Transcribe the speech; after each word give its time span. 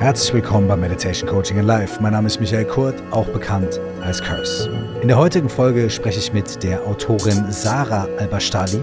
Herzlich 0.00 0.32
willkommen 0.32 0.66
bei 0.66 0.76
Meditation 0.76 1.28
Coaching 1.28 1.58
in 1.58 1.66
Life. 1.66 2.00
Mein 2.00 2.14
Name 2.14 2.26
ist 2.26 2.40
Michael 2.40 2.64
Kurt, 2.64 2.94
auch 3.10 3.26
bekannt 3.26 3.78
als 4.02 4.22
Curse. 4.22 4.70
In 5.02 5.08
der 5.08 5.18
heutigen 5.18 5.46
Folge 5.46 5.90
spreche 5.90 6.18
ich 6.18 6.32
mit 6.32 6.62
der 6.62 6.80
Autorin 6.86 7.52
Sarah 7.52 8.08
Albastali 8.18 8.80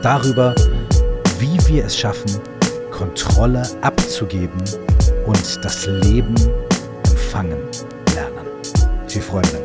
darüber, 0.00 0.54
wie 1.40 1.58
wir 1.66 1.86
es 1.86 1.98
schaffen, 1.98 2.40
Kontrolle 2.92 3.68
abzugeben 3.80 4.62
und 5.26 5.64
das 5.64 5.86
Leben 5.86 6.36
empfangen 7.10 7.58
lernen. 8.14 8.46
Viel 9.08 9.22
Freude 9.22 9.63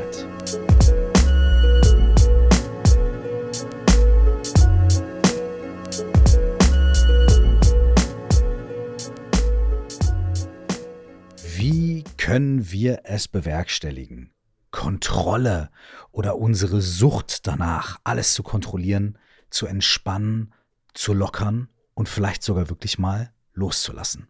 können 12.30 12.72
wir 12.72 13.02
es 13.06 13.28
bewerkstelligen? 13.28 14.30
Kontrolle 14.70 15.72
oder 16.12 16.38
unsere 16.38 16.80
Sucht 16.80 17.48
danach, 17.48 18.00
alles 18.04 18.36
zu 18.36 18.44
kontrollieren, 18.44 19.18
zu 19.50 19.66
entspannen, 19.66 20.54
zu 20.94 21.14
lockern 21.14 21.70
und 21.96 22.08
vielleicht 22.08 22.44
sogar 22.44 22.70
wirklich 22.70 23.00
mal 23.00 23.34
loszulassen. 23.54 24.28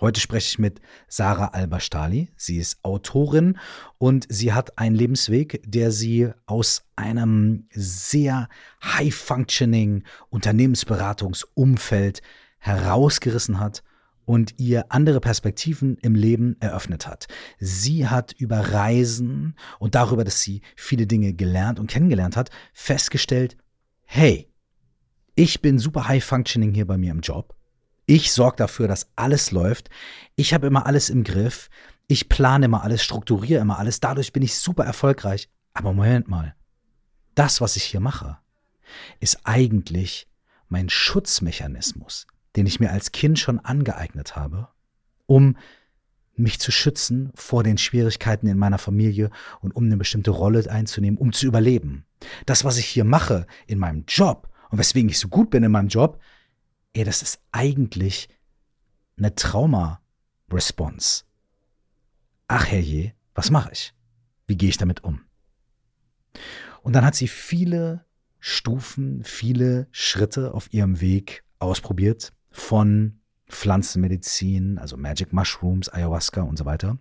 Heute 0.00 0.18
spreche 0.18 0.48
ich 0.48 0.58
mit 0.58 0.80
Sarah 1.08 1.48
Albastali. 1.48 2.32
Sie 2.36 2.56
ist 2.56 2.82
Autorin 2.82 3.58
und 3.98 4.26
sie 4.30 4.54
hat 4.54 4.78
einen 4.78 4.96
Lebensweg, 4.96 5.60
der 5.66 5.92
sie 5.92 6.30
aus 6.46 6.86
einem 6.96 7.68
sehr 7.70 8.48
high-functioning 8.82 10.04
Unternehmensberatungsumfeld 10.30 12.22
herausgerissen 12.60 13.60
hat 13.60 13.82
und 14.24 14.54
ihr 14.58 14.86
andere 14.90 15.20
Perspektiven 15.20 15.96
im 15.98 16.14
Leben 16.14 16.56
eröffnet 16.60 17.06
hat. 17.06 17.26
Sie 17.58 18.08
hat 18.08 18.32
über 18.32 18.72
Reisen 18.72 19.56
und 19.78 19.94
darüber, 19.94 20.24
dass 20.24 20.40
sie 20.40 20.62
viele 20.76 21.06
Dinge 21.06 21.34
gelernt 21.34 21.78
und 21.78 21.90
kennengelernt 21.90 22.36
hat, 22.36 22.50
festgestellt, 22.72 23.56
hey, 24.04 24.48
ich 25.34 25.62
bin 25.62 25.78
super 25.78 26.08
high 26.08 26.24
functioning 26.24 26.74
hier 26.74 26.86
bei 26.86 26.98
mir 26.98 27.10
im 27.10 27.20
Job. 27.20 27.54
Ich 28.06 28.32
sorge 28.32 28.56
dafür, 28.56 28.88
dass 28.88 29.10
alles 29.16 29.50
läuft. 29.50 29.88
Ich 30.36 30.52
habe 30.52 30.66
immer 30.66 30.86
alles 30.86 31.08
im 31.08 31.24
Griff. 31.24 31.70
Ich 32.08 32.28
plane 32.28 32.66
immer 32.66 32.82
alles, 32.82 33.02
strukturiere 33.02 33.60
immer 33.60 33.78
alles. 33.78 34.00
Dadurch 34.00 34.32
bin 34.32 34.42
ich 34.42 34.56
super 34.56 34.84
erfolgreich. 34.84 35.48
Aber 35.72 35.92
Moment 35.92 36.28
mal. 36.28 36.54
Das, 37.34 37.60
was 37.60 37.76
ich 37.76 37.84
hier 37.84 38.00
mache, 38.00 38.38
ist 39.20 39.40
eigentlich 39.44 40.28
mein 40.68 40.90
Schutzmechanismus 40.90 42.26
den 42.56 42.66
ich 42.66 42.80
mir 42.80 42.90
als 42.90 43.12
Kind 43.12 43.38
schon 43.38 43.58
angeeignet 43.58 44.36
habe, 44.36 44.68
um 45.26 45.56
mich 46.34 46.60
zu 46.60 46.70
schützen 46.72 47.30
vor 47.34 47.62
den 47.62 47.78
Schwierigkeiten 47.78 48.46
in 48.46 48.58
meiner 48.58 48.78
Familie 48.78 49.30
und 49.60 49.74
um 49.76 49.84
eine 49.84 49.96
bestimmte 49.96 50.30
Rolle 50.30 50.68
einzunehmen, 50.70 51.18
um 51.18 51.32
zu 51.32 51.46
überleben. 51.46 52.04
Das, 52.46 52.64
was 52.64 52.78
ich 52.78 52.86
hier 52.86 53.04
mache 53.04 53.46
in 53.66 53.78
meinem 53.78 54.04
Job 54.06 54.48
und 54.70 54.78
weswegen 54.78 55.10
ich 55.10 55.18
so 55.18 55.28
gut 55.28 55.50
bin 55.50 55.62
in 55.62 55.72
meinem 55.72 55.88
Job, 55.88 56.20
ey, 56.94 57.04
das 57.04 57.22
ist 57.22 57.40
eigentlich 57.52 58.28
eine 59.16 59.34
Trauma-Response. 59.34 61.24
Ach 62.48 62.66
herrje, 62.66 63.14
was 63.34 63.50
mache 63.50 63.72
ich? 63.72 63.94
Wie 64.46 64.56
gehe 64.56 64.68
ich 64.68 64.76
damit 64.76 65.04
um? 65.04 65.20
Und 66.82 66.94
dann 66.94 67.04
hat 67.04 67.14
sie 67.14 67.28
viele 67.28 68.04
Stufen, 68.40 69.22
viele 69.22 69.86
Schritte 69.92 70.52
auf 70.52 70.72
ihrem 70.72 71.00
Weg 71.00 71.44
ausprobiert, 71.58 72.32
von 72.52 73.20
Pflanzenmedizin, 73.48 74.78
also 74.78 74.96
Magic 74.96 75.32
Mushrooms, 75.32 75.88
Ayahuasca 75.88 76.42
und 76.42 76.56
so 76.56 76.64
weiter, 76.64 76.98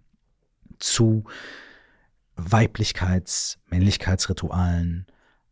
zu 0.79 1.23
Weiblichkeits-, 2.35 3.57
Männlichkeitsritualen, 3.69 5.05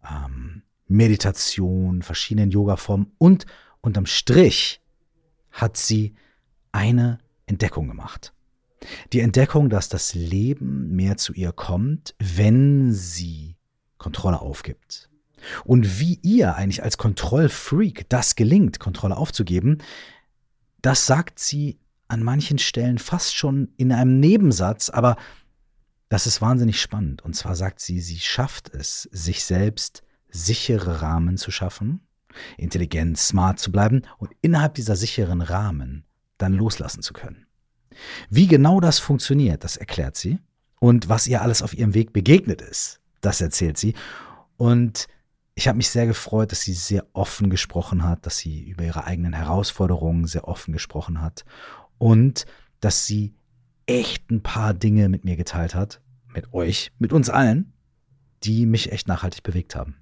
ähm, 0.10 0.64
Meditation, 0.88 2.02
verschiedenen 2.02 2.52
Yoga-Formen 2.52 3.12
und 3.18 3.46
unterm 3.82 4.06
Strich 4.06 4.82
hat 5.52 5.78
sie 5.78 6.16
eine 6.72 7.20
Entdeckung 7.46 7.88
gemacht. 7.88 8.34
Die 9.14 9.20
Entdeckung, 9.20 9.70
dass 9.70 9.90
das 9.90 10.16
Leben 10.16 10.96
mehr 10.96 11.18
zu 11.18 11.34
ihr 11.34 11.52
kommt, 11.52 12.16
wenn 12.18 12.94
sie 12.94 13.58
Kontrolle 13.98 14.40
aufgibt. 14.40 15.09
Und 15.64 16.00
wie 16.00 16.20
ihr 16.22 16.56
eigentlich 16.56 16.84
als 16.84 16.98
Kontrollfreak 16.98 18.08
das 18.10 18.36
gelingt, 18.36 18.80
Kontrolle 18.80 19.18
aufzugeben, 19.18 19.80
das 20.82 21.06
sagt 21.06 21.40
sie 21.40 21.80
an 22.08 22.24
manchen 22.24 22.58
Stellen 22.58 22.98
fast 22.98 23.36
schon 23.36 23.70
in 23.78 23.92
einem 23.92 24.20
Nebensatz, 24.20 24.90
aber 24.90 25.16
das 26.10 26.26
ist 26.26 26.42
wahnsinnig 26.42 26.82
spannend. 26.82 27.22
Und 27.22 27.36
zwar 27.36 27.56
sagt 27.56 27.80
sie, 27.80 28.02
sie 28.02 28.20
schafft 28.20 28.74
es, 28.74 29.04
sich 29.12 29.44
selbst 29.44 30.02
sichere 30.30 31.02
Rahmen 31.02 31.38
zu 31.38 31.52
schaffen, 31.52 32.02
intelligent, 32.58 33.18
smart 33.18 33.60
zu 33.60 33.72
bleiben 33.72 34.02
und 34.18 34.32
innerhalb 34.42 34.74
dieser 34.74 34.96
sicheren 34.96 35.42
Rahmen 35.42 36.06
dann 36.38 36.54
loslassen 36.54 37.02
zu 37.04 37.14
können. 37.14 37.46
Wie 38.30 38.48
genau 38.48 38.80
das 38.80 39.00
funktioniert, 39.00 39.64
das 39.64 39.78
erklärt 39.78 40.16
sie. 40.16 40.40
Und 40.80 41.10
was 41.10 41.28
ihr 41.28 41.42
alles 41.42 41.62
auf 41.62 41.74
ihrem 41.74 41.94
Weg 41.94 42.14
begegnet 42.14 42.62
ist, 42.62 43.02
das 43.22 43.42
erzählt 43.42 43.78
sie. 43.78 43.96
Und 44.58 45.08
ich 45.60 45.68
habe 45.68 45.76
mich 45.76 45.90
sehr 45.90 46.08
gefreut, 46.08 46.54
dass 46.54 46.62
sie 46.62 46.72
sehr 46.72 47.06
offen 47.12 47.50
gesprochen 47.50 48.06
hat, 48.06 48.26
dass 48.26 48.38
sie 48.38 48.64
über 48.64 48.86
ihre 48.86 49.04
eigenen 49.04 49.34
Herausforderungen 49.34 50.26
sehr 50.26 50.48
offen 50.48 50.72
gesprochen 50.72 51.22
hat 51.22 51.44
und 51.98 52.46
dass 52.80 53.06
sie 53.06 53.34
echt 53.86 54.32
ein 54.32 54.42
paar 54.42 54.74
Dinge 54.74 55.10
mit 55.10 55.26
mir 55.26 55.36
geteilt 55.36 55.76
hat, 55.76 56.00
mit 56.34 56.54
euch, 56.54 56.94
mit 56.98 57.12
uns 57.12 57.30
allen, 57.30 57.74
die 58.44 58.66
mich 58.66 58.94
echt 58.94 59.10
nachhaltig 59.10 59.44
bewegt 59.44 59.76
haben. 59.76 59.98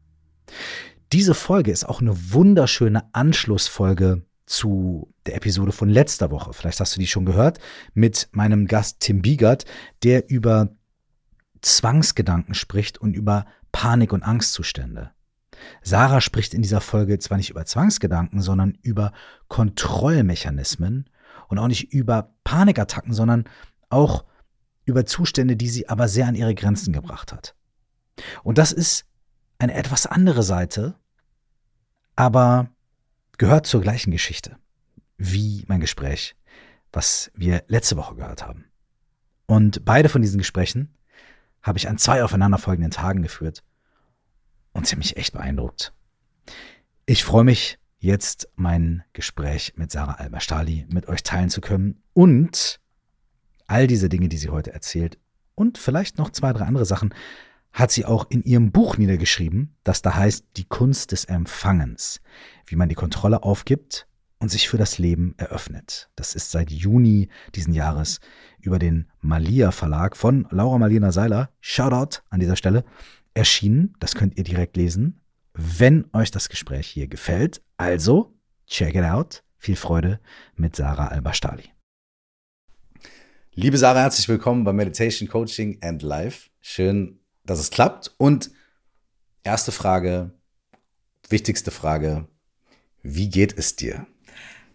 Diese 1.11 1.33
Folge 1.33 1.71
ist 1.71 1.89
auch 1.89 2.01
eine 2.01 2.33
wunderschöne 2.33 3.11
Anschlussfolge 3.15 4.21
zu 4.45 5.11
der 5.25 5.37
Episode 5.37 5.71
von 5.71 5.89
letzter 5.89 6.29
Woche. 6.29 6.53
Vielleicht 6.53 6.79
hast 6.81 6.95
du 6.95 6.99
die 6.99 7.07
schon 7.07 7.25
gehört 7.25 7.57
mit 7.95 8.29
meinem 8.31 8.67
Gast 8.67 8.99
Tim 8.99 9.23
Biegert, 9.23 9.65
der 10.03 10.29
über 10.29 10.69
Zwangsgedanken 11.63 12.53
spricht 12.53 12.99
und 12.99 13.15
über 13.15 13.47
Panik- 13.71 14.13
und 14.13 14.21
Angstzustände. 14.21 15.16
Sarah 15.81 16.21
spricht 16.21 16.53
in 16.53 16.61
dieser 16.61 16.81
Folge 16.81 17.19
zwar 17.19 17.37
nicht 17.37 17.49
über 17.49 17.65
Zwangsgedanken, 17.65 18.41
sondern 18.41 18.77
über 18.81 19.11
Kontrollmechanismen 19.47 21.09
und 21.47 21.59
auch 21.59 21.67
nicht 21.67 21.93
über 21.93 22.33
Panikattacken, 22.43 23.13
sondern 23.13 23.45
auch 23.89 24.25
über 24.85 25.05
Zustände, 25.05 25.55
die 25.55 25.69
sie 25.69 25.89
aber 25.89 26.07
sehr 26.07 26.27
an 26.27 26.35
ihre 26.35 26.55
Grenzen 26.55 26.93
gebracht 26.93 27.33
hat. 27.33 27.55
Und 28.43 28.57
das 28.57 28.71
ist 28.71 29.05
eine 29.59 29.73
etwas 29.73 30.07
andere 30.07 30.43
Seite, 30.43 30.95
aber 32.15 32.69
gehört 33.37 33.67
zur 33.67 33.81
gleichen 33.81 34.11
Geschichte 34.11 34.57
wie 35.17 35.65
mein 35.67 35.79
Gespräch, 35.79 36.35
was 36.91 37.31
wir 37.33 37.63
letzte 37.67 37.97
Woche 37.97 38.15
gehört 38.15 38.45
haben. 38.45 38.65
Und 39.45 39.83
beide 39.85 40.09
von 40.09 40.21
diesen 40.21 40.37
Gesprächen 40.37 40.95
habe 41.61 41.77
ich 41.77 41.89
an 41.89 41.97
zwei 41.97 42.23
aufeinanderfolgenden 42.23 42.91
Tagen 42.91 43.21
geführt 43.21 43.63
und 44.77 44.87
sie 44.87 44.91
hat 44.93 44.99
mich 44.99 45.17
echt 45.17 45.33
beeindruckt. 45.33 45.91
Ich 47.05 47.23
freue 47.23 47.43
mich, 47.43 47.79
jetzt 47.99 48.47
mein 48.55 49.03
Gespräch 49.11 49.73
mit 49.75 49.91
Sarah 49.91 50.13
Alberstali 50.13 50.85
mit 50.89 51.07
euch 51.07 51.23
teilen 51.23 51.49
zu 51.49 51.61
können 51.61 52.01
und 52.13 52.79
all 53.65 53.87
diese 53.87 54.07
Dinge, 54.07 54.29
die 54.29 54.37
sie 54.37 54.49
heute 54.49 54.71
erzählt 54.71 55.17
und 55.55 55.77
vielleicht 55.77 56.17
noch 56.17 56.29
zwei, 56.29 56.53
drei 56.53 56.65
andere 56.65 56.85
Sachen, 56.85 57.13
hat 57.73 57.91
sie 57.91 58.05
auch 58.05 58.27
in 58.29 58.43
ihrem 58.43 58.71
Buch 58.71 58.97
niedergeschrieben, 58.97 59.75
das 59.83 60.01
da 60.01 60.15
heißt 60.15 60.45
Die 60.55 60.65
Kunst 60.65 61.11
des 61.11 61.25
Empfangens, 61.25 62.21
wie 62.65 62.75
man 62.75 62.89
die 62.89 62.95
Kontrolle 62.95 63.43
aufgibt 63.43 64.07
und 64.39 64.49
sich 64.49 64.69
für 64.69 64.77
das 64.77 64.99
Leben 64.99 65.33
eröffnet. 65.37 66.09
Das 66.15 66.35
ist 66.35 66.51
seit 66.51 66.71
Juni 66.71 67.29
diesen 67.55 67.73
Jahres 67.73 68.19
über 68.59 68.79
den 68.79 69.07
Malia 69.21 69.71
Verlag 69.71 70.15
von 70.15 70.47
Laura 70.51 70.77
Malina 70.77 71.11
Seiler. 71.11 71.49
Shoutout 71.61 72.21
an 72.29 72.39
dieser 72.39 72.55
Stelle 72.55 72.83
erschienen. 73.37 73.93
Das 73.99 74.15
könnt 74.15 74.37
ihr 74.37 74.43
direkt 74.43 74.75
lesen, 74.75 75.21
wenn 75.53 76.05
euch 76.11 76.31
das 76.31 76.49
Gespräch 76.49 76.87
hier 76.87 77.07
gefällt. 77.07 77.61
Also, 77.77 78.33
check 78.65 78.95
it 78.95 79.03
out. 79.03 79.43
Viel 79.57 79.75
Freude 79.75 80.19
mit 80.55 80.75
Sarah 80.75 81.07
Albastali. 81.07 81.63
Liebe 83.53 83.77
Sarah, 83.77 84.01
herzlich 84.01 84.27
willkommen 84.27 84.63
bei 84.63 84.73
Meditation 84.73 85.29
Coaching 85.29 85.77
and 85.81 86.01
Life. 86.01 86.49
Schön, 86.61 87.19
dass 87.45 87.59
es 87.59 87.71
klappt. 87.71 88.13
Und 88.17 88.51
erste 89.43 89.71
Frage, 89.71 90.31
wichtigste 91.29 91.71
Frage, 91.71 92.27
wie 93.01 93.29
geht 93.29 93.57
es 93.57 93.75
dir? 93.75 94.05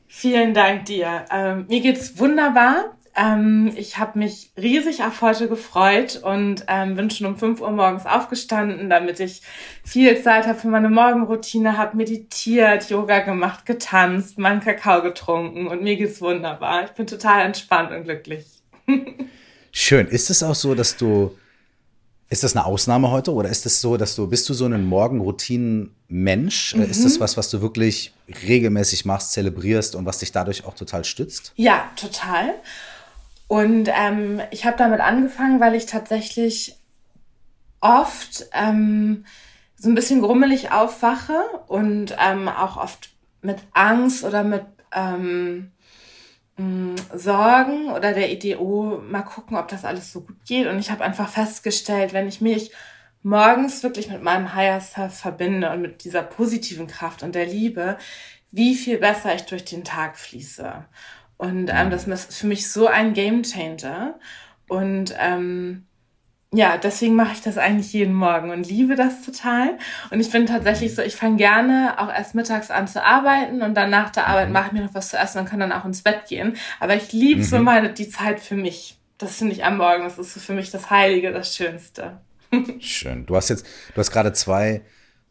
Vielen 0.06 0.54
Dank 0.54 0.86
dir. 0.86 1.24
Ähm, 1.30 1.66
mir 1.68 1.80
geht's 1.80 2.18
wunderbar. 2.18 2.96
Ähm, 3.14 3.72
ich 3.76 3.98
habe 3.98 4.18
mich 4.18 4.50
riesig 4.56 5.02
auf 5.02 5.20
heute 5.20 5.48
gefreut 5.48 6.20
und 6.22 6.64
ähm, 6.68 6.96
bin 6.96 7.10
schon 7.10 7.26
um 7.26 7.36
5 7.36 7.60
Uhr 7.60 7.70
morgens 7.70 8.06
aufgestanden, 8.06 8.88
damit 8.88 9.20
ich 9.20 9.42
viel 9.84 10.22
Zeit 10.22 10.46
habe 10.46 10.58
für 10.58 10.68
meine 10.68 10.88
Morgenroutine, 10.88 11.76
habe 11.76 11.96
meditiert, 11.96 12.88
Yoga 12.88 13.18
gemacht, 13.18 13.66
getanzt, 13.66 14.38
meinen 14.38 14.60
Kakao 14.60 15.02
getrunken 15.02 15.66
und 15.66 15.82
mir 15.82 15.96
geht's 15.96 16.22
wunderbar. 16.22 16.84
Ich 16.84 16.92
bin 16.92 17.06
total 17.06 17.44
entspannt 17.44 17.90
und 17.92 18.04
glücklich. 18.04 18.46
Schön. 19.72 20.06
Ist 20.06 20.30
es 20.30 20.42
auch 20.42 20.54
so, 20.54 20.74
dass 20.74 20.96
du, 20.96 21.36
ist 22.30 22.44
das 22.44 22.56
eine 22.56 22.64
Ausnahme 22.64 23.10
heute 23.10 23.32
oder 23.34 23.50
ist 23.50 23.66
es 23.66 23.80
so, 23.82 23.98
dass 23.98 24.16
du, 24.16 24.26
bist 24.26 24.48
du 24.48 24.54
so 24.54 24.64
ein 24.64 24.86
Morgenroutinen-Mensch? 24.86 26.76
Mhm. 26.76 26.82
Ist 26.84 27.04
das 27.04 27.20
was, 27.20 27.36
was 27.36 27.50
du 27.50 27.60
wirklich 27.60 28.14
regelmäßig 28.46 29.04
machst, 29.04 29.32
zelebrierst 29.32 29.96
und 29.96 30.06
was 30.06 30.18
dich 30.18 30.32
dadurch 30.32 30.64
auch 30.64 30.74
total 30.74 31.04
stützt? 31.04 31.52
Ja, 31.56 31.90
total. 31.96 32.54
Und 33.52 33.90
ähm, 33.94 34.40
ich 34.50 34.64
habe 34.64 34.78
damit 34.78 35.00
angefangen, 35.00 35.60
weil 35.60 35.74
ich 35.74 35.84
tatsächlich 35.84 36.78
oft 37.82 38.46
ähm, 38.54 39.26
so 39.76 39.90
ein 39.90 39.94
bisschen 39.94 40.22
grummelig 40.22 40.72
aufwache 40.72 41.34
und 41.66 42.16
ähm, 42.18 42.48
auch 42.48 42.78
oft 42.78 43.10
mit 43.42 43.58
Angst 43.74 44.24
oder 44.24 44.42
mit 44.42 44.64
ähm, 44.94 45.70
mh, 46.56 46.94
Sorgen 47.14 47.90
oder 47.90 48.14
der 48.14 48.32
Idee, 48.32 48.56
oh, 48.56 49.02
mal 49.06 49.20
gucken, 49.20 49.58
ob 49.58 49.68
das 49.68 49.84
alles 49.84 50.10
so 50.10 50.22
gut 50.22 50.46
geht. 50.46 50.66
Und 50.66 50.78
ich 50.78 50.90
habe 50.90 51.04
einfach 51.04 51.28
festgestellt, 51.28 52.14
wenn 52.14 52.28
ich 52.28 52.40
mich 52.40 52.72
morgens 53.22 53.82
wirklich 53.82 54.08
mit 54.08 54.22
meinem 54.22 54.54
Higher 54.54 54.80
Self 54.80 55.12
verbinde 55.12 55.70
und 55.72 55.82
mit 55.82 56.04
dieser 56.04 56.22
positiven 56.22 56.86
Kraft 56.86 57.22
und 57.22 57.34
der 57.34 57.44
Liebe, 57.44 57.98
wie 58.50 58.74
viel 58.74 58.96
besser 58.96 59.34
ich 59.34 59.42
durch 59.42 59.66
den 59.66 59.84
Tag 59.84 60.16
fließe. 60.16 60.86
Und 61.36 61.70
ähm, 61.72 61.90
das 61.90 62.06
ist 62.06 62.36
für 62.36 62.46
mich 62.46 62.70
so 62.70 62.86
ein 62.86 63.14
Game 63.14 63.42
Changer. 63.42 64.18
Und 64.68 65.14
ähm, 65.18 65.86
ja, 66.54 66.76
deswegen 66.76 67.14
mache 67.14 67.32
ich 67.32 67.40
das 67.40 67.56
eigentlich 67.56 67.94
jeden 67.94 68.12
Morgen 68.12 68.50
und 68.50 68.68
liebe 68.68 68.94
das 68.94 69.22
total. 69.22 69.78
Und 70.10 70.20
ich 70.20 70.30
bin 70.30 70.44
tatsächlich 70.46 70.94
so, 70.94 71.00
ich 71.00 71.16
fange 71.16 71.36
gerne 71.36 71.94
auch 71.98 72.10
erst 72.12 72.34
mittags 72.34 72.70
an 72.70 72.86
zu 72.86 73.02
arbeiten 73.02 73.62
und 73.62 73.74
dann 73.74 73.88
nach 73.88 74.10
der 74.10 74.26
Arbeit 74.26 74.48
mhm. 74.48 74.52
mache 74.52 74.66
ich 74.66 74.72
mir 74.72 74.82
noch 74.82 74.94
was 74.94 75.08
zu 75.08 75.16
essen 75.16 75.38
und 75.38 75.48
kann 75.48 75.60
dann 75.60 75.72
auch 75.72 75.86
ins 75.86 76.02
Bett 76.02 76.26
gehen. 76.28 76.56
Aber 76.78 76.94
ich 76.94 77.10
liebe 77.12 77.40
mhm. 77.40 77.44
so 77.44 77.58
meine 77.58 77.92
die 77.92 78.08
Zeit 78.08 78.38
für 78.38 78.54
mich. 78.54 78.98
Das 79.16 79.38
finde 79.38 79.54
ich 79.54 79.64
am 79.64 79.78
Morgen, 79.78 80.04
das 80.04 80.18
ist 80.18 80.34
so 80.34 80.40
für 80.40 80.52
mich 80.52 80.70
das 80.70 80.90
Heilige, 80.90 81.32
das 81.32 81.56
Schönste. 81.56 82.20
Schön. 82.80 83.24
Du 83.24 83.34
hast 83.34 83.48
jetzt, 83.48 83.64
du 83.94 83.98
hast 83.98 84.10
gerade 84.10 84.34
zwei, 84.34 84.82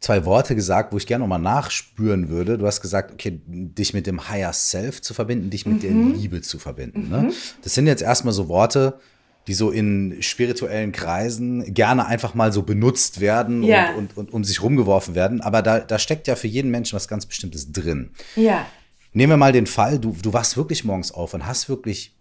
zwei 0.02 0.26
Worte 0.26 0.56
gesagt, 0.56 0.92
wo 0.92 0.98
ich 0.98 1.06
gerne 1.06 1.24
nochmal 1.24 1.40
nachspüren 1.40 2.28
würde. 2.28 2.58
Du 2.58 2.66
hast 2.66 2.82
gesagt, 2.82 3.12
okay, 3.12 3.40
dich 3.46 3.94
mit 3.94 4.08
dem 4.08 4.28
Higher 4.30 4.52
Self 4.52 5.02
zu 5.02 5.14
verbinden, 5.14 5.52
dich 5.52 5.66
mit 5.66 5.76
mhm. 5.76 5.80
der 5.82 6.20
Liebe 6.20 6.42
zu 6.42 6.60
verbinden. 6.60 7.10
Ne? 7.10 7.18
Mhm. 7.24 7.34
Das 7.62 7.76
sind 7.76 7.88
jetzt 7.88 8.02
erstmal 8.02 8.34
so 8.34 8.50
Worte, 8.50 9.00
die 9.48 9.54
so 9.54 9.70
in 9.70 10.18
spirituellen 10.22 10.92
Kreisen 10.92 11.74
gerne 11.74 12.08
einfach 12.08 12.34
mal 12.34 12.52
so 12.52 12.64
benutzt 12.64 13.22
werden 13.22 13.64
ja. 13.64 13.94
und, 13.94 14.18
und, 14.18 14.18
und 14.18 14.34
um 14.34 14.44
sich 14.44 14.62
rumgeworfen 14.62 15.14
werden. 15.14 15.40
Aber 15.42 15.62
da, 15.62 15.80
da 15.80 16.00
steckt 16.00 16.28
ja 16.28 16.36
für 16.36 16.48
jeden 16.48 16.72
Menschen 16.72 16.96
was 16.96 17.08
ganz 17.08 17.28
Bestimmtes 17.28 17.72
drin. 17.72 18.10
Ja. 18.36 18.66
Nehmen 19.14 19.34
wir 19.34 19.38
mal 19.38 19.52
den 19.52 19.68
Fall, 19.68 20.00
du, 20.00 20.16
du 20.22 20.34
wachst 20.34 20.58
wirklich 20.58 20.84
morgens 20.84 21.12
auf 21.12 21.34
und 21.34 21.46
hast 21.46 21.70
wirklich 21.70 22.16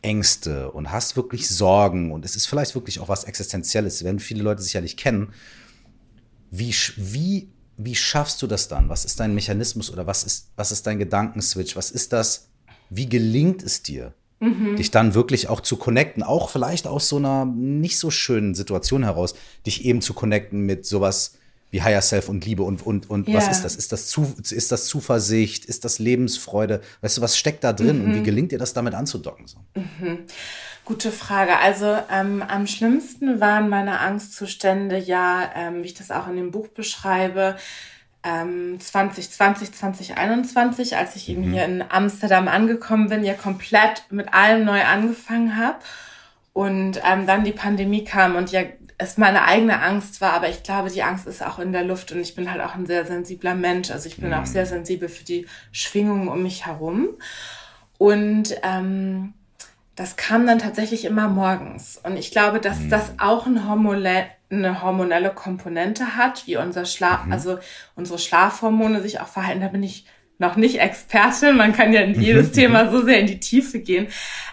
Ängste 0.00 0.70
und 0.70 0.90
hast 0.90 1.16
wirklich 1.16 1.48
Sorgen 1.48 2.10
und 2.10 2.24
es 2.24 2.36
ist 2.36 2.46
vielleicht 2.46 2.74
wirklich 2.74 3.00
auch 3.00 3.08
was 3.08 3.24
Existenzielles, 3.24 4.02
werden 4.02 4.18
viele 4.18 4.42
Leute 4.42 4.62
sicherlich 4.62 4.96
kennen. 4.96 5.32
Wie, 6.52 6.72
wie, 6.96 7.48
wie 7.76 7.96
schaffst 7.96 8.40
du 8.42 8.46
das 8.46 8.68
dann? 8.68 8.88
Was 8.88 9.04
ist 9.04 9.18
dein 9.18 9.34
Mechanismus 9.34 9.90
oder 9.90 10.06
was 10.06 10.22
ist, 10.22 10.52
was 10.54 10.70
ist 10.70 10.86
dein 10.86 11.00
Gedankenswitch? 11.00 11.74
Was 11.74 11.90
ist 11.90 12.12
das? 12.12 12.48
Wie 12.90 13.08
gelingt 13.08 13.64
es 13.64 13.82
dir? 13.82 14.14
mhm. 14.42 14.76
dich 14.76 14.90
dann 14.90 15.14
wirklich 15.14 15.48
auch 15.48 15.60
zu 15.60 15.76
connecten, 15.76 16.22
auch 16.22 16.50
vielleicht 16.50 16.86
aus 16.86 17.08
so 17.08 17.16
einer 17.16 17.44
nicht 17.44 17.98
so 17.98 18.10
schönen 18.10 18.54
Situation 18.54 19.04
heraus, 19.04 19.34
dich 19.66 19.84
eben 19.84 20.02
zu 20.02 20.12
connecten 20.14 20.60
mit 20.60 20.84
sowas 20.84 21.38
wie 21.72 21.82
Higher 21.82 22.02
Self 22.02 22.28
und 22.28 22.44
Liebe 22.44 22.62
und, 22.62 22.86
und, 22.86 23.08
und 23.08 23.26
yeah. 23.26 23.38
was 23.38 23.48
ist 23.48 23.62
das? 23.62 23.74
Ist 23.76 23.92
das, 23.92 24.06
zu, 24.06 24.34
ist 24.50 24.70
das 24.70 24.86
Zuversicht? 24.86 25.64
Ist 25.64 25.86
das 25.86 25.98
Lebensfreude? 25.98 26.82
Weißt 27.00 27.16
du, 27.16 27.22
was 27.22 27.36
steckt 27.36 27.64
da 27.64 27.72
drin 27.72 28.00
mhm. 28.00 28.04
und 28.04 28.14
wie 28.14 28.20
mhm. 28.20 28.24
gelingt 28.24 28.52
dir 28.52 28.58
das 28.58 28.74
damit 28.74 28.94
anzudocken? 28.94 29.46
So? 29.46 29.56
Mhm. 29.74 30.18
Gute 30.84 31.10
Frage. 31.10 31.58
Also 31.58 31.96
ähm, 32.12 32.42
am 32.46 32.66
schlimmsten 32.66 33.40
waren 33.40 33.70
meine 33.70 34.00
Angstzustände 34.00 34.98
ja, 34.98 35.50
ähm, 35.56 35.82
wie 35.82 35.86
ich 35.86 35.94
das 35.94 36.10
auch 36.10 36.28
in 36.28 36.36
dem 36.36 36.50
Buch 36.50 36.68
beschreibe, 36.68 37.56
ähm, 38.22 38.78
2020, 38.78 39.72
2021, 39.72 40.96
als 40.96 41.16
ich 41.16 41.30
eben 41.30 41.48
mhm. 41.48 41.52
hier 41.54 41.64
in 41.64 41.82
Amsterdam 41.88 42.48
angekommen 42.48 43.08
bin, 43.08 43.24
ja 43.24 43.32
komplett 43.32 44.04
mit 44.10 44.34
allem 44.34 44.66
neu 44.66 44.84
angefangen 44.84 45.56
habe. 45.56 45.78
Und 46.52 47.00
ähm, 47.02 47.26
dann 47.26 47.44
die 47.44 47.52
Pandemie 47.52 48.04
kam 48.04 48.36
und 48.36 48.52
ja 48.52 48.62
es 49.02 49.18
meine 49.18 49.44
eigene 49.44 49.80
Angst 49.80 50.20
war, 50.20 50.32
aber 50.32 50.48
ich 50.48 50.62
glaube, 50.62 50.90
die 50.90 51.02
Angst 51.02 51.26
ist 51.26 51.44
auch 51.44 51.58
in 51.58 51.72
der 51.72 51.84
Luft 51.84 52.12
und 52.12 52.20
ich 52.20 52.34
bin 52.34 52.50
halt 52.50 52.60
auch 52.60 52.74
ein 52.74 52.86
sehr 52.86 53.04
sensibler 53.04 53.54
Mensch. 53.54 53.90
Also 53.90 54.08
ich 54.08 54.16
bin 54.16 54.28
mhm. 54.28 54.36
auch 54.36 54.46
sehr 54.46 54.66
sensibel 54.66 55.08
für 55.08 55.24
die 55.24 55.46
Schwingungen 55.72 56.28
um 56.28 56.42
mich 56.42 56.66
herum. 56.66 57.08
Und 57.98 58.54
ähm, 58.62 59.34
das 59.96 60.16
kam 60.16 60.46
dann 60.46 60.58
tatsächlich 60.58 61.04
immer 61.04 61.28
morgens. 61.28 62.00
Und 62.02 62.16
ich 62.16 62.30
glaube, 62.30 62.60
dass 62.60 62.78
mhm. 62.78 62.90
das 62.90 63.12
auch 63.18 63.46
ein 63.46 63.68
Hormone, 63.68 64.26
eine 64.50 64.82
hormonelle 64.82 65.30
Komponente 65.30 66.16
hat, 66.16 66.46
wie 66.46 66.56
unser 66.56 66.84
Schlaf, 66.84 67.26
mhm. 67.26 67.32
also 67.32 67.58
unsere 67.94 68.18
Schlafhormone 68.18 69.02
sich 69.02 69.20
auch 69.20 69.28
verhalten. 69.28 69.60
Da 69.60 69.68
bin 69.68 69.82
ich 69.82 70.06
noch 70.42 70.56
nicht 70.56 70.78
Expertin. 70.80 71.56
Man 71.56 71.72
kann 71.72 71.94
ja 71.94 72.02
in 72.02 72.20
jedes 72.20 72.48
mhm. 72.48 72.52
Thema 72.52 72.90
so 72.90 73.02
sehr 73.02 73.20
in 73.20 73.26
die 73.26 73.40
Tiefe 73.40 73.80
gehen. 73.80 74.08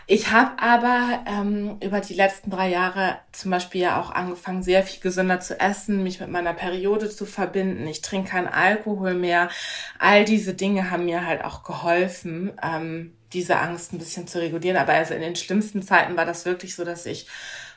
Ich 0.07 0.31
habe 0.31 0.51
aber 0.61 1.25
ähm, 1.27 1.77
über 1.83 1.99
die 1.99 2.13
letzten 2.13 2.49
drei 2.49 2.69
Jahre 2.69 3.17
zum 3.33 3.51
Beispiel 3.51 3.81
ja 3.81 4.01
auch 4.01 4.11
angefangen, 4.11 4.63
sehr 4.63 4.83
viel 4.83 5.01
gesünder 5.01 5.41
zu 5.41 5.59
essen, 5.59 6.03
mich 6.03 6.21
mit 6.21 6.29
meiner 6.29 6.53
Periode 6.53 7.09
zu 7.09 7.25
verbinden. 7.25 7.85
Ich 7.87 8.01
trinke 8.01 8.29
keinen 8.29 8.47
Alkohol 8.47 9.13
mehr. 9.13 9.49
All 9.99 10.23
diese 10.23 10.53
Dinge 10.53 10.89
haben 10.89 11.05
mir 11.05 11.25
halt 11.25 11.43
auch 11.43 11.63
geholfen. 11.63 12.53
Ähm, 12.63 13.13
diese 13.33 13.57
Angst 13.57 13.93
ein 13.93 13.99
bisschen 13.99 14.27
zu 14.27 14.39
regulieren. 14.39 14.77
Aber 14.77 14.93
also 14.93 15.13
in 15.13 15.21
den 15.21 15.35
schlimmsten 15.35 15.81
Zeiten 15.81 16.17
war 16.17 16.25
das 16.25 16.45
wirklich 16.45 16.75
so, 16.75 16.85
dass 16.85 17.05
ich 17.05 17.27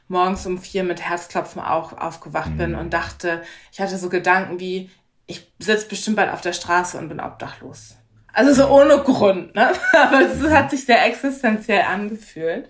morgens 0.09 0.47
um 0.47 0.59
vier 0.59 0.85
mit 0.85 1.01
Herzklopfen 1.03 1.61
auch 1.61 1.97
aufgewacht 1.99 2.57
bin 2.57 2.73
mhm. 2.73 2.79
und 2.79 2.91
dachte, 2.93 3.43
ich 3.73 3.81
hatte 3.81 3.99
so 3.99 4.09
Gedanken 4.09 4.61
wie, 4.61 4.91
ich 5.27 5.53
sitze 5.59 5.89
bestimmt 5.89 6.17
bald 6.17 6.31
auf 6.31 6.41
der 6.41 6.53
Straße 6.53 6.99
und 6.99 7.09
bin 7.09 7.21
obdachlos. 7.21 7.97
Also 8.33 8.53
so 8.55 8.69
ohne 8.69 8.99
Grund, 8.99 9.55
ne? 9.55 9.73
Aber 9.93 10.21
es 10.21 10.43
hat 10.51 10.71
sich 10.71 10.85
sehr 10.85 11.05
existenziell 11.07 11.83
angefühlt. 11.83 12.69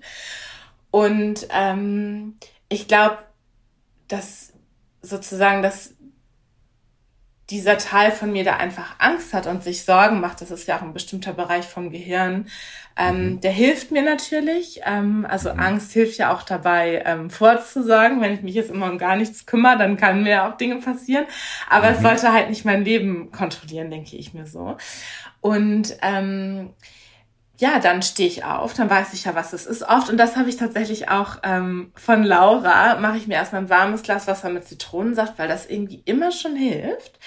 Und 0.91 1.47
ähm, 1.51 2.37
ich 2.69 2.89
glaube, 2.89 3.19
dass 4.09 4.53
sozusagen, 5.03 5.63
dass 5.63 5.95
dieser 7.51 7.77
Teil 7.77 8.13
von 8.13 8.33
mir, 8.33 8.45
der 8.45 8.59
einfach 8.59 8.97
Angst 8.99 9.35
hat 9.35 9.47
und 9.47 9.63
sich 9.63 9.85
Sorgen 9.85 10.21
macht, 10.21 10.41
das 10.41 10.51
ist 10.51 10.67
ja 10.69 10.79
auch 10.79 10.83
ein 10.83 10.95
bestimmter 10.95 11.35
Bereich 11.35 11.67
vom 11.67 11.91
Gehirn, 11.91 12.47
ähm, 12.97 13.25
mhm. 13.25 13.41
der 13.41 13.53
hilft 13.53 13.91
mir 13.91 14.03
natürlich. 14.03 14.81
Ähm, 14.85 15.27
also 15.29 15.53
mhm. 15.53 15.61
Angst 15.61 15.93
hilft 15.93 16.19
ja 16.19 16.33
auch 16.33 16.43
dabei, 16.43 17.03
ähm, 17.05 17.31
vorzusorgen. 17.31 18.21
Wenn 18.21 18.35
ich 18.35 18.43
mich 18.43 18.55
jetzt 18.55 18.71
immer 18.71 18.91
um 18.91 18.99
gar 18.99 19.17
nichts 19.17 19.45
kümmere, 19.45 19.79
dann 19.79 19.97
kann 19.97 20.23
mir 20.23 20.45
auch 20.45 20.57
Dinge 20.57 20.77
passieren. 20.77 21.27
Aber 21.69 21.91
mhm. 21.91 21.97
es 21.97 22.03
sollte 22.03 22.33
halt 22.33 22.49
nicht 22.49 22.65
mein 22.65 22.85
Leben 22.85 23.31
kontrollieren, 23.33 23.91
denke 23.91 24.17
ich 24.17 24.35
mir 24.35 24.47
so. 24.47 24.77
Und 25.43 25.97
ähm, 26.03 26.71
ja, 27.59 27.79
dann 27.79 28.01
stehe 28.03 28.29
ich 28.29 28.45
auf, 28.45 28.73
dann 28.75 28.89
weiß 28.89 29.13
ich 29.13 29.25
ja, 29.25 29.35
was 29.35 29.53
es 29.53 29.67
ist 29.67 29.83
oft. 29.83 30.09
Und 30.09 30.17
das 30.17 30.37
habe 30.37 30.49
ich 30.49 30.57
tatsächlich 30.57 31.11
auch 31.11 31.39
ähm, 31.43 31.93
von 31.95 32.23
Laura. 32.23 32.99
Mache 32.99 33.19
ich 33.19 33.27
mir 33.27 33.35
erstmal 33.35 33.63
ein 33.63 33.71
warmes 33.71 34.03
Glas 34.03 34.27
Wasser 34.27 34.49
mit 34.49 34.67
Zitronensaft, 34.67 35.39
weil 35.39 35.49
das 35.49 35.67
irgendwie 35.67 36.03
immer 36.07 36.33
schon 36.33 36.57
hilft. 36.57 37.19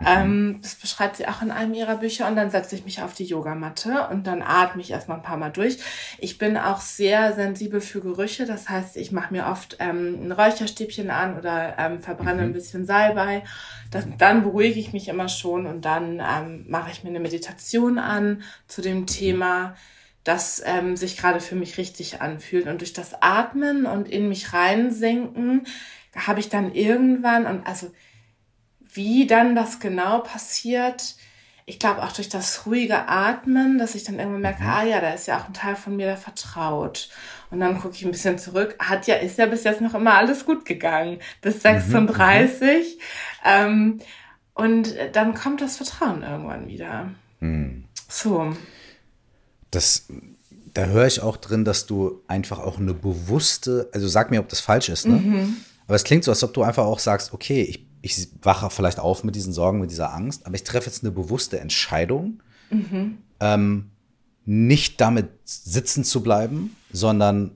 Mhm. 0.00 0.06
Ähm, 0.06 0.58
das 0.62 0.74
beschreibt 0.74 1.16
sie 1.16 1.28
auch 1.28 1.42
in 1.42 1.50
einem 1.50 1.74
ihrer 1.74 1.96
Bücher. 1.96 2.26
Und 2.26 2.36
dann 2.36 2.50
setze 2.50 2.74
ich 2.74 2.84
mich 2.84 3.02
auf 3.02 3.14
die 3.14 3.24
Yogamatte 3.24 4.08
und 4.10 4.26
dann 4.26 4.42
atme 4.42 4.80
ich 4.80 4.90
erstmal 4.90 5.18
ein 5.18 5.22
paar 5.22 5.36
Mal 5.36 5.50
durch. 5.50 5.78
Ich 6.18 6.38
bin 6.38 6.56
auch 6.56 6.80
sehr 6.80 7.34
sensibel 7.34 7.80
für 7.80 8.00
Gerüche. 8.00 8.46
Das 8.46 8.68
heißt, 8.68 8.96
ich 8.96 9.12
mache 9.12 9.32
mir 9.32 9.46
oft 9.46 9.76
ähm, 9.78 10.18
ein 10.24 10.32
Räucherstäbchen 10.32 11.10
an 11.10 11.38
oder 11.38 11.76
ähm, 11.78 12.00
verbrenne 12.00 12.42
mhm. 12.42 12.48
ein 12.48 12.52
bisschen 12.52 12.86
Salbei. 12.86 13.44
Das, 13.90 14.06
dann 14.18 14.42
beruhige 14.42 14.80
ich 14.80 14.92
mich 14.92 15.08
immer 15.08 15.28
schon 15.28 15.66
und 15.66 15.84
dann 15.84 16.20
ähm, 16.20 16.64
mache 16.68 16.90
ich 16.90 17.04
mir 17.04 17.10
eine 17.10 17.20
Meditation 17.20 17.98
an 17.98 18.42
zu 18.68 18.82
dem 18.82 19.06
Thema 19.06 19.74
das 20.22 20.62
ähm, 20.66 20.96
sich 20.96 21.16
gerade 21.16 21.40
für 21.40 21.56
mich 21.56 21.78
richtig 21.78 22.20
anfühlt. 22.20 22.66
Und 22.66 22.82
durch 22.82 22.92
das 22.92 23.22
Atmen 23.22 23.86
und 23.86 24.06
in 24.06 24.28
mich 24.28 24.52
reinsenken 24.52 25.66
habe 26.14 26.40
ich 26.40 26.48
dann 26.48 26.74
irgendwann, 26.74 27.46
und 27.46 27.66
also 27.66 27.90
wie 28.94 29.26
dann 29.26 29.54
das 29.54 29.80
genau 29.80 30.20
passiert, 30.20 31.16
ich 31.70 31.78
glaube 31.78 32.02
auch 32.02 32.12
durch 32.12 32.28
das 32.28 32.66
ruhige 32.66 33.08
Atmen, 33.08 33.78
dass 33.78 33.94
ich 33.94 34.04
dann 34.04 34.18
irgendwann 34.18 34.40
merke, 34.40 34.62
mhm. 34.62 34.68
ah 34.68 34.82
ja, 34.82 35.00
da 35.00 35.10
ist 35.12 35.28
ja 35.28 35.38
auch 35.38 35.46
ein 35.46 35.54
Teil 35.54 35.76
von 35.76 35.96
mir, 35.96 36.06
der 36.06 36.16
vertraut. 36.16 37.08
Und 37.50 37.60
dann 37.60 37.78
gucke 37.78 37.94
ich 37.94 38.04
ein 38.04 38.10
bisschen 38.10 38.38
zurück. 38.38 38.74
Hat 38.78 39.06
ja, 39.06 39.16
ist 39.16 39.38
ja 39.38 39.46
bis 39.46 39.64
jetzt 39.64 39.80
noch 39.80 39.94
immer 39.94 40.14
alles 40.14 40.44
gut 40.44 40.64
gegangen. 40.64 41.18
Bis 41.40 41.62
36. 41.62 42.96
Mhm. 42.96 43.00
Ähm, 43.44 43.98
und 44.54 44.94
dann 45.12 45.34
kommt 45.34 45.60
das 45.60 45.76
Vertrauen 45.76 46.22
irgendwann 46.22 46.68
wieder. 46.68 47.10
Mhm. 47.38 47.84
So. 48.08 48.54
Das, 49.70 50.08
da 50.74 50.86
höre 50.86 51.06
ich 51.06 51.22
auch 51.22 51.36
drin, 51.36 51.64
dass 51.64 51.86
du 51.86 52.22
einfach 52.26 52.58
auch 52.58 52.78
eine 52.78 52.94
bewusste, 52.94 53.88
also 53.92 54.08
sag 54.08 54.30
mir, 54.30 54.40
ob 54.40 54.48
das 54.48 54.60
falsch 54.60 54.88
ist, 54.88 55.06
ne? 55.06 55.16
Mhm. 55.16 55.56
Aber 55.86 55.96
es 55.96 56.04
klingt 56.04 56.24
so, 56.24 56.30
als 56.30 56.44
ob 56.44 56.52
du 56.52 56.62
einfach 56.62 56.84
auch 56.84 57.00
sagst, 57.00 57.32
okay, 57.32 57.62
ich 57.62 57.89
ich 58.02 58.28
wache 58.42 58.70
vielleicht 58.70 58.98
auf 58.98 59.24
mit 59.24 59.34
diesen 59.34 59.52
Sorgen, 59.52 59.80
mit 59.80 59.90
dieser 59.90 60.14
Angst, 60.14 60.46
aber 60.46 60.54
ich 60.54 60.64
treffe 60.64 60.88
jetzt 60.88 61.02
eine 61.02 61.12
bewusste 61.12 61.60
Entscheidung, 61.60 62.42
mhm. 62.70 63.18
ähm, 63.40 63.90
nicht 64.44 65.00
damit 65.00 65.28
sitzen 65.44 66.04
zu 66.04 66.22
bleiben, 66.22 66.76
sondern 66.92 67.52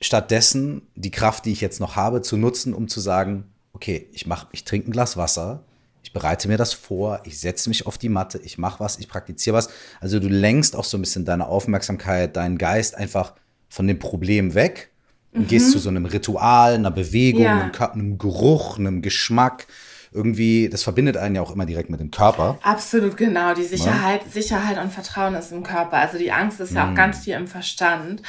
stattdessen 0.00 0.82
die 0.94 1.10
Kraft, 1.10 1.44
die 1.44 1.52
ich 1.52 1.60
jetzt 1.60 1.80
noch 1.80 1.96
habe, 1.96 2.22
zu 2.22 2.36
nutzen, 2.36 2.74
um 2.74 2.88
zu 2.88 3.00
sagen, 3.00 3.44
okay, 3.72 4.08
ich 4.12 4.26
mach, 4.26 4.46
ich 4.52 4.64
trinke 4.64 4.90
ein 4.90 4.92
Glas 4.92 5.16
Wasser, 5.16 5.62
ich 6.02 6.12
bereite 6.12 6.48
mir 6.48 6.58
das 6.58 6.74
vor, 6.74 7.22
ich 7.24 7.38
setze 7.40 7.68
mich 7.68 7.86
auf 7.86 7.96
die 7.96 8.10
Matte, 8.10 8.38
ich 8.38 8.58
mache 8.58 8.80
was, 8.80 8.98
ich 8.98 9.08
praktiziere 9.08 9.56
was. 9.56 9.70
Also 10.00 10.20
du 10.20 10.28
lenkst 10.28 10.76
auch 10.76 10.84
so 10.84 10.98
ein 10.98 11.00
bisschen 11.00 11.24
deine 11.24 11.46
Aufmerksamkeit, 11.46 12.36
deinen 12.36 12.58
Geist 12.58 12.94
einfach 12.94 13.34
von 13.68 13.86
dem 13.86 13.98
Problem 13.98 14.54
weg 14.54 14.90
mhm. 15.34 15.46
gehst 15.46 15.72
zu 15.72 15.78
so 15.78 15.88
einem 15.88 16.06
Ritual, 16.06 16.74
einer 16.74 16.90
Bewegung, 16.90 17.42
ja. 17.42 17.60
einem, 17.60 17.72
einem 17.92 18.18
Geruch, 18.18 18.78
einem 18.78 19.02
Geschmack, 19.02 19.66
irgendwie, 20.12 20.68
das 20.68 20.84
verbindet 20.84 21.16
einen 21.16 21.34
ja 21.34 21.42
auch 21.42 21.50
immer 21.50 21.66
direkt 21.66 21.90
mit 21.90 21.98
dem 21.98 22.12
Körper. 22.12 22.58
Absolut, 22.62 23.16
genau. 23.16 23.52
Die 23.52 23.64
Sicherheit, 23.64 24.22
ja. 24.24 24.30
Sicherheit 24.30 24.78
und 24.80 24.92
Vertrauen 24.92 25.34
ist 25.34 25.50
im 25.50 25.64
Körper. 25.64 25.96
Also 25.96 26.18
die 26.18 26.30
Angst 26.30 26.60
ist 26.60 26.72
ja 26.72 26.86
auch 26.86 26.90
mhm. 26.90 26.94
ganz 26.94 27.24
viel 27.24 27.34
im 27.34 27.48
Verstand. 27.48 28.22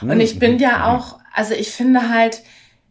Und 0.00 0.20
ich 0.20 0.38
bin 0.38 0.60
ja 0.60 0.78
mhm. 0.78 0.84
auch, 0.84 1.18
also 1.34 1.54
ich 1.54 1.72
finde 1.72 2.10
halt, 2.10 2.42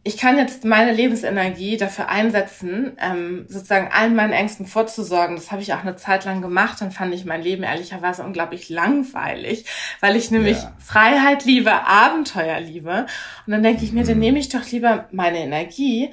ich 0.04 0.18
kann 0.18 0.38
jetzt 0.38 0.66
meine 0.66 0.94
Lebensenergie 0.94 1.78
dafür 1.78 2.10
einsetzen, 2.10 2.94
ähm, 3.00 3.46
sozusagen 3.48 3.90
allen 3.92 4.16
meinen 4.16 4.34
Ängsten 4.34 4.66
vorzusorgen. 4.66 5.36
Das 5.36 5.52
habe 5.52 5.62
ich 5.62 5.74
auch 5.74 5.82
eine 5.82 5.96
Zeit 5.96 6.26
lang 6.26 6.42
gemacht. 6.42 6.82
Dann 6.82 6.90
fand 6.90 7.14
ich 7.14 7.24
mein 7.24 7.44
Leben 7.44 7.62
ehrlicherweise 7.62 8.24
unglaublich 8.24 8.70
langweilig, 8.70 9.66
weil 10.00 10.16
ich 10.16 10.32
nämlich 10.32 10.58
ja. 10.58 10.74
Freiheit 10.80 11.46
liebe, 11.46 11.86
Abenteuer 11.86 12.60
liebe. 12.60 13.06
Und 13.46 13.54
dann 13.54 13.62
denke 13.62 13.84
ich 13.84 13.92
mir, 13.92 14.04
dann 14.04 14.16
mhm. 14.16 14.22
nehme 14.22 14.40
ich 14.40 14.50
doch 14.50 14.66
lieber 14.72 15.08
meine 15.12 15.38
Energie 15.38 16.10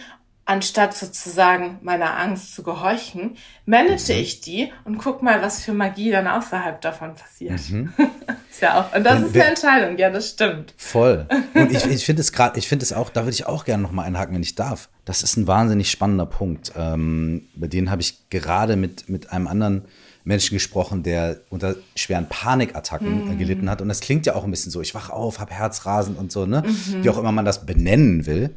anstatt 0.48 0.96
sozusagen 0.96 1.78
meiner 1.82 2.18
Angst 2.18 2.54
zu 2.54 2.62
gehorchen, 2.62 3.36
manage 3.66 4.14
mhm. 4.14 4.20
ich 4.20 4.40
die 4.40 4.72
und 4.84 4.96
guck 4.96 5.22
mal, 5.22 5.42
was 5.42 5.62
für 5.62 5.74
Magie 5.74 6.10
dann 6.10 6.26
außerhalb 6.26 6.80
davon 6.80 7.14
passiert. 7.14 7.60
Mhm. 7.68 7.92
ist 8.50 8.62
ja 8.62 8.80
auch, 8.80 8.96
und 8.96 9.04
das 9.04 9.18
und 9.18 9.26
ist 9.26 9.34
eine 9.34 9.44
Entscheidung, 9.44 9.98
ja, 9.98 10.08
das 10.08 10.30
stimmt. 10.30 10.72
Voll. 10.78 11.26
Und 11.54 11.70
ich, 11.70 11.84
ich 11.84 12.04
finde 12.04 12.22
es 12.22 12.32
gerade, 12.32 12.58
ich 12.58 12.66
finde 12.66 12.82
es 12.82 12.94
auch, 12.94 13.10
da 13.10 13.22
würde 13.22 13.34
ich 13.34 13.46
auch 13.46 13.66
gerne 13.66 13.82
nochmal 13.82 14.06
einhaken, 14.06 14.34
wenn 14.34 14.42
ich 14.42 14.54
darf. 14.54 14.88
Das 15.04 15.22
ist 15.22 15.36
ein 15.36 15.46
wahnsinnig 15.46 15.90
spannender 15.90 16.26
Punkt. 16.26 16.72
Ähm, 16.76 17.48
bei 17.54 17.66
denen 17.66 17.90
habe 17.90 18.00
ich 18.00 18.30
gerade 18.30 18.76
mit, 18.76 19.08
mit 19.08 19.30
einem 19.30 19.48
anderen 19.48 19.84
Menschen 20.24 20.54
gesprochen, 20.54 21.02
der 21.02 21.40
unter 21.50 21.76
schweren 21.94 22.26
Panikattacken 22.28 23.28
mhm. 23.28 23.38
gelitten 23.38 23.68
hat. 23.68 23.82
Und 23.82 23.88
das 23.88 24.00
klingt 24.00 24.24
ja 24.24 24.34
auch 24.34 24.44
ein 24.44 24.50
bisschen 24.50 24.72
so, 24.72 24.80
ich 24.80 24.94
wach 24.94 25.10
auf, 25.10 25.40
habe 25.40 25.52
Herzrasen 25.52 26.16
und 26.16 26.32
so, 26.32 26.46
ne? 26.46 26.62
Mhm. 26.66 27.04
Wie 27.04 27.10
auch 27.10 27.18
immer 27.18 27.32
man 27.32 27.44
das 27.44 27.66
benennen 27.66 28.24
will. 28.24 28.54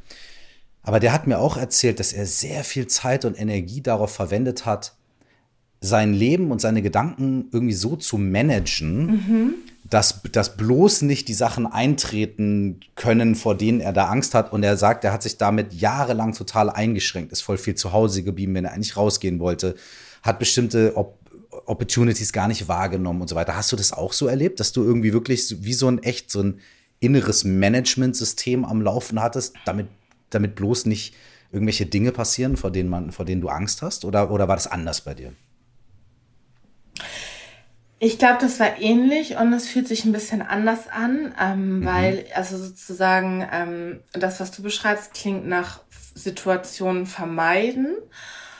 Aber 0.83 0.99
der 0.99 1.13
hat 1.13 1.27
mir 1.27 1.39
auch 1.39 1.57
erzählt, 1.57 1.99
dass 1.99 2.13
er 2.13 2.25
sehr 2.25 2.63
viel 2.63 2.87
Zeit 2.87 3.25
und 3.25 3.39
Energie 3.39 3.81
darauf 3.81 4.11
verwendet 4.13 4.65
hat, 4.65 4.93
sein 5.79 6.13
Leben 6.13 6.51
und 6.51 6.61
seine 6.61 6.81
Gedanken 6.81 7.49
irgendwie 7.51 7.73
so 7.73 7.95
zu 7.95 8.17
managen, 8.17 9.05
mhm. 9.05 9.53
dass, 9.89 10.21
dass 10.31 10.55
bloß 10.55 11.01
nicht 11.01 11.27
die 11.27 11.33
Sachen 11.33 11.65
eintreten 11.65 12.81
können, 12.95 13.35
vor 13.35 13.55
denen 13.55 13.81
er 13.81 13.91
da 13.91 14.05
Angst 14.05 14.35
hat. 14.35 14.53
Und 14.53 14.63
er 14.63 14.77
sagt, 14.77 15.03
er 15.03 15.11
hat 15.11 15.23
sich 15.23 15.37
damit 15.37 15.73
jahrelang 15.73 16.33
total 16.33 16.69
eingeschränkt, 16.69 17.31
ist 17.31 17.41
voll 17.41 17.57
viel 17.57 17.75
zu 17.75 17.93
Hause 17.93 18.21
geblieben, 18.21 18.53
wenn 18.53 18.65
er 18.65 18.73
eigentlich 18.73 18.95
rausgehen 18.95 19.39
wollte, 19.39 19.75
hat 20.21 20.39
bestimmte 20.39 20.95
Op 20.95 21.17
Opportunities 21.65 22.31
gar 22.31 22.47
nicht 22.47 22.69
wahrgenommen 22.69 23.21
und 23.21 23.27
so 23.27 23.35
weiter. 23.35 23.55
Hast 23.55 23.71
du 23.71 23.75
das 23.75 23.91
auch 23.91 24.13
so 24.13 24.27
erlebt, 24.27 24.59
dass 24.59 24.71
du 24.71 24.83
irgendwie 24.83 25.13
wirklich 25.13 25.63
wie 25.63 25.73
so 25.73 25.89
ein 25.89 26.01
echt 26.01 26.31
so 26.31 26.41
ein 26.41 26.59
inneres 27.01 27.43
Management-System 27.43 28.63
am 28.63 28.81
Laufen 28.81 29.21
hattest, 29.21 29.55
damit 29.65 29.87
damit 30.33 30.55
bloß 30.55 30.85
nicht 30.85 31.15
irgendwelche 31.51 31.85
Dinge 31.85 32.11
passieren, 32.11 32.57
vor 32.57 32.71
denen, 32.71 32.89
man, 32.89 33.11
vor 33.11 33.25
denen 33.25 33.41
du 33.41 33.49
Angst 33.49 33.81
hast? 33.81 34.05
Oder, 34.05 34.31
oder 34.31 34.47
war 34.47 34.55
das 34.55 34.67
anders 34.67 35.01
bei 35.01 35.13
dir? 35.13 35.33
Ich 38.03 38.17
glaube, 38.17 38.39
das 38.41 38.59
war 38.59 38.81
ähnlich 38.81 39.35
und 39.37 39.53
es 39.53 39.67
fühlt 39.67 39.87
sich 39.87 40.05
ein 40.05 40.11
bisschen 40.11 40.41
anders 40.41 40.87
an, 40.87 41.35
ähm, 41.39 41.79
mhm. 41.79 41.85
weil, 41.85 42.25
also 42.33 42.57
sozusagen, 42.57 43.47
ähm, 43.51 43.99
das, 44.13 44.39
was 44.39 44.49
du 44.49 44.63
beschreibst, 44.63 45.13
klingt 45.13 45.47
nach 45.47 45.81
Situationen 46.15 47.05
vermeiden. 47.05 47.95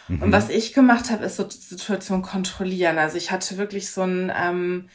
Mhm. 0.07 0.21
Und 0.21 0.31
was 0.31 0.49
ich 0.49 0.73
gemacht 0.73 1.09
habe, 1.09 1.25
ist 1.25 1.37
so 1.37 1.49
Situationen 1.49 2.21
kontrollieren. 2.21 2.99
Also 2.99 3.17
ich 3.17 3.31
hatte 3.31 3.57
wirklich 3.57 3.89
so 3.89 4.03
ein, 4.03 4.31
ähm, 4.35 4.89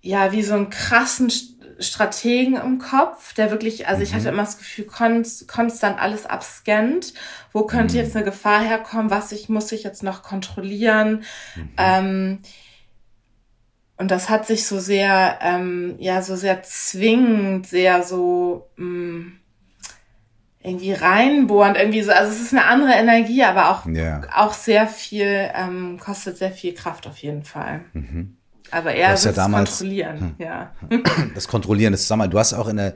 ja, 0.00 0.32
wie 0.32 0.42
so 0.42 0.54
einen 0.54 0.70
krassen 0.70 1.30
Strategen 1.78 2.56
im 2.56 2.78
Kopf, 2.78 3.34
der 3.34 3.50
wirklich, 3.50 3.86
also 3.86 4.02
ich 4.02 4.12
hatte 4.12 4.24
mhm. 4.24 4.34
immer 4.34 4.42
das 4.42 4.58
Gefühl, 4.58 4.86
konst, 4.86 5.48
konstant 5.48 6.00
alles 6.00 6.26
abscannt. 6.26 7.14
Wo 7.52 7.64
könnte 7.64 7.94
mhm. 7.94 8.00
jetzt 8.00 8.16
eine 8.16 8.24
Gefahr 8.24 8.62
herkommen? 8.62 9.10
Was 9.10 9.32
ich, 9.32 9.48
muss 9.48 9.72
ich 9.72 9.84
jetzt 9.84 10.02
noch 10.02 10.22
kontrollieren? 10.22 11.24
Mhm. 11.56 11.70
Ähm, 11.76 12.38
und 13.96 14.10
das 14.10 14.28
hat 14.28 14.46
sich 14.46 14.66
so 14.66 14.78
sehr, 14.78 15.38
ähm, 15.42 15.96
ja, 15.98 16.22
so 16.22 16.36
sehr 16.36 16.62
zwingend, 16.62 17.66
sehr 17.66 18.02
so, 18.04 18.70
mh, 18.76 18.86
mm, 18.86 19.32
irgendwie 20.60 20.92
reinbohrend, 20.92 21.76
irgendwie 21.76 22.02
so, 22.02 22.12
also 22.12 22.32
es 22.32 22.40
ist 22.40 22.52
eine 22.52 22.64
andere 22.64 22.92
Energie, 22.92 23.42
aber 23.44 23.70
auch, 23.70 23.86
ja. 23.86 24.22
auch 24.34 24.52
sehr 24.52 24.86
viel, 24.86 25.50
ähm, 25.54 25.98
kostet 26.00 26.36
sehr 26.36 26.50
viel 26.50 26.74
Kraft 26.74 27.06
auf 27.06 27.18
jeden 27.18 27.44
Fall. 27.44 27.84
Mhm. 27.92 28.37
Aber 28.70 28.94
eher 28.94 29.10
das 29.10 29.24
ja 29.24 29.32
damals, 29.32 29.78
kontrollieren, 29.78 30.20
hm, 30.20 30.34
ja. 30.38 30.72
Das 31.34 31.48
Kontrollieren, 31.48 31.92
das 31.92 32.06
sag 32.06 32.16
mal, 32.16 32.28
du 32.28 32.38
hast 32.38 32.52
auch 32.52 32.68
in, 32.68 32.78
eine, 32.78 32.94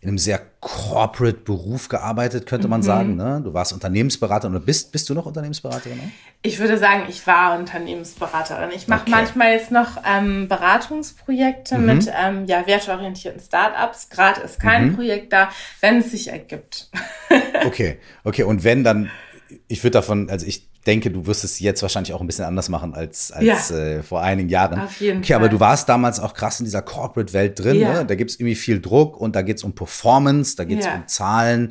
in 0.00 0.08
einem 0.08 0.18
sehr 0.18 0.40
corporate 0.60 1.38
Beruf 1.38 1.88
gearbeitet, 1.88 2.46
könnte 2.46 2.68
man 2.68 2.80
mhm. 2.80 2.84
sagen. 2.84 3.16
Ne? 3.16 3.40
Du 3.42 3.54
warst 3.54 3.72
Unternehmensberaterin 3.72 4.54
oder 4.54 4.64
bist, 4.64 4.92
bist 4.92 5.08
du 5.08 5.14
noch 5.14 5.26
Unternehmensberaterin? 5.26 5.96
Ne? 5.96 6.10
Ich 6.42 6.58
würde 6.58 6.76
sagen, 6.76 7.04
ich 7.08 7.26
war 7.26 7.58
Unternehmensberaterin. 7.58 8.70
Ich 8.74 8.86
mache 8.86 9.02
okay. 9.02 9.10
manchmal 9.10 9.52
jetzt 9.52 9.70
noch 9.70 10.02
ähm, 10.06 10.46
Beratungsprojekte 10.46 11.78
mhm. 11.78 11.86
mit 11.86 12.12
ähm, 12.14 12.44
ja, 12.46 12.66
werteorientierten 12.66 13.40
Startups. 13.40 14.10
Gerade 14.10 14.42
ist 14.42 14.60
kein 14.60 14.88
mhm. 14.88 14.96
Projekt 14.96 15.32
da, 15.32 15.48
wenn 15.80 15.98
es 15.98 16.10
sich 16.10 16.28
ergibt. 16.28 16.90
okay, 17.66 17.98
okay. 18.24 18.42
Und 18.42 18.62
wenn 18.62 18.84
dann, 18.84 19.10
ich 19.68 19.82
würde 19.82 19.92
davon, 19.92 20.30
also 20.30 20.46
ich 20.46 20.68
denke, 20.86 21.10
du 21.10 21.26
wirst 21.26 21.44
es 21.44 21.60
jetzt 21.60 21.82
wahrscheinlich 21.82 22.12
auch 22.12 22.20
ein 22.20 22.26
bisschen 22.26 22.44
anders 22.44 22.68
machen 22.68 22.94
als, 22.94 23.32
als 23.32 23.70
ja. 23.70 23.76
äh, 23.76 24.02
vor 24.02 24.22
einigen 24.22 24.48
Jahren. 24.48 24.80
Auf 24.80 25.00
jeden 25.00 25.18
okay, 25.18 25.32
Fall. 25.32 25.36
aber 25.36 25.48
du 25.48 25.60
warst 25.60 25.88
damals 25.88 26.20
auch 26.20 26.34
krass 26.34 26.60
in 26.60 26.64
dieser 26.64 26.82
Corporate-Welt 26.82 27.58
drin. 27.58 27.80
Ja. 27.80 27.92
Ne? 27.92 28.06
Da 28.06 28.14
gibt 28.14 28.30
es 28.30 28.38
irgendwie 28.38 28.54
viel 28.54 28.80
Druck 28.80 29.18
und 29.18 29.34
da 29.34 29.42
geht 29.42 29.56
es 29.56 29.64
um 29.64 29.74
Performance, 29.74 30.56
da 30.56 30.64
geht 30.64 30.80
es 30.80 30.86
ja. 30.86 30.96
um 30.96 31.06
Zahlen. 31.06 31.70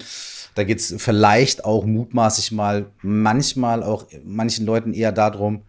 Da 0.56 0.64
geht 0.64 0.80
es 0.80 0.94
vielleicht 0.98 1.66
auch 1.66 1.86
mutmaßlich 1.86 2.52
mal, 2.52 2.86
manchmal 3.02 3.82
auch 3.84 4.06
manchen 4.24 4.66
Leuten 4.66 4.94
eher 4.94 5.12
darum, 5.12 5.64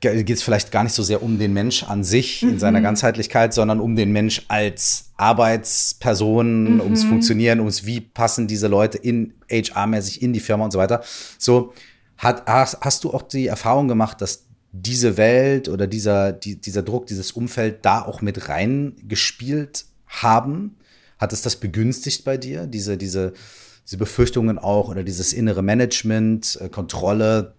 geht 0.00 0.30
es 0.30 0.42
vielleicht 0.42 0.72
gar 0.72 0.82
nicht 0.82 0.94
so 0.94 1.02
sehr 1.02 1.22
um 1.22 1.38
den 1.38 1.52
Mensch 1.52 1.82
an 1.82 2.04
sich 2.04 2.42
mhm. 2.42 2.50
in 2.50 2.58
seiner 2.58 2.78
mhm. 2.80 2.84
Ganzheitlichkeit, 2.84 3.52
sondern 3.52 3.80
um 3.80 3.96
den 3.96 4.12
Mensch 4.12 4.42
als 4.48 5.10
Arbeitsperson, 5.16 6.74
mhm. 6.74 6.80
ums 6.80 7.04
Funktionieren, 7.04 7.60
ums 7.60 7.84
wie 7.84 8.00
passen 8.00 8.46
diese 8.46 8.68
Leute 8.68 8.98
in 8.98 9.34
HR-mäßig 9.50 10.22
in 10.22 10.32
die 10.32 10.40
Firma 10.40 10.64
und 10.64 10.70
so 10.72 10.78
weiter. 10.78 11.02
So, 11.38 11.74
hat, 12.16 12.46
hast, 12.46 12.80
hast 12.80 13.04
du 13.04 13.12
auch 13.12 13.22
die 13.22 13.46
Erfahrung 13.46 13.88
gemacht, 13.88 14.20
dass 14.20 14.46
diese 14.72 15.16
Welt 15.16 15.68
oder 15.68 15.86
dieser, 15.86 16.32
die, 16.32 16.60
dieser 16.60 16.82
Druck, 16.82 17.06
dieses 17.06 17.32
Umfeld 17.32 17.84
da 17.84 18.02
auch 18.02 18.22
mit 18.22 18.48
reingespielt 18.48 19.84
haben? 20.06 20.76
Hat 21.18 21.32
es 21.32 21.42
das 21.42 21.56
begünstigt 21.56 22.24
bei 22.24 22.36
dir, 22.36 22.66
diese, 22.66 22.96
diese, 22.96 23.34
diese 23.84 23.98
Befürchtungen 23.98 24.58
auch 24.58 24.88
oder 24.88 25.04
dieses 25.04 25.32
innere 25.32 25.62
Management, 25.62 26.58
äh, 26.60 26.68
Kontrolle? 26.68 27.54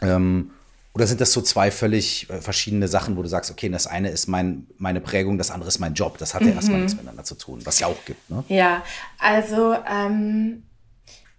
Ähm, 0.00 0.50
oder 0.98 1.06
sind 1.06 1.20
das 1.20 1.32
so 1.32 1.40
zwei 1.40 1.70
völlig 1.70 2.28
äh, 2.28 2.40
verschiedene 2.40 2.88
Sachen, 2.88 3.16
wo 3.16 3.22
du 3.22 3.28
sagst, 3.28 3.52
okay, 3.52 3.68
das 3.68 3.86
eine 3.86 4.10
ist 4.10 4.26
mein, 4.26 4.66
meine 4.78 5.00
Prägung, 5.00 5.38
das 5.38 5.52
andere 5.52 5.68
ist 5.68 5.78
mein 5.78 5.94
Job. 5.94 6.18
Das 6.18 6.34
hat 6.34 6.42
ja 6.42 6.48
mhm. 6.48 6.54
erstmal 6.54 6.80
nichts 6.80 6.94
miteinander 6.94 7.22
zu 7.22 7.36
tun, 7.36 7.60
was 7.62 7.78
ja 7.78 7.86
auch 7.86 8.04
gibt. 8.04 8.28
Ne? 8.28 8.42
Ja, 8.48 8.82
also 9.16 9.76
ähm, 9.88 10.64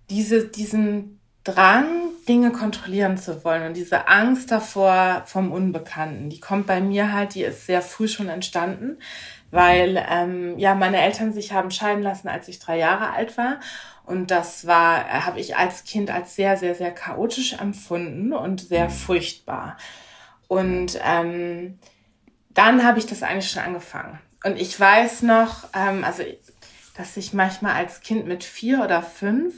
diese, 0.10 0.46
diesen 0.46 1.20
Drang, 1.44 1.88
Dinge 2.30 2.54
kontrollieren 2.54 3.18
zu 3.18 3.44
wollen 3.44 3.68
und 3.68 3.74
diese 3.76 4.08
Angst 4.08 4.50
davor 4.50 5.24
vom 5.26 5.52
Unbekannten, 5.52 6.30
die 6.30 6.40
kommt 6.40 6.66
bei 6.66 6.80
mir 6.80 7.12
halt, 7.12 7.36
die 7.36 7.44
ist 7.44 7.66
sehr 7.66 7.82
früh 7.82 8.08
schon 8.08 8.30
entstanden, 8.30 8.98
weil 9.52 10.02
ähm, 10.10 10.58
ja 10.58 10.74
meine 10.74 11.02
Eltern 11.02 11.34
sich 11.34 11.52
haben 11.52 11.72
scheiden 11.72 12.02
lassen, 12.02 12.30
als 12.30 12.48
ich 12.48 12.60
drei 12.60 12.78
Jahre 12.78 13.12
alt 13.12 13.38
war 13.38 13.60
und 14.10 14.32
das 14.32 14.66
war, 14.66 15.06
äh, 15.08 15.22
habe 15.22 15.40
ich 15.40 15.56
als 15.56 15.84
Kind 15.84 16.10
als 16.10 16.36
sehr, 16.36 16.58
sehr, 16.58 16.74
sehr 16.74 16.92
chaotisch 16.92 17.54
empfunden 17.54 18.34
und 18.34 18.60
sehr 18.60 18.86
mhm. 18.86 18.94
furchtbar. 18.94 19.78
Und 20.48 21.00
ähm, 21.06 21.78
dann 22.50 22.84
habe 22.84 22.98
ich 22.98 23.06
das 23.06 23.22
eigentlich 23.22 23.52
schon 23.52 23.62
angefangen. 23.62 24.18
Und 24.44 24.60
ich 24.60 24.80
weiß 24.80 25.22
noch, 25.22 25.68
ähm, 25.76 26.04
also 26.04 26.24
dass 26.98 27.18
ich 27.18 27.34
manchmal 27.34 27.74
als 27.74 28.02
Kind 28.02 28.26
mit 28.26 28.44
vier 28.44 28.84
oder 28.84 29.04
fünf 29.04 29.54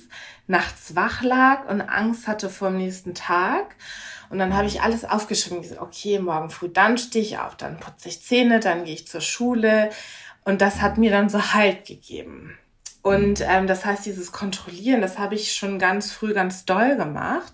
nachts 0.48 0.98
wach 0.98 1.24
lag 1.24 1.70
und 1.70 1.80
Angst 1.80 2.28
hatte 2.28 2.50
vor 2.50 2.72
dem 2.72 2.78
nächsten 2.78 3.16
Tag. 3.16 3.78
Und 4.30 4.38
dann 4.38 4.54
habe 4.54 4.68
ich 4.68 4.82
alles 4.82 5.06
aufgeschrieben 5.06 5.62
gesagt, 5.62 5.82
okay, 5.82 6.20
morgen 6.20 6.50
früh, 6.50 6.68
dann 6.68 6.98
stehe 6.98 7.24
ich 7.24 7.38
auf, 7.40 7.56
dann 7.56 7.80
putze 7.80 8.10
ich 8.10 8.22
Zähne, 8.22 8.60
dann 8.60 8.84
gehe 8.84 8.96
ich 8.96 9.08
zur 9.08 9.22
Schule. 9.22 9.92
Und 10.44 10.62
das 10.62 10.82
hat 10.82 10.98
mir 10.98 11.10
dann 11.10 11.30
so 11.30 11.54
Halt 11.54 11.86
gegeben. 11.86 12.58
Und 13.02 13.42
ähm, 13.42 13.68
das 13.68 13.86
heißt, 13.86 14.06
dieses 14.06 14.32
Kontrollieren, 14.32 15.02
das 15.02 15.18
habe 15.18 15.36
ich 15.36 15.54
schon 15.54 15.80
ganz 15.80 16.12
früh 16.12 16.34
ganz 16.34 16.66
doll 16.66 16.96
gemacht, 16.96 17.54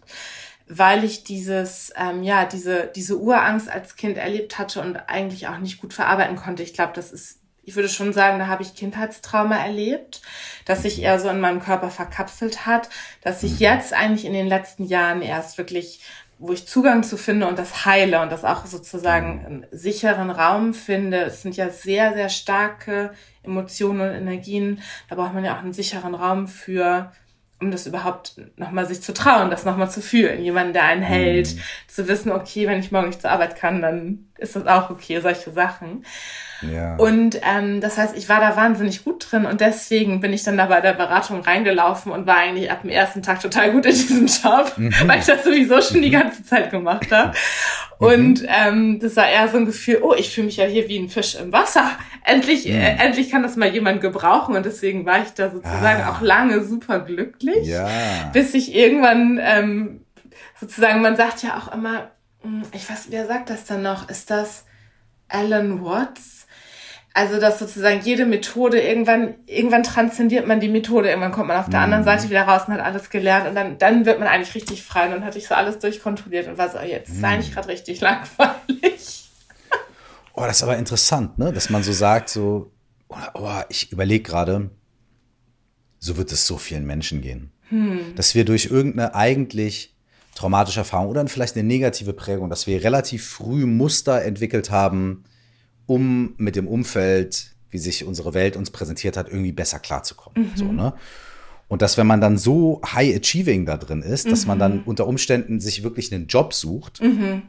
weil 0.68 1.04
ich 1.04 1.24
dieses, 1.24 1.94
ähm, 1.96 2.24
ja, 2.24 2.46
diese, 2.46 2.92
diese 2.94 3.18
Urangst 3.18 3.70
als 3.70 3.96
Kind 3.96 4.18
erlebt 4.18 4.58
hatte 4.58 4.82
und 4.82 4.98
eigentlich 5.08 5.48
auch 5.48 5.60
nicht 5.60 5.80
gut 5.80 5.94
verarbeiten 5.94 6.36
konnte. 6.36 6.63
Ich 6.63 6.74
glaube, 6.74 6.94
das 6.94 7.12
ist 7.12 7.39
ich 7.68 7.75
würde 7.75 7.89
schon 7.89 8.13
sagen, 8.13 8.39
da 8.39 8.48
habe 8.48 8.63
ich 8.63 8.75
Kindheitstrauma 8.75 9.58
erlebt, 9.58 10.22
dass 10.63 10.84
sich 10.84 11.01
eher 11.01 11.20
so 11.20 11.27
in 11.27 11.42
meinem 11.42 11.60
Körper 11.60 11.89
verkapselt 11.89 12.66
hat, 12.66 12.88
dass 13.22 13.44
ich 13.44 13.60
jetzt 13.60 13.94
eigentlich 13.94 14.24
in 14.24 14.32
den 14.32 14.48
letzten 14.48 14.86
Jahren 14.86 15.22
erst 15.22 15.58
wirklich 15.58 16.00
wo 16.39 16.51
ich 16.53 16.67
Zugang 16.67 17.03
zu 17.03 17.17
finde 17.17 17.48
und 17.48 17.58
das 17.58 17.86
heile 17.86 18.22
und 18.22 18.32
das 18.32 18.46
auch 18.46 18.65
sozusagen 18.65 19.46
einen 19.46 19.65
sicheren 19.72 20.29
Raum 20.29 20.74
finde. 20.74 21.22
Es 21.22 21.41
sind 21.41 21.58
ja 21.58 21.70
sehr, 21.70 22.13
sehr 22.13 22.29
starke 22.29 23.12
Emotionen 23.44 24.01
und 24.01 24.15
Energien. 24.15 24.82
Da 25.10 25.15
braucht 25.15 25.34
man 25.34 25.44
ja 25.44 25.56
auch 25.56 25.63
einen 25.63 25.74
sicheren 25.74 26.13
Raum 26.13 26.48
für, 26.48 27.12
um 27.60 27.72
das 27.72 27.88
überhaupt 27.88 28.39
nochmal 28.56 28.86
sich 28.86 29.01
zu 29.01 29.13
trauen, 29.13 29.50
das 29.50 29.65
nochmal 29.65 29.89
zu 29.89 30.01
fühlen. 30.01 30.44
Jemanden, 30.44 30.74
der 30.74 30.84
einen 30.84 31.01
hält, 31.01 31.56
mhm. 31.56 31.60
zu 31.88 32.08
wissen, 32.08 32.32
okay, 32.32 32.67
wenn 32.67 32.79
ich 32.79 32.91
morgen 32.91 33.08
nicht 33.08 33.22
zur 33.22 33.32
Arbeit 33.32 33.56
kann, 33.56 33.82
dann 33.82 34.26
ist 34.38 34.56
das 34.56 34.65
auch 34.67 34.89
okay, 34.89 35.20
solche 35.22 35.51
Sachen. 35.51 36.03
Ja. 36.62 36.96
Und 36.96 37.39
ähm, 37.44 37.82
das 37.82 37.98
heißt, 37.98 38.17
ich 38.17 38.29
war 38.29 38.39
da 38.39 38.56
wahnsinnig 38.56 39.03
gut 39.03 39.27
drin 39.29 39.46
und 39.46 39.62
deswegen 39.62 40.22
bin 40.22 40.34
ich 40.34 40.44
dann 40.44 40.58
da 40.58 40.65
bei 40.65 40.82
der 40.82 40.94
Beratung 40.94 41.41
reingelaufen 41.41 42.12
und 42.12 42.25
war 42.25 42.38
eigentlich 42.38 42.72
ab 42.72 42.82
dem 42.82 42.89
ersten 42.89 43.22
Tag 43.22 43.41
total 43.41 43.72
gut 43.72 43.86
in 43.86 43.91
diesem 43.91 44.25
Job, 44.25 44.74
mhm. 44.77 44.91
weil 45.06 45.20
ich 45.20 45.25
das 45.25 45.44
sowieso 45.44 45.82
schon 45.82 46.01
die 46.01 46.10
mhm. 46.10 46.13
ganze 46.13 46.44
Zeit 46.44 46.72
gemacht 46.72 47.12
habe. 47.12 47.34
Mhm. 48.00 48.08
Und 48.08 48.44
ähm, 48.48 49.00
das 49.00 49.15
war 49.15 49.29
eher 49.29 49.48
so 49.50 49.58
ein 49.58 49.65
Gefühl, 49.65 50.00
oh, 50.01 50.15
ich 50.17 50.32
fühle 50.34 50.48
mich 50.48 50.58
ja 50.58 50.65
hier 50.65 50.88
wie 50.89 50.98
ein 50.98 51.10
Fisch 51.10 51.36
im 51.36 51.51
Wasser. 51.53 51.91
Endlich, 52.24 52.65
mhm. 52.65 52.75
äh, 52.75 52.98
endlich 52.98 53.29
kann 53.29 53.44
das 53.44 53.56
mal 53.56 53.70
jemand 53.70 54.01
gebrauchen 54.01 54.56
und 54.56 54.65
deswegen 54.65 55.06
war 55.06 55.22
ich 55.22 55.34
da 55.36 55.51
sozusagen 55.51 56.03
ah. 56.03 56.12
auch 56.12 56.22
lange 56.22 56.63
super 56.63 57.00
glücklich, 57.00 57.67
ja. 57.67 57.88
bis 58.34 58.53
ich 58.56 58.75
irgendwann 58.75 59.39
ähm, 59.41 60.01
sozusagen, 60.60 61.01
man 61.01 61.15
sagt 61.15 61.44
ja 61.44 61.58
auch 61.58 61.72
immer, 61.74 62.10
ich 62.72 62.89
weiß, 62.89 63.08
wer 63.10 63.27
sagt 63.27 63.50
das 63.50 63.66
dann 63.66 63.82
noch? 63.82 64.10
Ist 64.10 64.30
das 64.30 64.66
Alan 65.27 65.84
Watts? 65.84 66.46
Also, 67.13 67.39
dass 67.39 67.58
sozusagen 67.58 68.01
jede 68.01 68.27
Methode 68.27 68.80
irgendwann, 68.80 69.36
irgendwann 69.48 69.82
transzendiert 69.82 70.46
man 70.46 70.60
die 70.60 70.70
Methode, 70.70 71.10
irgendwann 71.10 71.32
kommt 71.32 71.48
man 71.48 71.58
auf 71.58 71.68
der 71.68 71.80
mhm. 71.80 71.86
anderen 71.86 72.04
Seite 72.04 72.30
wieder 72.30 72.44
raus 72.44 72.63
und 72.68 72.74
hat 72.75 72.80
alles 72.80 73.10
gelernt 73.10 73.48
und 73.48 73.56
dann, 73.56 73.80
dann 73.80 74.06
wird 74.06 74.20
man 74.20 74.27
eigentlich 74.27 74.54
richtig 74.54 74.84
frei. 74.84 75.06
Und 75.06 75.12
dann 75.12 75.25
hatte 75.25 75.39
ich 75.39 75.48
so 75.48 75.56
alles 75.56 75.80
durchkontrolliert 75.80 76.48
und 76.48 76.60
war 76.60 76.70
so, 76.70 76.77
jetzt 76.77 77.10
ist 77.10 77.18
mhm. 77.18 77.25
eigentlich 77.25 77.54
gerade 77.54 77.70
richtig 77.70 78.01
langweilig. 78.01 79.24
Oh, 80.39 80.44
das 80.44 80.58
ist 80.58 80.63
aber 80.63 80.77
interessant, 80.77 81.39
ne? 81.39 81.51
Dass 81.51 81.72
man 81.72 81.82
so 81.82 81.92
sagt, 81.92 82.30
so, 82.30 82.72
oh, 83.10 83.62
ich 83.70 83.92
überlege 83.92 84.22
gerade, 84.22 84.70
so 85.98 86.16
wird 86.16 86.32
es 86.32 86.46
so 86.46 86.60
vielen 86.60 86.86
Menschen 86.86 87.22
gehen. 87.22 87.51
Hm. 87.70 88.13
Dass 88.16 88.36
wir 88.36 88.46
durch 88.46 88.68
irgendeine 88.68 89.16
eigentlich 89.16 89.97
traumatische 90.38 90.79
Erfahrung 90.79 91.10
oder 91.10 91.25
vielleicht 91.27 91.56
eine 91.56 91.67
negative 91.67 92.13
Prägung, 92.13 92.50
dass 92.50 92.67
wir 92.67 92.84
relativ 92.84 93.27
früh 93.27 93.65
Muster 93.65 94.22
entwickelt 94.24 94.70
haben, 94.70 95.24
um 95.88 96.36
mit 96.38 96.56
dem 96.56 96.67
Umfeld, 96.67 97.56
wie 97.72 97.79
sich 97.79 98.06
unsere 98.06 98.36
Welt 98.36 98.56
uns 98.56 98.70
präsentiert 98.70 99.17
hat, 99.17 99.29
irgendwie 99.29 99.51
besser 99.51 99.79
klarzukommen. 99.79 100.51
Mhm. 100.51 100.56
So, 100.56 100.65
ne? 100.72 100.94
Und 101.67 101.82
dass, 101.82 101.98
wenn 101.98 102.08
man 102.08 102.22
dann 102.22 102.38
so 102.38 102.82
high 102.86 103.17
achieving 103.17 103.65
da 103.65 103.77
drin 103.77 104.01
ist, 104.01 104.32
dass 104.32 104.46
man 104.46 104.60
dann 104.60 104.77
mhm. 104.77 104.84
unter 104.86 105.08
Umständen 105.08 105.60
sich 105.60 105.84
wirklich 105.84 106.13
einen 106.13 106.27
Job 106.27 106.53
sucht, 106.53 107.01
mhm. 107.01 107.41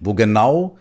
wo 0.00 0.14
genau 0.14 0.78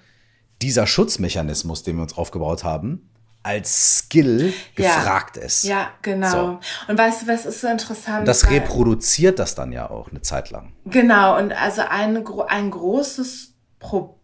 dieser 0.62 0.88
Schutzmechanismus, 0.88 1.84
den 1.84 1.98
wir 1.98 2.04
uns 2.04 2.16
aufgebaut 2.16 2.64
haben, 2.64 3.10
als 3.46 4.00
Skill 4.00 4.54
ja. 4.76 4.96
gefragt 4.96 5.38
ist. 5.38 5.64
Ja, 5.64 5.92
genau. 6.02 6.32
So. 6.32 6.60
Und 6.88 6.98
weißt 6.98 7.22
du, 7.22 7.28
was 7.28 7.46
ist 7.46 7.62
so 7.62 7.68
interessant? 7.68 8.20
Und 8.20 8.28
das 8.28 8.50
reproduziert 8.50 9.38
das 9.38 9.54
dann 9.54 9.72
ja 9.72 9.90
auch 9.90 10.10
eine 10.10 10.22
Zeit 10.22 10.50
lang. 10.50 10.74
Genau. 10.86 11.38
Und 11.38 11.54
also 11.54 11.84
ein, 11.88 12.26
ein 12.48 12.72
großes 12.72 13.54
Problem 13.80 14.16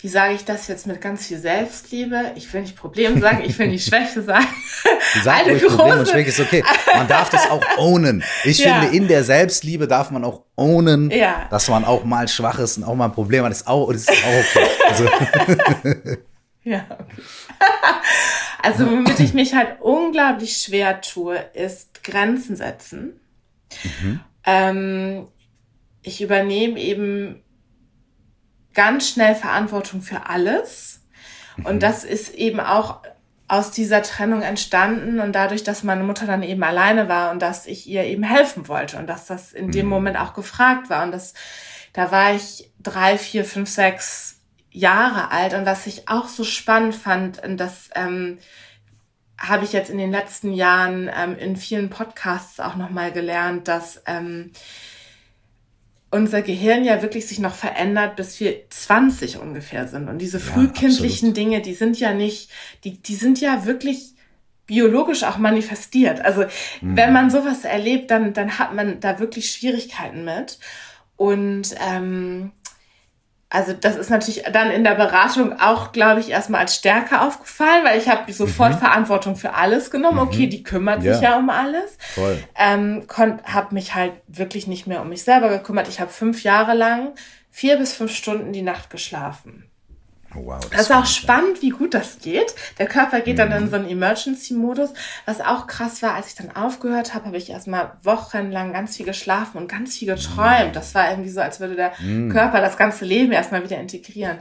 wie 0.00 0.08
sage 0.08 0.34
ich 0.34 0.44
das 0.44 0.68
jetzt 0.68 0.86
mit 0.86 1.00
ganz 1.00 1.26
viel 1.26 1.40
Selbstliebe? 1.40 2.30
Ich 2.36 2.52
will 2.52 2.60
nicht 2.60 2.76
Problem 2.76 3.20
sagen, 3.20 3.42
ich 3.44 3.58
will 3.58 3.66
nicht 3.66 3.84
Schwäche 3.88 4.22
sagen. 4.22 4.46
Sag 5.24 5.38
Eine 5.38 5.58
große... 5.58 5.76
Problem 5.76 5.98
und 5.98 6.08
Schwäche 6.08 6.28
ist 6.28 6.38
okay. 6.38 6.62
Man 6.94 7.08
darf 7.08 7.30
das 7.30 7.50
auch 7.50 7.64
ownen. 7.78 8.22
Ich 8.44 8.58
ja. 8.64 8.80
finde, 8.80 8.96
in 8.96 9.08
der 9.08 9.24
Selbstliebe 9.24 9.88
darf 9.88 10.12
man 10.12 10.24
auch 10.24 10.42
ownen, 10.54 11.10
ja. 11.10 11.48
dass 11.50 11.68
man 11.68 11.84
auch 11.84 12.04
mal 12.04 12.28
schwach 12.28 12.60
ist 12.60 12.78
und 12.78 12.84
auch 12.84 12.94
mal 12.94 13.06
ein 13.06 13.12
Problem 13.12 13.44
hat. 13.44 13.50
Das 13.50 13.62
ist 13.62 13.66
auch, 13.66 13.92
das 13.92 14.02
ist 14.02 14.10
auch 14.10 14.38
okay. 14.38 14.66
Also. 14.88 15.08
ja, 16.68 16.84
okay. 16.90 17.22
Also, 18.60 18.86
womit 18.90 19.20
ich 19.20 19.34
mich 19.34 19.54
halt 19.54 19.80
unglaublich 19.80 20.56
schwer 20.56 21.00
tue, 21.00 21.36
ist 21.54 22.02
Grenzen 22.02 22.56
setzen. 22.56 23.20
Mhm. 23.84 24.20
Ähm, 24.44 25.28
ich 26.02 26.20
übernehme 26.20 26.80
eben 26.80 27.42
ganz 28.74 29.08
schnell 29.08 29.34
Verantwortung 29.34 30.02
für 30.02 30.28
alles. 30.28 31.02
Und 31.64 31.76
mhm. 31.76 31.80
das 31.80 32.04
ist 32.04 32.34
eben 32.34 32.60
auch 32.60 33.00
aus 33.48 33.70
dieser 33.70 34.02
Trennung 34.02 34.42
entstanden 34.42 35.20
und 35.20 35.32
dadurch, 35.32 35.64
dass 35.64 35.82
meine 35.82 36.04
Mutter 36.04 36.26
dann 36.26 36.42
eben 36.42 36.62
alleine 36.62 37.08
war 37.08 37.30
und 37.30 37.40
dass 37.40 37.66
ich 37.66 37.86
ihr 37.86 38.04
eben 38.04 38.22
helfen 38.22 38.68
wollte 38.68 38.98
und 38.98 39.06
dass 39.06 39.26
das 39.26 39.52
in 39.52 39.70
dem 39.70 39.86
mhm. 39.86 39.90
Moment 39.90 40.18
auch 40.18 40.34
gefragt 40.34 40.90
war 40.90 41.02
und 41.02 41.12
das, 41.12 41.32
da 41.94 42.12
war 42.12 42.34
ich 42.34 42.70
drei, 42.80 43.16
vier, 43.16 43.46
fünf, 43.46 43.70
sechs 43.70 44.37
Jahre 44.70 45.30
alt 45.30 45.54
und 45.54 45.66
was 45.66 45.86
ich 45.86 46.08
auch 46.08 46.28
so 46.28 46.44
spannend 46.44 46.94
fand, 46.94 47.42
und 47.42 47.58
das 47.58 47.90
ähm, 47.94 48.38
habe 49.38 49.64
ich 49.64 49.72
jetzt 49.72 49.90
in 49.90 49.98
den 49.98 50.10
letzten 50.10 50.52
Jahren 50.52 51.10
ähm, 51.16 51.36
in 51.36 51.56
vielen 51.56 51.90
Podcasts 51.90 52.60
auch 52.60 52.76
nochmal 52.76 53.12
gelernt, 53.12 53.68
dass 53.68 54.02
ähm, 54.06 54.52
unser 56.10 56.42
Gehirn 56.42 56.84
ja 56.84 57.02
wirklich 57.02 57.26
sich 57.26 57.38
noch 57.38 57.54
verändert, 57.54 58.16
bis 58.16 58.40
wir 58.40 58.68
20 58.70 59.38
ungefähr 59.38 59.86
sind. 59.86 60.08
Und 60.08 60.18
diese 60.18 60.40
frühkindlichen 60.40 61.28
ja, 61.28 61.34
Dinge, 61.34 61.60
die 61.60 61.74
sind 61.74 62.00
ja 62.00 62.14
nicht, 62.14 62.50
die, 62.84 63.00
die 63.00 63.14
sind 63.14 63.40
ja 63.40 63.66
wirklich 63.66 64.14
biologisch 64.66 65.24
auch 65.24 65.38
manifestiert. 65.38 66.24
Also 66.24 66.44
mhm. 66.80 66.96
wenn 66.96 67.12
man 67.12 67.30
sowas 67.30 67.64
erlebt, 67.64 68.10
dann, 68.10 68.32
dann 68.32 68.58
hat 68.58 68.74
man 68.74 69.00
da 69.00 69.18
wirklich 69.18 69.50
Schwierigkeiten 69.50 70.24
mit. 70.24 70.58
Und 71.16 71.74
ähm, 71.80 72.52
also 73.50 73.72
das 73.72 73.96
ist 73.96 74.10
natürlich 74.10 74.42
dann 74.52 74.70
in 74.70 74.84
der 74.84 74.94
Beratung 74.94 75.58
auch, 75.58 75.92
glaube 75.92 76.20
ich, 76.20 76.30
erstmal 76.30 76.60
als 76.60 76.74
Stärke 76.74 77.22
aufgefallen, 77.22 77.82
weil 77.82 77.98
ich 77.98 78.08
habe 78.08 78.30
sofort 78.30 78.74
mhm. 78.74 78.78
Verantwortung 78.78 79.36
für 79.36 79.54
alles 79.54 79.90
genommen. 79.90 80.18
Mhm. 80.18 80.28
Okay, 80.28 80.46
die 80.48 80.62
kümmert 80.62 81.02
ja. 81.02 81.14
sich 81.14 81.22
ja 81.22 81.38
um 81.38 81.48
alles. 81.48 81.96
Voll. 82.14 82.38
Ähm, 82.58 83.06
habe 83.16 83.74
mich 83.74 83.94
halt 83.94 84.12
wirklich 84.26 84.66
nicht 84.66 84.86
mehr 84.86 85.00
um 85.00 85.08
mich 85.08 85.24
selber 85.24 85.48
gekümmert. 85.48 85.88
Ich 85.88 85.98
habe 85.98 86.10
fünf 86.10 86.42
Jahre 86.42 86.74
lang 86.74 87.14
vier 87.50 87.78
bis 87.78 87.94
fünf 87.94 88.12
Stunden 88.12 88.52
die 88.52 88.62
Nacht 88.62 88.90
geschlafen. 88.90 89.67
Oh, 90.34 90.44
wow, 90.44 90.60
das, 90.60 90.70
das 90.70 90.80
ist 90.82 90.92
auch 90.92 91.06
spannend, 91.06 91.62
wie 91.62 91.70
gut 91.70 91.94
das 91.94 92.18
geht. 92.18 92.54
Der 92.78 92.86
Körper 92.86 93.20
geht 93.20 93.34
mhm. 93.34 93.38
dann 93.38 93.52
in 93.52 93.64
mhm. 93.64 93.70
so 93.70 93.76
einen 93.76 93.88
Emergency-Modus. 93.88 94.90
Was 95.24 95.40
auch 95.40 95.66
krass 95.66 96.02
war, 96.02 96.14
als 96.14 96.28
ich 96.28 96.34
dann 96.34 96.54
aufgehört 96.54 97.14
habe, 97.14 97.26
habe 97.26 97.36
ich 97.38 97.50
erstmal 97.50 97.92
wochenlang 98.02 98.72
ganz 98.72 98.96
viel 98.96 99.06
geschlafen 99.06 99.56
und 99.56 99.68
ganz 99.68 99.96
viel 99.96 100.08
geträumt. 100.08 100.76
Das 100.76 100.94
war 100.94 101.10
irgendwie 101.10 101.30
so, 101.30 101.40
als 101.40 101.60
würde 101.60 101.76
der 101.76 101.92
mhm. 101.98 102.30
Körper 102.30 102.60
das 102.60 102.76
ganze 102.76 103.06
Leben 103.06 103.32
erstmal 103.32 103.64
wieder 103.64 103.78
integrieren. 103.78 104.38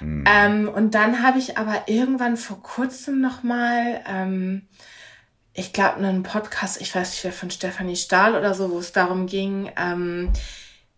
Mhm. 0.00 0.24
Ähm, 0.26 0.68
und 0.68 0.94
dann 0.94 1.22
habe 1.22 1.38
ich 1.38 1.58
aber 1.58 1.82
irgendwann 1.86 2.36
vor 2.36 2.62
kurzem 2.62 3.20
nochmal, 3.20 4.00
ähm, 4.08 4.62
ich 5.52 5.72
glaube, 5.74 5.96
einen 5.96 6.22
Podcast, 6.22 6.80
ich 6.80 6.94
weiß 6.94 7.24
nicht, 7.24 7.34
von 7.34 7.50
Stefanie 7.50 7.96
Stahl 7.96 8.34
oder 8.34 8.54
so, 8.54 8.70
wo 8.70 8.78
es 8.78 8.92
darum 8.92 9.26
ging, 9.26 9.70
ähm, 9.76 10.30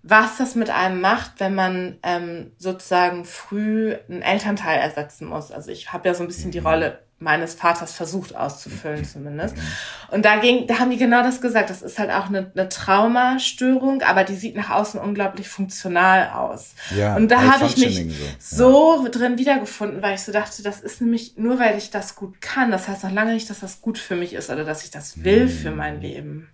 was 0.02 0.38
das 0.38 0.54
mit 0.54 0.70
einem 0.70 1.00
macht, 1.00 1.32
wenn 1.38 1.54
man 1.54 1.98
ähm, 2.02 2.52
sozusagen 2.56 3.24
früh 3.24 3.94
einen 4.08 4.22
Elternteil 4.22 4.78
ersetzen 4.78 5.28
muss. 5.28 5.52
Also 5.52 5.70
ich 5.70 5.92
habe 5.92 6.08
ja 6.08 6.14
so 6.14 6.24
ein 6.24 6.26
bisschen 6.26 6.50
die 6.50 6.60
mhm. 6.60 6.66
Rolle 6.66 6.98
meines 7.22 7.52
Vaters 7.52 7.92
versucht 7.92 8.34
auszufüllen 8.34 9.04
zumindest. 9.04 9.54
Mhm. 9.54 9.62
Und 10.10 10.24
da 10.24 10.36
ging, 10.36 10.66
da 10.66 10.78
haben 10.78 10.90
die 10.90 10.96
genau 10.96 11.22
das 11.22 11.42
gesagt. 11.42 11.68
Das 11.68 11.82
ist 11.82 11.98
halt 11.98 12.10
auch 12.10 12.28
eine, 12.28 12.50
eine 12.54 12.70
Traumastörung, 12.70 14.00
aber 14.00 14.24
die 14.24 14.36
sieht 14.36 14.56
nach 14.56 14.70
außen 14.70 14.98
unglaublich 14.98 15.46
funktional 15.46 16.30
aus. 16.30 16.74
Ja, 16.96 17.16
und 17.16 17.30
da 17.30 17.42
habe 17.42 17.66
ich 17.66 17.76
mich 17.76 18.06
so, 18.38 18.96
so 18.96 19.04
ja. 19.04 19.10
drin 19.10 19.36
wiedergefunden, 19.36 20.02
weil 20.02 20.14
ich 20.14 20.22
so 20.22 20.32
dachte, 20.32 20.62
das 20.62 20.80
ist 20.80 21.02
nämlich 21.02 21.36
nur, 21.36 21.58
weil 21.58 21.76
ich 21.76 21.90
das 21.90 22.16
gut 22.16 22.40
kann. 22.40 22.70
Das 22.70 22.88
heißt 22.88 23.04
noch 23.04 23.12
lange 23.12 23.34
nicht, 23.34 23.50
dass 23.50 23.60
das 23.60 23.82
gut 23.82 23.98
für 23.98 24.16
mich 24.16 24.32
ist 24.32 24.48
oder 24.48 24.64
dass 24.64 24.82
ich 24.82 24.90
das 24.90 25.22
will 25.22 25.44
mhm. 25.44 25.50
für 25.50 25.70
mein 25.72 26.00
Leben. 26.00 26.48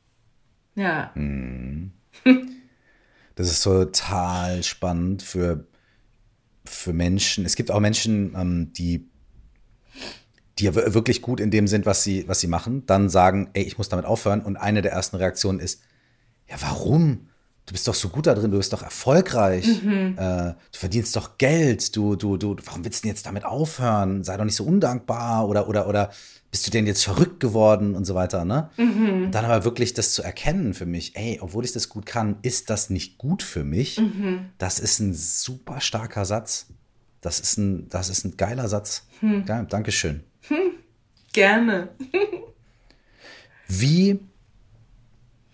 Ja. 0.75 1.13
Mhm. 1.15 1.93
Das 3.37 3.49
ist 3.51 3.63
total 3.63 4.63
spannend 4.63 5.23
für, 5.23 5.67
für 6.65 6.93
Menschen. 6.93 7.45
Es 7.45 7.55
gibt 7.55 7.71
auch 7.71 7.81
Menschen, 7.81 8.35
ähm, 8.35 8.73
die, 8.73 9.09
die 10.59 10.65
ja 10.65 10.75
wirklich 10.75 11.21
gut 11.21 11.39
in 11.39 11.51
dem 11.51 11.69
sind, 11.69 11.85
was 11.85 12.03
sie, 12.03 12.27
was 12.27 12.41
sie 12.41 12.47
machen, 12.47 12.85
dann 12.87 13.11
sagen, 13.11 13.51
ey, 13.53 13.63
ich 13.63 13.77
muss 13.79 13.91
damit 13.91 14.07
aufhören. 14.07 14.41
Und 14.41 14.57
eine 14.57 14.81
der 14.81 14.93
ersten 14.93 15.17
Reaktionen 15.17 15.61
ist, 15.61 15.83
ja, 16.49 16.57
warum? 16.61 17.29
Du 17.67 17.73
bist 17.73 17.87
doch 17.89 17.95
so 17.95 18.09
gut 18.09 18.27
da 18.27 18.35
drin, 18.35 18.53
du 18.53 18.59
bist 18.59 18.73
doch 18.73 18.83
erfolgreich, 18.83 19.83
mhm. 19.83 20.15
äh, 20.17 20.55
du 20.55 20.79
verdienst 20.79 21.17
doch 21.17 21.37
Geld, 21.37 21.97
du, 21.97 22.15
du, 22.15 22.37
du, 22.37 22.57
warum 22.65 22.85
willst 22.85 23.01
du 23.01 23.09
denn 23.09 23.17
jetzt 23.17 23.27
damit 23.27 23.45
aufhören? 23.45 24.23
Sei 24.23 24.37
doch 24.37 24.45
nicht 24.45 24.55
so 24.55 24.65
undankbar 24.65 25.49
oder, 25.49 25.69
oder, 25.69 25.89
oder 25.89 26.11
bist 26.57 26.67
du 26.67 26.71
denn 26.71 26.87
jetzt 26.87 27.05
verrückt 27.05 27.39
geworden 27.39 27.95
und 27.95 28.07
so 28.07 28.15
weiter, 28.15 28.47
ne? 28.47 28.71
Mhm. 28.79 29.31
Dann 29.31 29.45
aber 29.45 29.65
wirklich 29.65 29.93
das 29.93 30.15
zu 30.15 30.23
erkennen 30.23 30.73
für 30.73 30.87
mich, 30.87 31.15
ey, 31.15 31.37
obwohl 31.43 31.67
ich 31.67 31.73
das 31.73 31.91
gut 31.91 32.07
kann, 32.07 32.39
ist 32.41 32.71
das 32.71 32.89
nicht 32.89 33.19
gut 33.19 33.43
für 33.43 33.63
mich. 33.63 33.99
Mhm. 34.01 34.47
Das 34.57 34.79
ist 34.79 34.99
ein 34.99 35.13
super 35.13 35.83
starker 35.83 36.25
Satz. 36.25 36.69
Das 37.21 37.41
ist 37.41 37.59
ein, 37.59 37.91
das 37.91 38.09
ist 38.09 38.25
ein 38.25 38.39
geiler 38.39 38.69
Satz. 38.69 39.07
Hm. 39.21 39.45
Geil, 39.45 39.67
Dankeschön. 39.69 40.25
Hm. 40.49 40.57
Gerne. 41.35 41.91
wie, 43.69 44.19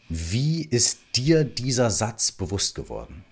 wie 0.08 0.62
ist 0.64 0.98
dir 1.16 1.42
dieser 1.42 1.90
Satz 1.90 2.30
bewusst 2.30 2.76
geworden? 2.76 3.24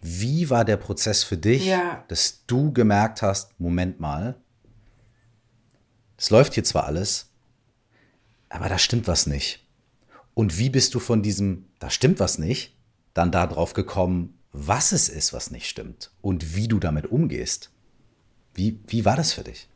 Wie 0.00 0.48
war 0.48 0.64
der 0.64 0.78
Prozess 0.78 1.22
für 1.22 1.36
dich, 1.36 1.66
Ja. 1.66 2.02
dass 2.08 2.46
du 2.46 2.72
gemerkt 2.72 3.20
hast, 3.20 3.60
Moment 3.60 4.00
mal, 4.00 4.36
es 6.16 6.30
läuft 6.30 6.54
hier 6.54 6.64
zwar 6.64 6.84
alles, 6.84 7.30
aber 8.48 8.68
da 8.68 8.78
stimmt 8.78 9.08
was 9.08 9.26
nicht. 9.26 9.64
Und 10.34 10.58
wie 10.58 10.70
bist 10.70 10.94
du 10.94 11.00
von 11.00 11.22
diesem, 11.22 11.66
da 11.78 11.90
stimmt 11.90 12.20
was 12.20 12.38
nicht, 12.38 12.76
dann 13.14 13.32
darauf 13.32 13.72
gekommen, 13.72 14.38
was 14.52 14.92
es 14.92 15.08
ist, 15.08 15.32
was 15.32 15.50
nicht 15.50 15.68
stimmt 15.68 16.10
und 16.20 16.54
wie 16.54 16.68
du 16.68 16.78
damit 16.78 17.06
umgehst? 17.06 17.70
Wie, 18.54 18.80
wie 18.86 19.04
war 19.04 19.16
das 19.16 19.32
für 19.32 19.44
dich? 19.44 19.68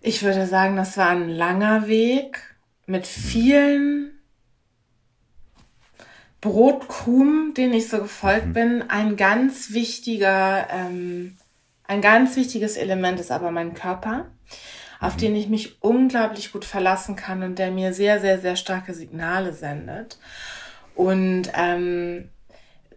Ich 0.00 0.22
würde 0.22 0.46
sagen, 0.46 0.76
das 0.76 0.96
war 0.96 1.08
ein 1.08 1.28
langer 1.28 1.86
Weg 1.86 2.42
mit 2.86 3.06
vielen 3.06 4.12
Brotkrumen, 6.40 7.54
denen 7.54 7.74
ich 7.74 7.88
so 7.88 7.98
gefolgt 7.98 8.54
bin. 8.54 8.82
Ein 8.88 9.16
ganz 9.16 9.72
wichtiger, 9.72 10.68
ähm, 10.70 11.36
ein 11.84 12.00
ganz 12.00 12.36
wichtiges 12.36 12.76
Element 12.76 13.20
ist 13.20 13.30
aber 13.30 13.50
mein 13.50 13.74
Körper, 13.74 14.30
auf 15.00 15.16
den 15.16 15.34
ich 15.34 15.48
mich 15.48 15.82
unglaublich 15.82 16.52
gut 16.52 16.64
verlassen 16.64 17.16
kann 17.16 17.42
und 17.42 17.58
der 17.58 17.70
mir 17.70 17.94
sehr, 17.94 18.20
sehr, 18.20 18.38
sehr 18.38 18.56
starke 18.56 18.92
Signale 18.92 19.54
sendet. 19.54 20.18
Und 20.94 21.50
ähm, 21.54 22.28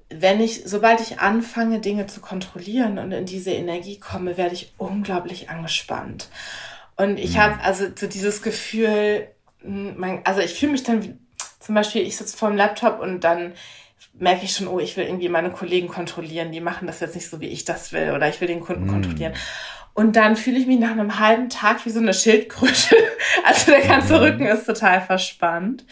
wenn 0.09 0.41
ich, 0.41 0.63
sobald 0.65 0.99
ich 0.99 1.19
anfange, 1.19 1.79
Dinge 1.79 2.07
zu 2.07 2.19
kontrollieren 2.19 2.99
und 2.99 3.11
in 3.13 3.25
diese 3.25 3.51
Energie 3.51 3.99
komme, 3.99 4.37
werde 4.37 4.53
ich 4.53 4.73
unglaublich 4.77 5.49
angespannt. 5.49 6.29
Und 6.97 7.17
ich 7.17 7.37
habe 7.37 7.59
also 7.63 7.85
so 7.95 8.07
dieses 8.07 8.41
Gefühl, 8.41 9.27
mh, 9.63 9.93
mein, 9.97 10.25
also 10.25 10.41
ich 10.41 10.53
fühle 10.53 10.73
mich 10.73 10.83
dann, 10.83 11.19
zum 11.59 11.75
Beispiel, 11.75 12.01
ich 12.01 12.17
sitze 12.17 12.37
vor 12.37 12.49
dem 12.49 12.57
Laptop 12.57 12.99
und 12.99 13.23
dann 13.23 13.53
merke 14.13 14.45
ich 14.45 14.53
schon, 14.53 14.67
oh, 14.67 14.79
ich 14.79 14.97
will 14.97 15.05
irgendwie 15.05 15.29
meine 15.29 15.51
Kollegen 15.51 15.87
kontrollieren, 15.87 16.51
die 16.51 16.59
machen 16.59 16.85
das 16.85 16.99
jetzt 16.99 17.15
nicht 17.15 17.29
so, 17.29 17.39
wie 17.39 17.47
ich 17.47 17.63
das 17.63 17.93
will, 17.93 18.11
oder 18.11 18.27
ich 18.27 18.41
will 18.41 18.47
den 18.47 18.59
Kunden 18.59 18.87
kontrollieren. 18.87 19.33
Und 19.93 20.15
dann 20.15 20.35
fühle 20.35 20.57
ich 20.57 20.65
mich 20.67 20.79
nach 20.79 20.91
einem 20.91 21.19
halben 21.19 21.49
Tag 21.49 21.85
wie 21.85 21.89
so 21.91 21.99
eine 21.99 22.13
Schildkröte. 22.13 22.95
Also 23.45 23.71
der 23.71 23.81
ganze 23.81 24.21
Rücken 24.21 24.45
ist 24.45 24.65
total 24.65 25.01
verspannt. 25.01 25.85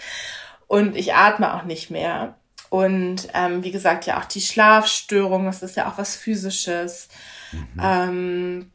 Und 0.67 0.95
ich 0.95 1.13
atme 1.15 1.53
auch 1.53 1.63
nicht 1.63 1.89
mehr. 1.89 2.35
Und 2.69 3.27
ähm, 3.33 3.63
wie 3.63 3.71
gesagt, 3.71 4.05
ja 4.05 4.19
auch 4.19 4.25
die 4.25 4.39
Schlafstörung, 4.41 5.45
das 5.45 5.61
ist 5.63 5.75
ja 5.75 5.89
auch 5.89 5.97
was 5.97 6.15
Physisches. 6.15 7.09
Ähm, 7.81 8.71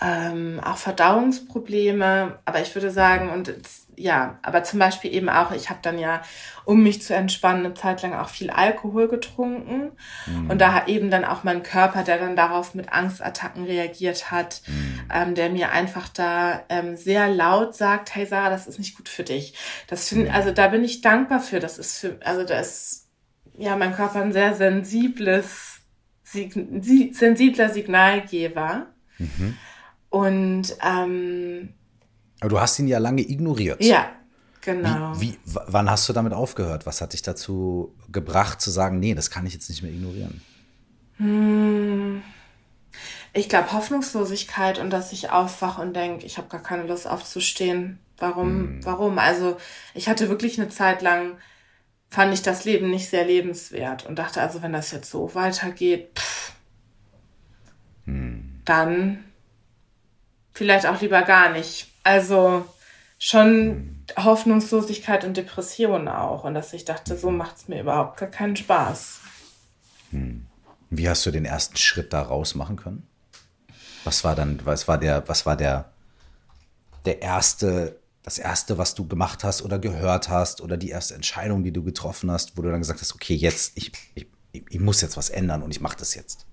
ähm, 0.00 0.60
auch 0.64 0.76
Verdauungsprobleme, 0.76 2.38
aber 2.44 2.60
ich 2.62 2.74
würde 2.74 2.90
sagen, 2.90 3.30
und 3.30 3.48
es- 3.48 3.81
ja, 3.96 4.38
aber 4.42 4.64
zum 4.64 4.78
Beispiel 4.78 5.12
eben 5.12 5.28
auch, 5.28 5.52
ich 5.52 5.68
habe 5.68 5.80
dann 5.82 5.98
ja, 5.98 6.22
um 6.64 6.82
mich 6.82 7.02
zu 7.02 7.14
entspannen, 7.14 7.66
eine 7.66 7.74
Zeit 7.74 8.02
lang 8.02 8.14
auch 8.14 8.30
viel 8.30 8.50
Alkohol 8.50 9.06
getrunken. 9.08 9.92
Und 10.48 10.58
da 10.60 10.72
hat 10.72 10.88
eben 10.88 11.10
dann 11.10 11.24
auch 11.24 11.44
mein 11.44 11.62
Körper, 11.62 12.02
der 12.02 12.18
dann 12.18 12.34
darauf 12.34 12.74
mit 12.74 12.92
Angstattacken 12.92 13.64
reagiert 13.64 14.30
hat, 14.30 14.62
ähm, 15.12 15.34
der 15.34 15.50
mir 15.50 15.72
einfach 15.72 16.08
da 16.08 16.62
ähm, 16.68 16.96
sehr 16.96 17.28
laut 17.28 17.74
sagt, 17.74 18.14
hey 18.14 18.24
Sarah, 18.24 18.50
das 18.50 18.66
ist 18.66 18.78
nicht 18.78 18.96
gut 18.96 19.08
für 19.08 19.24
dich. 19.24 19.54
Das 19.88 20.08
find, 20.08 20.32
also 20.32 20.52
da 20.52 20.68
bin 20.68 20.84
ich 20.84 21.02
dankbar 21.02 21.40
für. 21.40 21.60
Das 21.60 21.78
ist 21.78 21.98
für, 21.98 22.18
also 22.24 22.44
da 22.44 22.60
ist 22.60 23.08
ja 23.58 23.76
mein 23.76 23.94
Körper 23.94 24.22
ein 24.22 24.32
sehr 24.32 24.54
sensibles, 24.54 25.80
Sign- 26.24 26.82
si- 26.82 27.12
sensibler 27.12 27.68
Signalgeber. 27.68 28.86
Und 30.08 30.76
ähm, 30.82 31.74
Aber 32.42 32.48
du 32.48 32.60
hast 32.60 32.76
ihn 32.80 32.88
ja 32.88 32.98
lange 32.98 33.22
ignoriert. 33.22 33.84
ja, 33.84 34.10
genau. 34.62 35.12
Wie, 35.20 35.38
w- 35.44 35.60
wann 35.68 35.88
hast 35.88 36.08
du 36.08 36.12
damit 36.12 36.32
aufgehört? 36.32 36.86
Was 36.86 37.00
hat 37.00 37.12
dich 37.12 37.22
dazu 37.22 37.94
gebracht 38.10 38.60
zu 38.60 38.72
sagen, 38.72 38.98
nee, 38.98 39.14
das 39.14 39.30
kann 39.30 39.46
ich 39.46 39.52
jetzt 39.54 39.68
nicht 39.68 39.82
mehr 39.84 39.92
ignorieren? 39.92 40.42
Ich 43.32 43.48
glaube 43.48 43.72
Hoffnungslosigkeit 43.72 44.80
und 44.80 44.90
dass 44.90 45.12
ich 45.12 45.30
aufwache 45.30 45.80
und 45.82 45.94
denke, 45.94 46.26
ich 46.26 46.36
habe 46.36 46.48
gar 46.48 46.60
keine 46.62 46.82
Lust 46.82 47.06
aufzustehen. 47.06 48.00
Warum? 48.18 48.80
Warum? 48.84 49.18
Also 49.20 49.56
ich 49.94 50.08
hatte 50.08 50.28
wirklich 50.28 50.60
eine 50.60 50.68
Zeit 50.68 51.00
lang, 51.00 51.38
fand 52.10 52.34
ich 52.34 52.42
das 52.42 52.64
Leben 52.64 52.90
nicht 52.90 53.08
sehr 53.08 53.24
lebenswert 53.24 54.04
und 54.06 54.18
dachte 54.18 54.40
also, 54.42 54.62
wenn 54.62 54.72
das 54.72 54.90
jetzt 54.90 55.10
so 55.12 55.32
weitergeht, 55.36 56.10
pff, 56.18 56.52
dann 58.64 59.22
vielleicht 60.52 60.86
auch 60.86 61.00
lieber 61.00 61.22
gar 61.22 61.52
nicht. 61.52 61.91
Also 62.02 62.64
schon 63.18 64.04
Hoffnungslosigkeit 64.16 65.24
und 65.24 65.36
Depression 65.36 66.08
auch 66.08 66.44
und 66.44 66.54
dass 66.54 66.72
ich 66.72 66.84
dachte, 66.84 67.16
so 67.16 67.30
macht's 67.30 67.68
mir 67.68 67.80
überhaupt 67.80 68.18
gar 68.18 68.28
keinen 68.28 68.56
Spaß. 68.56 69.20
Wie 70.90 71.08
hast 71.08 71.24
du 71.24 71.30
den 71.30 71.44
ersten 71.44 71.76
Schritt 71.76 72.12
da 72.12 72.22
raus 72.22 72.54
machen 72.54 72.76
können? 72.76 73.06
Was 74.04 74.24
war 74.24 74.34
dann, 74.34 74.60
was 74.64 74.88
war 74.88 74.98
der, 74.98 75.26
was 75.28 75.46
war 75.46 75.56
der, 75.56 75.92
der 77.04 77.22
erste, 77.22 77.98
das 78.22 78.38
erste, 78.38 78.76
was 78.76 78.94
du 78.94 79.06
gemacht 79.06 79.44
hast 79.44 79.62
oder 79.62 79.78
gehört 79.78 80.28
hast 80.28 80.60
oder 80.60 80.76
die 80.76 80.90
erste 80.90 81.14
Entscheidung, 81.14 81.62
die 81.62 81.72
du 81.72 81.82
getroffen 81.82 82.30
hast, 82.30 82.58
wo 82.58 82.62
du 82.62 82.70
dann 82.70 82.80
gesagt 82.80 83.00
hast, 83.00 83.14
okay, 83.14 83.34
jetzt, 83.34 83.72
ich, 83.76 83.92
ich, 84.14 84.26
ich 84.52 84.80
muss 84.80 85.00
jetzt 85.00 85.16
was 85.16 85.30
ändern 85.30 85.62
und 85.62 85.70
ich 85.70 85.80
mache 85.80 85.96
das 85.96 86.14
jetzt. 86.14 86.44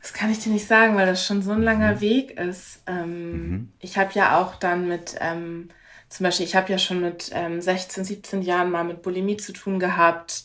Das 0.00 0.12
kann 0.12 0.30
ich 0.30 0.38
dir 0.38 0.52
nicht 0.52 0.66
sagen, 0.66 0.96
weil 0.96 1.06
das 1.06 1.26
schon 1.26 1.42
so 1.42 1.52
ein 1.52 1.62
langer 1.62 2.00
Weg 2.00 2.32
ist. 2.38 2.82
Ähm, 2.86 3.72
Ich 3.80 3.98
habe 3.98 4.10
ja 4.14 4.40
auch 4.40 4.54
dann 4.56 4.86
mit, 4.88 5.16
ähm, 5.20 5.70
zum 6.08 6.24
Beispiel, 6.24 6.46
ich 6.46 6.56
habe 6.56 6.70
ja 6.72 6.78
schon 6.78 7.00
mit 7.00 7.30
ähm, 7.34 7.60
16, 7.60 8.04
17 8.04 8.42
Jahren 8.42 8.70
mal 8.70 8.84
mit 8.84 9.02
Bulimie 9.02 9.36
zu 9.36 9.52
tun 9.52 9.78
gehabt. 9.78 10.44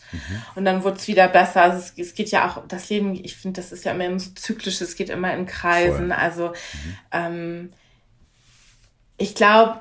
Und 0.56 0.66
dann 0.66 0.84
wurde 0.84 0.98
es 0.98 1.08
wieder 1.08 1.28
besser. 1.28 1.62
Also 1.62 1.78
es, 1.78 1.94
es 1.98 2.14
geht 2.16 2.32
ja 2.32 2.48
auch, 2.48 2.68
das 2.68 2.90
Leben, 2.90 3.14
ich 3.16 3.38
finde, 3.38 3.62
das 3.62 3.72
ist 3.72 3.86
ja 3.86 3.94
immer 3.94 4.20
so 4.20 4.32
zyklisch, 4.32 4.82
es 4.82 4.96
geht 4.96 5.10
immer 5.10 5.34
in 5.34 5.46
Kreisen. 5.46 6.08
Voll. 6.08 6.12
Also 6.12 6.54
ähm, 7.12 7.72
ich 9.18 9.36
glaube, 9.36 9.80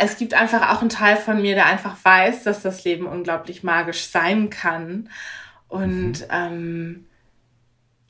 es 0.00 0.16
gibt 0.16 0.34
einfach 0.34 0.70
auch 0.74 0.80
einen 0.80 0.90
Teil 0.90 1.16
von 1.16 1.40
mir, 1.40 1.54
der 1.54 1.66
einfach 1.66 1.96
weiß, 2.02 2.42
dass 2.42 2.62
das 2.62 2.84
Leben 2.84 3.06
unglaublich 3.06 3.62
magisch 3.62 4.06
sein 4.06 4.50
kann. 4.50 5.08
Und 5.68 6.26
ähm, 6.30 7.06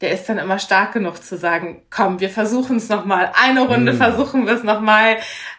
der 0.01 0.13
ist 0.13 0.29
dann 0.29 0.39
immer 0.39 0.59
stark 0.61 0.93
genug 0.93 1.23
zu 1.25 1.37
sagen, 1.37 1.83
komm, 1.91 2.21
wir 2.21 2.31
versuchen 2.31 2.77
es 2.77 2.89
nochmal. 2.89 3.33
Eine 3.35 3.63
Runde 3.63 3.95
versuchen 3.95 4.47
wir 4.47 4.53
es 4.55 4.63
nochmal. 4.63 5.17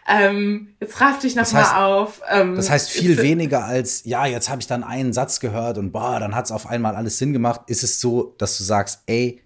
Ähm, 0.08 0.74
jetzt 0.80 1.00
raff 1.00 1.18
dich 1.18 1.34
Das 1.34 1.52
nochmal 1.52 1.64
heißt- 1.70 1.84
auf. 1.84 2.22
Ähm, 2.30 2.56
Das 2.56 2.70
heißt, 2.70 2.90
viel 2.90 3.20
weniger 3.22 3.64
als, 3.64 4.04
ja, 4.04 4.24
jetzt 4.26 4.48
habe 4.48 4.60
ich 4.60 4.66
dann 4.66 4.82
einen 4.82 5.12
Satz 5.12 5.40
gehört 5.40 5.76
und 5.78 5.92
boah, 5.92 6.18
dann 6.20 6.34
hat 6.34 6.46
es 6.46 6.52
auf 6.52 6.66
einmal 6.66 6.96
alles 6.96 7.18
Sinn 7.18 7.32
gemacht. 7.32 7.62
Ist 7.66 7.82
es 7.82 8.00
so, 8.00 8.34
dass 8.38 8.56
du 8.56 8.64
sagst, 8.64 9.02
ey, 9.06 9.42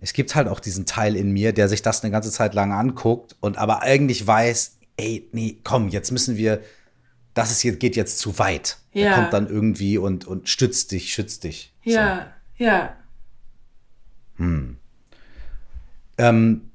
es 0.00 0.12
gibt 0.12 0.34
halt 0.34 0.48
auch 0.48 0.60
diesen 0.60 0.86
Teil 0.86 1.14
in 1.16 1.30
mir, 1.32 1.52
der 1.52 1.68
sich 1.68 1.82
das 1.82 2.02
eine 2.02 2.10
ganze 2.10 2.30
Zeit 2.30 2.54
lang 2.54 2.72
anguckt 2.72 3.36
und 3.40 3.58
aber 3.58 3.82
eigentlich 3.82 4.26
weiß, 4.26 4.78
ey, 4.96 5.28
nee, 5.32 5.58
komm, 5.62 5.88
jetzt 5.88 6.10
müssen 6.10 6.36
wir, 6.36 6.60
das 7.34 7.50
ist 7.50 7.62
jetzt, 7.64 7.80
geht 7.80 7.96
jetzt 7.96 8.18
zu 8.18 8.38
weit. 8.38 8.78
Ja. 8.92 9.08
Er 9.10 9.14
kommt 9.14 9.32
dann 9.32 9.48
irgendwie 9.48 9.98
und, 9.98 10.26
und 10.26 10.48
stützt 10.48 10.90
dich, 10.92 11.12
schützt 11.12 11.44
dich. 11.44 11.74
Ja, 11.82 12.28
ja. 12.56 12.94
Ähm, 16.18 16.70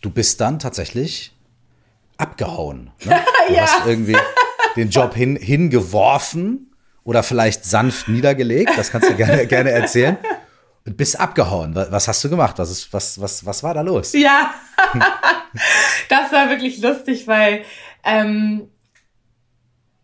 du 0.00 0.10
bist 0.10 0.40
dann 0.40 0.58
tatsächlich 0.58 1.32
abgehauen. 2.16 2.90
Ne? 3.04 3.20
Du 3.48 3.54
Ja. 3.54 3.62
hast 3.62 3.86
irgendwie 3.86 4.16
den 4.74 4.90
Job 4.90 5.14
hin, 5.14 5.36
hingeworfen 5.36 6.74
oder 7.04 7.22
vielleicht 7.22 7.64
sanft 7.64 8.08
niedergelegt. 8.08 8.72
Das 8.76 8.90
kannst 8.90 9.08
du 9.08 9.14
gerne, 9.14 9.46
gerne 9.46 9.70
erzählen. 9.70 10.16
Und 10.84 10.96
bist 10.96 11.18
abgehauen. 11.20 11.74
Wa- 11.74 11.86
Was 11.90 12.08
hast 12.08 12.22
du 12.24 12.28
gemacht? 12.30 12.58
Was, 12.58 12.70
ist, 12.70 12.92
was, 12.92 13.20
was, 13.20 13.46
was 13.46 13.62
war 13.62 13.74
da 13.74 13.82
los? 13.82 14.12
Ja, 14.14 14.52
das 16.08 16.32
war 16.32 16.48
wirklich 16.50 16.78
lustig, 16.78 17.26
weil 17.28 17.62
ähm, 18.04 18.68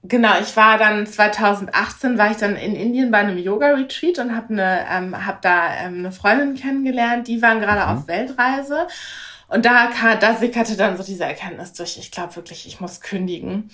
genau, 0.03 0.33
ich 0.41 0.57
war 0.57 0.79
dann 0.79 1.07
2018 1.07 2.19
war 2.19 2.31
ich 2.31 2.37
dann 2.37 2.57
in 2.57 2.75
Indien 2.75 3.11
bei 3.11 3.19
einem 3.19 3.39
Yoga 3.39 3.69
Retreat 3.75 4.19
und 4.19 4.35
habe 4.37 4.53
eine 4.53 4.87
ähm, 4.91 5.27
hab 5.27 5.43
da 5.43 5.75
ähm, 5.85 5.99
eine 5.99 6.13
Freundin 6.13 6.55
kennengelernt, 6.55 7.29
die 7.29 7.41
waren 7.43 7.61
gerade 7.61 7.87
auf 7.89 8.07
Weltreise 8.09 8.87
und 9.49 9.65
da 9.67 9.87
kam, 9.89 10.19
da 10.19 10.35
sickerte 10.35 10.77
dann 10.77 10.97
so 10.97 11.03
diese 11.03 11.25
Erkenntnis 11.25 11.73
durch. 11.75 11.99
Ich 11.99 12.11
glaube 12.11 12.35
wirklich, 12.37 12.67
ich 12.67 12.81
muss 12.81 13.01
kündigen. 13.01 13.71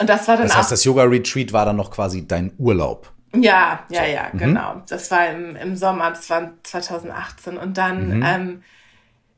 Und 0.00 0.08
das 0.08 0.26
war 0.26 0.36
dann 0.36 0.46
Das 0.46 0.56
heißt, 0.56 0.72
das 0.72 0.84
Yoga-Retreat 0.84 1.52
war 1.52 1.66
dann 1.66 1.76
noch 1.76 1.90
quasi 1.90 2.26
dein 2.26 2.52
Urlaub. 2.58 3.12
Ja, 3.34 3.80
ja, 3.90 4.04
ja, 4.06 4.22
Mhm. 4.32 4.38
genau. 4.38 4.82
Das 4.88 5.10
war 5.10 5.28
im, 5.28 5.56
im 5.56 5.76
Sommer, 5.76 6.10
das 6.10 6.30
war 6.30 6.52
2018. 6.62 7.58
Und 7.58 7.76
dann, 7.76 8.18
Mhm. 8.18 8.24
ähm, 8.26 8.62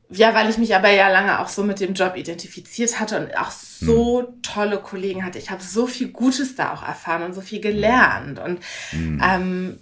ja, 0.09 0.33
weil 0.33 0.49
ich 0.49 0.57
mich 0.57 0.75
aber 0.75 0.89
ja 0.89 1.09
lange 1.09 1.39
auch 1.39 1.49
so 1.49 1.63
mit 1.63 1.79
dem 1.79 1.93
Job 1.93 2.15
identifiziert 2.15 2.99
hatte 2.99 3.19
und 3.19 3.37
auch 3.37 3.51
so 3.51 4.21
Mhm. 4.21 4.41
tolle 4.41 4.77
Kollegen 4.77 5.25
hatte. 5.25 5.37
Ich 5.37 5.51
habe 5.51 5.61
so 5.61 5.85
viel 5.85 6.09
Gutes 6.09 6.55
da 6.55 6.73
auch 6.73 6.87
erfahren 6.87 7.23
und 7.23 7.33
so 7.33 7.41
viel 7.41 7.59
gelernt. 7.59 8.39
Und 8.39 8.59
Mhm. 8.93 9.21
ähm, 9.23 9.79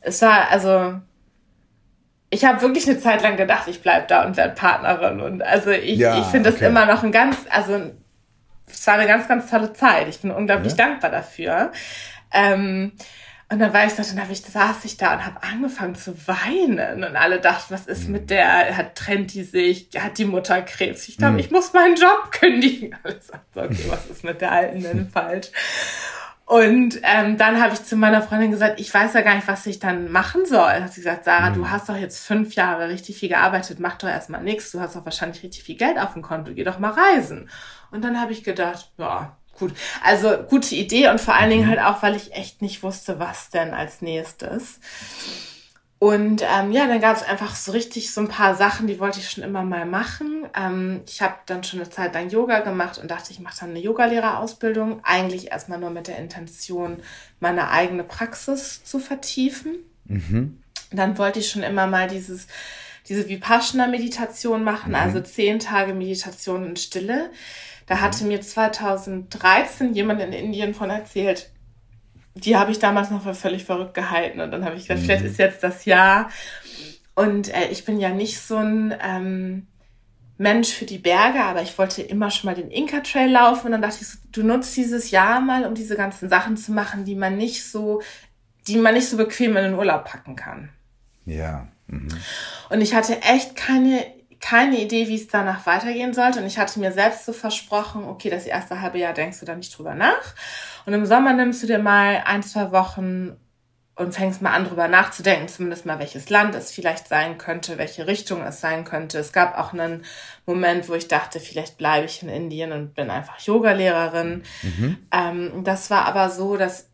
es 0.00 0.20
war, 0.22 0.50
also 0.50 0.94
ich 2.30 2.44
habe 2.44 2.60
wirklich 2.60 2.88
eine 2.88 2.98
Zeit 2.98 3.22
lang 3.22 3.36
gedacht, 3.36 3.68
ich 3.68 3.80
bleib 3.80 4.08
da 4.08 4.24
und 4.26 4.36
werde 4.36 4.54
Partnerin. 4.54 5.20
Und 5.20 5.42
also 5.42 5.70
ich, 5.70 5.98
ja, 5.98 6.20
ich 6.20 6.26
finde 6.26 6.50
okay. 6.50 6.58
das 6.60 6.68
immer 6.68 6.84
noch 6.86 7.02
ein 7.02 7.12
ganz, 7.12 7.36
also 7.48 7.92
es 8.66 8.86
war 8.86 8.94
eine 8.94 9.06
ganz, 9.06 9.28
ganz 9.28 9.48
tolle 9.48 9.72
Zeit. 9.72 10.08
Ich 10.08 10.20
bin 10.20 10.30
unglaublich 10.30 10.72
ja. 10.76 10.86
dankbar 10.86 11.10
dafür. 11.10 11.72
Ähm, 12.32 12.92
und 13.50 13.60
dann 13.60 13.72
war 13.72 13.86
ich 13.86 13.94
so, 13.94 14.02
dann 14.02 14.22
hab 14.22 14.30
ich, 14.30 14.42
saß 14.42 14.84
ich 14.84 14.98
da 14.98 15.14
und 15.14 15.24
habe 15.24 15.42
angefangen 15.42 15.94
zu 15.94 16.14
weinen. 16.26 17.02
Und 17.02 17.16
alle 17.16 17.40
dachten, 17.40 17.72
was 17.72 17.86
ist 17.86 18.08
mit 18.08 18.28
der? 18.28 18.76
Hat 18.76 18.94
trennt 18.94 19.32
die 19.32 19.42
sich? 19.42 19.88
Hat 19.98 20.18
die 20.18 20.26
Mutter 20.26 20.60
Krebs? 20.60 21.08
Ich 21.08 21.16
glaube, 21.16 21.34
mhm. 21.34 21.38
ich 21.38 21.50
muss 21.50 21.72
meinen 21.72 21.96
Job 21.96 22.30
kündigen. 22.30 22.94
Alle 23.02 23.18
sagten, 23.20 23.60
okay, 23.60 23.84
was 23.88 24.06
ist 24.06 24.22
mit 24.22 24.42
der 24.42 24.52
Alten 24.52 24.82
denn 24.82 25.08
falsch? 25.12 25.48
Und 26.44 27.00
ähm, 27.02 27.38
dann 27.38 27.60
habe 27.60 27.72
ich 27.72 27.84
zu 27.84 27.96
meiner 27.96 28.22
Freundin 28.22 28.50
gesagt, 28.50 28.80
ich 28.80 28.92
weiß 28.92 29.14
ja 29.14 29.22
gar 29.22 29.34
nicht, 29.34 29.48
was 29.48 29.66
ich 29.66 29.78
dann 29.78 30.10
machen 30.10 30.44
soll. 30.44 30.82
Hat 30.82 30.92
sie 30.92 31.00
gesagt, 31.00 31.24
Sarah, 31.24 31.50
mhm. 31.50 31.54
du 31.54 31.70
hast 31.70 31.88
doch 31.88 31.96
jetzt 31.96 32.26
fünf 32.26 32.54
Jahre 32.54 32.90
richtig 32.90 33.16
viel 33.16 33.30
gearbeitet, 33.30 33.80
mach 33.80 33.96
doch 33.96 34.08
erstmal 34.08 34.42
nichts. 34.42 34.72
Du 34.72 34.80
hast 34.80 34.94
doch 34.94 35.06
wahrscheinlich 35.06 35.42
richtig 35.42 35.62
viel 35.62 35.76
Geld 35.76 35.98
auf 35.98 36.12
dem 36.12 36.22
Konto, 36.22 36.52
geh 36.52 36.64
doch 36.64 36.78
mal 36.78 36.92
reisen. 36.92 37.48
Und 37.90 38.04
dann 38.04 38.20
habe 38.20 38.32
ich 38.32 38.44
gedacht, 38.44 38.92
ja, 38.98 39.36
gut. 39.58 39.74
Also 40.04 40.36
gute 40.48 40.74
Idee 40.74 41.08
und 41.08 41.20
vor 41.20 41.34
allen 41.34 41.50
Dingen 41.50 41.66
mhm. 41.66 41.70
halt 41.70 41.80
auch, 41.80 42.02
weil 42.02 42.16
ich 42.16 42.32
echt 42.34 42.62
nicht 42.62 42.82
wusste, 42.82 43.18
was 43.18 43.50
denn 43.50 43.74
als 43.74 44.02
nächstes. 44.02 44.80
Und 46.00 46.42
ähm, 46.42 46.70
ja, 46.70 46.86
dann 46.86 47.00
gab 47.00 47.16
es 47.16 47.24
einfach 47.24 47.56
so 47.56 47.72
richtig 47.72 48.12
so 48.12 48.20
ein 48.20 48.28
paar 48.28 48.54
Sachen, 48.54 48.86
die 48.86 49.00
wollte 49.00 49.18
ich 49.18 49.30
schon 49.30 49.42
immer 49.42 49.64
mal 49.64 49.84
machen. 49.84 50.46
Ähm, 50.54 51.00
ich 51.08 51.20
habe 51.22 51.34
dann 51.46 51.64
schon 51.64 51.80
eine 51.80 51.90
Zeit 51.90 52.14
lang 52.14 52.30
Yoga 52.30 52.60
gemacht 52.60 52.98
und 52.98 53.10
dachte, 53.10 53.32
ich 53.32 53.40
mache 53.40 53.58
dann 53.60 53.70
eine 53.70 53.80
Yogalehrerausbildung. 53.80 55.00
Eigentlich 55.02 55.50
erstmal 55.50 55.80
nur 55.80 55.90
mit 55.90 56.06
der 56.06 56.18
Intention, 56.18 57.02
meine 57.40 57.70
eigene 57.70 58.04
Praxis 58.04 58.84
zu 58.84 59.00
vertiefen. 59.00 59.74
Mhm. 60.04 60.62
Dann 60.92 61.18
wollte 61.18 61.40
ich 61.40 61.50
schon 61.50 61.64
immer 61.64 61.88
mal 61.88 62.06
dieses, 62.06 62.46
diese 63.08 63.28
Vipassana-Meditation 63.28 64.62
machen, 64.62 64.90
mhm. 64.90 64.96
also 64.96 65.20
zehn 65.20 65.58
Tage 65.58 65.94
Meditation 65.94 66.64
in 66.64 66.76
Stille. 66.76 67.30
Da 67.88 67.96
mhm. 67.96 68.00
hatte 68.02 68.24
mir 68.24 68.40
2013 68.40 69.94
jemand 69.94 70.20
in 70.20 70.32
Indien 70.32 70.74
von 70.74 70.90
erzählt, 70.90 71.50
die 72.34 72.56
habe 72.56 72.70
ich 72.70 72.78
damals 72.78 73.10
noch 73.10 73.22
für 73.22 73.34
völlig 73.34 73.64
verrückt 73.64 73.94
gehalten. 73.94 74.40
Und 74.40 74.50
dann 74.50 74.64
habe 74.64 74.76
ich 74.76 74.82
gedacht, 74.82 75.00
mhm. 75.00 75.06
vielleicht 75.06 75.24
ist 75.24 75.38
jetzt 75.38 75.62
das 75.62 75.84
Jahr. 75.84 76.30
Und 77.14 77.52
äh, 77.52 77.68
ich 77.70 77.84
bin 77.84 77.98
ja 77.98 78.10
nicht 78.10 78.40
so 78.40 78.56
ein 78.56 78.94
ähm, 79.02 79.66
Mensch 80.36 80.68
für 80.68 80.84
die 80.84 80.98
Berge, 80.98 81.42
aber 81.42 81.62
ich 81.62 81.76
wollte 81.78 82.02
immer 82.02 82.30
schon 82.30 82.48
mal 82.48 82.54
den 82.54 82.70
Inca 82.70 83.00
Trail 83.00 83.30
laufen. 83.30 83.66
Und 83.66 83.72
dann 83.72 83.82
dachte 83.82 83.98
ich, 84.00 84.08
so, 84.08 84.18
du 84.30 84.44
nutzt 84.44 84.76
dieses 84.76 85.10
Jahr 85.10 85.40
mal, 85.40 85.64
um 85.64 85.74
diese 85.74 85.96
ganzen 85.96 86.28
Sachen 86.28 86.56
zu 86.56 86.70
machen, 86.70 87.04
die 87.04 87.16
man 87.16 87.36
nicht 87.36 87.64
so, 87.64 88.02
die 88.68 88.76
man 88.76 88.94
nicht 88.94 89.08
so 89.08 89.16
bequem 89.16 89.56
in 89.56 89.64
den 89.64 89.74
Urlaub 89.74 90.04
packen 90.04 90.36
kann. 90.36 90.68
Ja. 91.24 91.66
Mhm. 91.88 92.08
Und 92.70 92.80
ich 92.82 92.94
hatte 92.94 93.20
echt 93.22 93.56
keine 93.56 94.04
keine 94.40 94.80
Idee, 94.80 95.08
wie 95.08 95.16
es 95.16 95.28
danach 95.28 95.66
weitergehen 95.66 96.14
sollte. 96.14 96.40
Und 96.40 96.46
ich 96.46 96.58
hatte 96.58 96.78
mir 96.80 96.92
selbst 96.92 97.24
so 97.24 97.32
versprochen, 97.32 98.04
okay, 98.04 98.30
das 98.30 98.46
erste 98.46 98.80
halbe 98.80 98.98
Jahr 98.98 99.12
denkst 99.12 99.40
du 99.40 99.46
da 99.46 99.54
nicht 99.54 99.76
drüber 99.76 99.94
nach. 99.94 100.34
Und 100.86 100.92
im 100.92 101.06
Sommer 101.06 101.32
nimmst 101.32 101.62
du 101.62 101.66
dir 101.66 101.78
mal 101.78 102.22
ein, 102.24 102.42
zwei 102.42 102.70
Wochen 102.70 103.36
und 103.98 104.14
fängst 104.14 104.42
mal 104.42 104.52
an, 104.52 104.64
drüber 104.64 104.86
nachzudenken, 104.86 105.48
zumindest 105.48 105.84
mal, 105.84 105.98
welches 105.98 106.30
Land 106.30 106.54
es 106.54 106.70
vielleicht 106.70 107.08
sein 107.08 107.36
könnte, 107.36 107.78
welche 107.78 108.06
Richtung 108.06 108.42
es 108.42 108.60
sein 108.60 108.84
könnte. 108.84 109.18
Es 109.18 109.32
gab 109.32 109.58
auch 109.58 109.72
einen 109.72 110.04
Moment, 110.46 110.88
wo 110.88 110.94
ich 110.94 111.08
dachte, 111.08 111.40
vielleicht 111.40 111.78
bleibe 111.78 112.06
ich 112.06 112.22
in 112.22 112.28
Indien 112.28 112.70
und 112.70 112.94
bin 112.94 113.10
einfach 113.10 113.40
Yogalehrerin. 113.40 114.44
Mhm. 114.62 114.98
Ähm, 115.10 115.64
das 115.64 115.90
war 115.90 116.04
aber 116.04 116.30
so, 116.30 116.56
dass 116.56 116.88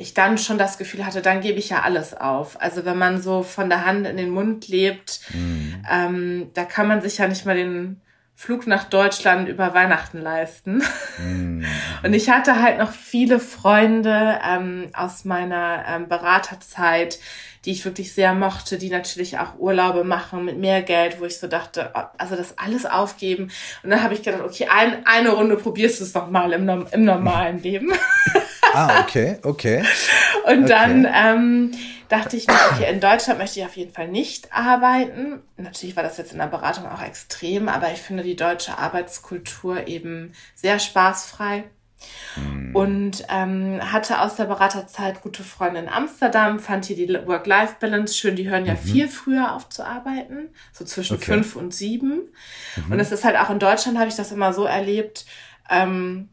ich 0.00 0.14
dann 0.14 0.38
schon 0.38 0.58
das 0.58 0.78
Gefühl 0.78 1.04
hatte, 1.04 1.22
dann 1.22 1.40
gebe 1.40 1.58
ich 1.58 1.70
ja 1.70 1.82
alles 1.82 2.14
auf. 2.14 2.60
Also 2.60 2.84
wenn 2.84 2.98
man 2.98 3.20
so 3.20 3.42
von 3.42 3.68
der 3.68 3.84
Hand 3.84 4.06
in 4.06 4.16
den 4.16 4.30
Mund 4.30 4.68
lebt, 4.68 5.20
mhm. 5.32 5.84
ähm, 5.90 6.50
da 6.54 6.64
kann 6.64 6.88
man 6.88 7.02
sich 7.02 7.18
ja 7.18 7.28
nicht 7.28 7.46
mal 7.46 7.56
den 7.56 8.00
Flug 8.34 8.66
nach 8.66 8.84
Deutschland 8.84 9.50
über 9.50 9.74
Weihnachten 9.74 10.18
leisten. 10.22 10.82
Mhm. 11.18 11.66
Und 12.02 12.14
ich 12.14 12.30
hatte 12.30 12.62
halt 12.62 12.78
noch 12.78 12.92
viele 12.92 13.38
Freunde 13.38 14.40
ähm, 14.42 14.88
aus 14.94 15.26
meiner 15.26 15.84
ähm, 15.86 16.08
Beraterzeit, 16.08 17.18
die 17.66 17.72
ich 17.72 17.84
wirklich 17.84 18.14
sehr 18.14 18.32
mochte, 18.32 18.78
die 18.78 18.88
natürlich 18.88 19.38
auch 19.38 19.58
Urlaube 19.58 20.04
machen 20.04 20.46
mit 20.46 20.56
mehr 20.56 20.80
Geld, 20.80 21.20
wo 21.20 21.26
ich 21.26 21.38
so 21.38 21.48
dachte, 21.48 21.90
oh, 21.94 22.00
also 22.16 22.34
das 22.34 22.56
alles 22.56 22.86
aufgeben. 22.86 23.50
Und 23.82 23.90
dann 23.90 24.02
habe 24.02 24.14
ich 24.14 24.22
gedacht, 24.22 24.42
okay, 24.42 24.68
ein, 24.74 25.04
eine 25.04 25.32
Runde 25.32 25.56
probierst 25.56 26.00
du 26.00 26.04
es 26.04 26.14
noch 26.14 26.30
mal 26.30 26.50
im, 26.54 26.86
im 26.90 27.04
normalen 27.04 27.62
Leben. 27.62 27.92
Ah, 28.72 29.00
okay, 29.00 29.38
okay. 29.42 29.84
Und 30.46 30.64
okay. 30.64 30.66
dann 30.66 31.08
ähm, 31.12 31.72
dachte 32.08 32.36
ich 32.36 32.46
mir, 32.46 32.54
okay, 32.72 32.90
in 32.90 33.00
Deutschland 33.00 33.38
möchte 33.38 33.60
ich 33.60 33.66
auf 33.66 33.76
jeden 33.76 33.92
Fall 33.92 34.08
nicht 34.08 34.52
arbeiten. 34.52 35.42
Natürlich 35.56 35.96
war 35.96 36.02
das 36.02 36.18
jetzt 36.18 36.32
in 36.32 36.38
der 36.38 36.46
Beratung 36.46 36.86
auch 36.86 37.02
extrem, 37.02 37.68
aber 37.68 37.92
ich 37.92 38.00
finde 38.00 38.22
die 38.22 38.36
deutsche 38.36 38.78
Arbeitskultur 38.78 39.86
eben 39.86 40.32
sehr 40.54 40.78
spaßfrei. 40.78 41.64
Hm. 42.34 42.74
Und 42.74 43.24
ähm, 43.28 43.78
hatte 43.92 44.22
aus 44.22 44.36
der 44.36 44.44
Beraterzeit 44.44 45.20
gute 45.22 45.44
Freunde 45.44 45.80
in 45.80 45.88
Amsterdam, 45.88 46.58
fand 46.58 46.86
hier 46.86 46.96
die 46.96 47.08
Work-Life-Balance 47.26 48.14
schön. 48.14 48.36
Die 48.36 48.48
hören 48.48 48.64
ja 48.64 48.72
mhm. 48.72 48.78
viel 48.78 49.08
früher 49.08 49.54
auf 49.54 49.68
zu 49.68 49.84
arbeiten, 49.84 50.48
so 50.72 50.86
zwischen 50.86 51.16
okay. 51.16 51.26
fünf 51.26 51.56
und 51.56 51.74
sieben. 51.74 52.32
Mhm. 52.76 52.92
Und 52.92 53.00
es 53.00 53.12
ist 53.12 53.24
halt 53.24 53.36
auch 53.36 53.50
in 53.50 53.58
Deutschland, 53.58 53.98
habe 53.98 54.08
ich 54.08 54.16
das 54.16 54.32
immer 54.32 54.54
so 54.54 54.64
erlebt, 54.64 55.26
ähm, 55.68 56.29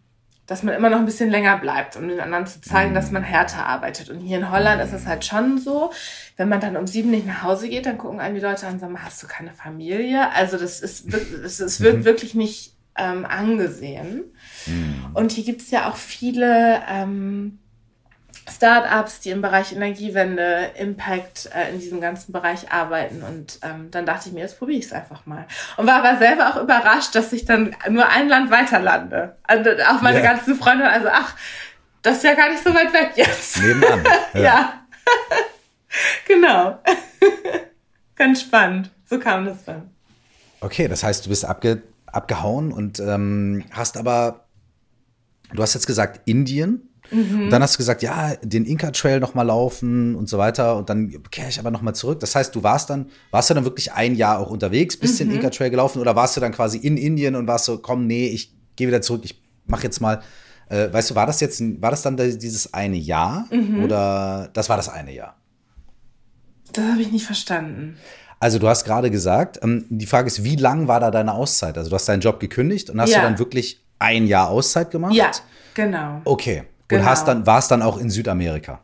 dass 0.48 0.64
man 0.64 0.74
immer 0.74 0.90
noch 0.90 1.00
ein 1.00 1.06
bisschen 1.06 1.30
länger 1.30 1.58
bleibt, 1.58 1.98
um 1.98 2.08
den 2.08 2.22
anderen 2.22 2.48
zu 2.48 2.62
zeigen, 2.62 2.94
dass 2.94 3.12
man 3.12 3.22
härter 3.22 3.66
arbeitet. 3.66 4.10
Und 4.10 4.22
hier 4.22 4.38
in 4.38 4.50
Holland 4.50 4.82
ist 4.82 4.94
es 4.94 5.06
halt 5.06 5.26
schon 5.26 5.60
so, 5.60 5.92
wenn 6.38 6.48
man 6.48 6.62
dann 6.62 6.78
um 6.78 6.88
sieben 6.88 7.12
nicht 7.12 7.28
nach 7.28 7.44
Hause 7.44 7.68
geht, 7.68 7.86
dann 7.86 7.98
gucken 7.98 8.22
einen 8.22 8.36
die 8.36 8.42
Leute 8.42 8.66
an 8.66 8.76
und 8.76 8.80
sagen, 8.80 9.04
hast 9.04 9.22
du 9.22 9.28
keine 9.28 9.52
Familie? 9.52 10.32
Also 10.32 10.58
das 10.58 10.80
ist, 10.80 11.14
es, 11.14 11.60
es 11.60 11.82
wird 11.82 11.98
mhm. 11.98 12.06
wirklich 12.06 12.34
nicht 12.34 12.74
ähm, 12.98 13.26
angesehen. 13.26 14.24
Mhm. 14.66 15.08
Und 15.14 15.34
hier 15.34 15.44
gibt 15.44 15.62
es 15.62 15.70
ja 15.70 15.90
auch 15.90 15.98
viele 15.98 16.82
ähm, 16.90 17.60
Startups, 18.50 19.20
die 19.20 19.30
im 19.32 19.42
Bereich 19.42 19.74
Energiewende, 19.74 20.72
Impact 20.78 21.50
äh, 21.54 21.72
in 21.72 21.80
diesem 21.80 22.00
ganzen 22.02 22.32
Bereich 22.32 22.72
arbeiten. 22.72 23.22
Und 23.24 23.60
ähm, 23.62 23.92
dann 23.92 24.06
dachte 24.06 24.30
ich 24.30 24.34
mir, 24.34 24.42
jetzt 24.42 24.58
probiere 24.58 24.80
ich 24.80 24.86
es 24.86 24.94
einfach 24.94 25.26
mal. 25.26 25.46
Und 25.76 25.88
war 25.88 26.04
aber 26.04 26.18
selber 26.18 26.50
auch 26.50 26.62
überrascht, 26.62 27.14
dass 27.16 27.34
ich 27.34 27.46
dann 27.46 27.76
nur 27.90 28.08
ein 28.08 28.30
Land 28.30 28.50
weiter 28.50 28.80
lande. 28.80 29.36
Also 29.44 29.72
auch 29.90 30.02
meine 30.02 30.20
yeah. 30.20 30.34
ganzen 30.34 30.56
Freunde, 30.56 30.88
also 30.90 31.10
ach, 31.12 31.36
das 32.02 32.18
ist 32.18 32.24
ja 32.24 32.36
gar 32.36 32.50
nicht 32.50 32.64
so 32.64 32.74
weit 32.74 32.94
weg 32.94 33.12
jetzt. 33.16 33.62
Nebenan. 33.62 34.04
Ja. 34.34 34.42
ja. 34.42 34.74
genau. 36.28 36.80
Ganz 38.16 38.42
spannend. 38.42 38.92
So 39.06 39.20
kam 39.20 39.46
das 39.46 39.64
dann. 39.66 39.90
Okay, 40.60 40.88
das 40.88 41.04
heißt, 41.04 41.26
du 41.26 41.30
bist 41.30 41.46
abge 41.46 41.84
abgehauen 42.08 42.72
und 42.72 43.00
ähm, 43.00 43.66
hast 43.72 43.98
aber, 43.98 44.46
du 45.54 45.62
hast 45.62 45.74
jetzt 45.74 45.86
gesagt, 45.86 46.22
Indien 46.26 46.87
Mhm. 47.12 47.44
Und 47.44 47.50
dann 47.50 47.62
hast 47.62 47.76
du 47.76 47.78
gesagt, 47.78 48.02
ja, 48.02 48.36
den 48.42 48.66
Inca 48.66 48.92
Trail 48.92 49.20
noch 49.20 49.34
mal 49.34 49.44
laufen 49.44 50.16
und 50.16 50.30
so 50.30 50.38
weiter. 50.38 50.78
Und 50.78 50.90
dann 50.90 51.22
kehre 51.32 51.50
ich 51.50 51.60
aber 51.60 51.72
noch 51.72 51.82
mal 51.82 51.94
zurück. 51.94 52.20
Das 52.20 52.36
heißt, 52.36 52.56
du 52.56 52.64
warst 52.64 52.90
dann, 52.90 53.08
warst 53.32 53.50
du 53.50 53.54
dann 53.54 53.64
wirklich 53.64 53.94
ein 53.94 54.16
Jahr 54.16 54.40
auch 54.40 54.50
unterwegs, 54.50 54.98
bist 54.98 55.16
mhm. 55.16 55.30
den 55.30 55.38
Inca 55.38 55.50
Trail 55.50 55.70
gelaufen 55.70 56.00
oder 56.00 56.16
warst 56.16 56.36
du 56.38 56.42
dann 56.42 56.52
quasi 56.52 56.78
in 56.78 56.98
Indien 56.98 57.36
und 57.36 57.48
warst 57.48 57.66
so, 57.66 57.78
komm, 57.78 58.08
nee, 58.08 58.28
ich 58.28 58.54
gehe 58.76 58.88
wieder 58.88 59.02
zurück, 59.02 59.22
ich 59.24 59.42
mache 59.66 59.84
jetzt 59.84 60.00
mal. 60.00 60.22
Äh, 60.70 60.92
weißt 60.92 61.12
du, 61.12 61.16
war 61.16 61.26
das 61.26 61.40
jetzt, 61.40 61.62
war 61.82 61.92
das 61.92 62.02
dann 62.02 62.18
dieses 62.18 62.74
eine 62.74 62.98
Jahr 62.98 63.48
mhm. 63.52 63.84
oder 63.84 64.50
das 64.54 64.68
war 64.70 64.78
das 64.78 64.90
eine 64.90 65.14
Jahr? 65.14 65.38
Das 66.74 66.84
habe 66.86 67.02
ich 67.02 67.12
nicht 67.12 67.26
verstanden. 67.26 67.98
Also 68.40 68.60
du 68.60 68.68
hast 68.68 68.84
gerade 68.84 69.10
gesagt, 69.10 69.60
ähm, 69.64 69.86
die 69.90 70.06
Frage 70.06 70.28
ist, 70.28 70.44
wie 70.44 70.56
lang 70.56 70.88
war 70.88 71.00
da 71.00 71.10
deine 71.10 71.34
Auszeit? 71.34 71.78
Also 71.78 71.90
du 71.90 71.96
hast 71.96 72.08
deinen 72.08 72.22
Job 72.22 72.40
gekündigt 72.40 72.90
und 72.90 73.02
hast 73.02 73.12
ja. 73.12 73.20
du 73.20 73.24
dann 73.24 73.40
wirklich 73.40 73.84
ein 74.00 74.28
Jahr 74.28 74.50
Auszeit 74.50 74.92
gemacht? 74.92 75.14
Ja, 75.14 75.32
genau. 75.74 76.22
Okay. 76.24 76.64
Genau. 76.88 77.02
Und 77.02 77.10
hast 77.10 77.28
dann, 77.28 77.46
warst 77.46 77.72
dann 77.72 77.82
auch 77.82 77.98
in 77.98 78.10
Südamerika. 78.10 78.82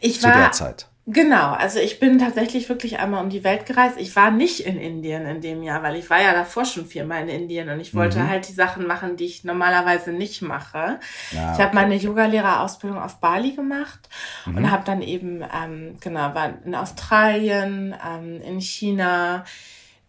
Ich 0.00 0.20
zu 0.20 0.28
war, 0.28 0.36
der 0.36 0.52
Zeit. 0.52 0.88
Genau, 1.06 1.52
also 1.52 1.80
ich 1.80 2.00
bin 2.00 2.18
tatsächlich 2.18 2.70
wirklich 2.70 2.98
einmal 2.98 3.22
um 3.22 3.28
die 3.28 3.44
Welt 3.44 3.66
gereist. 3.66 3.96
Ich 3.98 4.16
war 4.16 4.30
nicht 4.30 4.60
in 4.60 4.78
Indien 4.78 5.26
in 5.26 5.42
dem 5.42 5.62
Jahr, 5.62 5.82
weil 5.82 5.96
ich 5.96 6.08
war 6.08 6.22
ja 6.22 6.32
davor 6.32 6.64
schon 6.64 6.86
viermal 6.86 7.22
in 7.22 7.28
Indien 7.28 7.68
und 7.68 7.78
ich 7.78 7.94
wollte 7.94 8.20
mhm. 8.20 8.30
halt 8.30 8.48
die 8.48 8.54
Sachen 8.54 8.86
machen, 8.86 9.16
die 9.16 9.26
ich 9.26 9.44
normalerweise 9.44 10.12
nicht 10.12 10.40
mache. 10.40 10.98
Ja, 11.30 11.50
ich 11.50 11.54
okay. 11.54 11.62
habe 11.64 11.74
meine 11.74 11.96
Yogalehrerausbildung 11.96 12.98
auf 12.98 13.20
Bali 13.20 13.52
gemacht 13.52 14.08
mhm. 14.46 14.56
und 14.56 14.70
habe 14.70 14.84
dann 14.86 15.02
eben, 15.02 15.42
ähm, 15.42 15.98
genau, 16.00 16.34
war 16.34 16.54
in 16.64 16.74
Australien, 16.74 17.94
ähm, 18.02 18.40
in 18.40 18.62
China, 18.62 19.44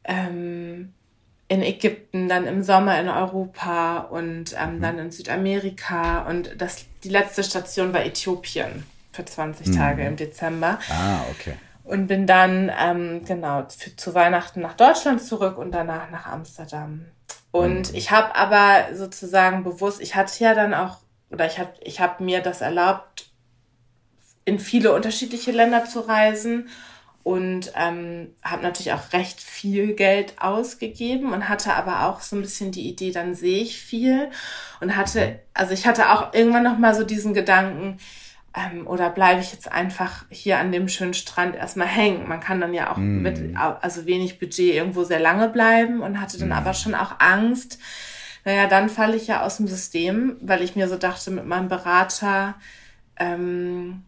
ähm, 0.05 0.93
in 1.47 1.61
Ägypten, 1.61 2.27
dann 2.27 2.47
im 2.47 2.63
Sommer 2.63 2.99
in 2.99 3.07
Europa 3.07 3.99
und 3.99 4.55
ähm, 4.59 4.77
mhm. 4.77 4.81
dann 4.81 4.99
in 4.99 5.11
Südamerika 5.11 6.23
und 6.27 6.55
das 6.57 6.85
die 7.03 7.09
letzte 7.09 7.43
Station 7.43 7.93
war 7.93 8.03
Äthiopien 8.03 8.83
für 9.11 9.25
20 9.25 9.67
mhm. 9.67 9.75
Tage 9.75 10.05
im 10.05 10.15
Dezember. 10.15 10.79
Ah, 10.89 11.21
okay. 11.31 11.53
Und 11.83 12.07
bin 12.07 12.25
dann, 12.25 12.71
ähm, 12.79 13.23
genau, 13.25 13.65
für, 13.69 13.95
zu 13.95 14.15
Weihnachten 14.15 14.61
nach 14.61 14.73
Deutschland 14.73 15.21
zurück 15.21 15.59
und 15.59 15.71
danach 15.71 16.09
nach 16.09 16.25
Amsterdam. 16.25 17.05
Und 17.51 17.91
mhm. 17.91 17.95
ich 17.95 18.09
habe 18.09 18.35
aber 18.35 18.95
sozusagen 18.95 19.63
bewusst, 19.63 20.01
ich 20.01 20.15
hatte 20.15 20.43
ja 20.43 20.55
dann 20.55 20.73
auch, 20.73 20.97
oder 21.29 21.45
ich 21.45 21.59
habe 21.59 21.73
ich 21.81 22.01
hab 22.01 22.19
mir 22.19 22.41
das 22.41 22.61
erlaubt, 22.61 23.29
in 24.45 24.59
viele 24.59 24.93
unterschiedliche 24.93 25.51
Länder 25.51 25.85
zu 25.85 26.01
reisen 26.01 26.69
und 27.25 27.73
ähm, 27.75 28.35
habe 28.43 28.61
natürlich 28.61 28.93
auch 28.93 29.11
recht 29.11 29.41
viel 29.41 29.93
Geld 29.95 30.35
ausgegeben 30.39 31.33
und 31.33 31.49
hatte 31.49 31.73
aber 31.73 32.05
auch 32.05 32.21
so 32.21 32.35
ein 32.35 32.43
bisschen 32.43 32.71
die 32.71 32.87
Idee, 32.87 33.09
dann 33.09 33.33
sehe 33.33 33.63
ich 33.63 33.81
viel 33.81 34.29
und 34.79 34.95
hatte, 34.95 35.39
also 35.55 35.73
ich 35.73 35.87
hatte 35.87 36.11
auch 36.11 36.35
irgendwann 36.35 36.61
noch 36.61 36.77
mal 36.77 36.93
so 36.93 37.03
diesen 37.03 37.33
Gedanken, 37.33 37.97
ähm, 38.55 38.85
oder 38.85 39.09
bleibe 39.09 39.41
ich 39.41 39.51
jetzt 39.51 39.71
einfach 39.71 40.25
hier 40.29 40.59
an 40.59 40.71
dem 40.71 40.87
schönen 40.87 41.15
Strand 41.15 41.55
erstmal 41.55 41.87
hängen? 41.87 42.29
Man 42.29 42.41
kann 42.41 42.61
dann 42.61 42.75
ja 42.75 42.91
auch 42.91 42.97
mm. 42.97 43.23
mit 43.23 43.41
also 43.57 44.05
wenig 44.05 44.37
Budget 44.37 44.75
irgendwo 44.75 45.03
sehr 45.03 45.19
lange 45.19 45.49
bleiben 45.49 46.01
und 46.01 46.21
hatte 46.21 46.37
dann 46.37 46.49
mm. 46.49 46.53
aber 46.53 46.75
schon 46.75 46.93
auch 46.93 47.19
Angst. 47.19 47.79
Naja, 48.43 48.67
dann 48.67 48.87
falle 48.87 49.15
ich 49.15 49.25
ja 49.25 49.41
aus 49.41 49.57
dem 49.57 49.67
System, 49.67 50.37
weil 50.41 50.61
ich 50.61 50.75
mir 50.75 50.87
so 50.87 50.95
dachte, 50.95 51.31
mit 51.31 51.47
meinem 51.47 51.69
Berater, 51.69 52.53
ähm, 53.17 54.03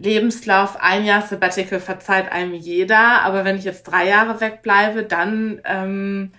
Lebenslauf, 0.00 0.76
ein 0.80 1.04
Jahr 1.04 1.22
Sabbatical 1.22 1.80
verzeiht 1.80 2.30
einem 2.30 2.54
jeder, 2.54 3.22
aber 3.22 3.44
wenn 3.44 3.56
ich 3.56 3.64
jetzt 3.64 3.84
drei 3.84 4.08
Jahre 4.08 4.40
wegbleibe, 4.40 5.02
dann 5.02 5.60
ähm, 5.64 6.32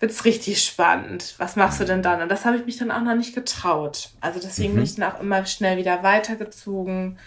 wird's 0.00 0.24
richtig 0.24 0.62
spannend. 0.62 1.34
Was 1.38 1.56
machst 1.56 1.80
du 1.80 1.84
denn 1.84 2.02
dann? 2.02 2.22
Und 2.22 2.28
das 2.28 2.44
habe 2.44 2.56
ich 2.56 2.66
mich 2.66 2.76
dann 2.76 2.90
auch 2.90 3.02
noch 3.02 3.14
nicht 3.14 3.34
getraut. 3.34 4.10
Also 4.20 4.40
deswegen 4.40 4.72
mhm. 4.72 4.76
bin 4.76 4.84
ich 4.84 4.96
dann 4.96 5.12
auch 5.12 5.20
immer 5.20 5.44
schnell 5.46 5.76
wieder 5.76 6.02
weitergezogen. 6.02 7.18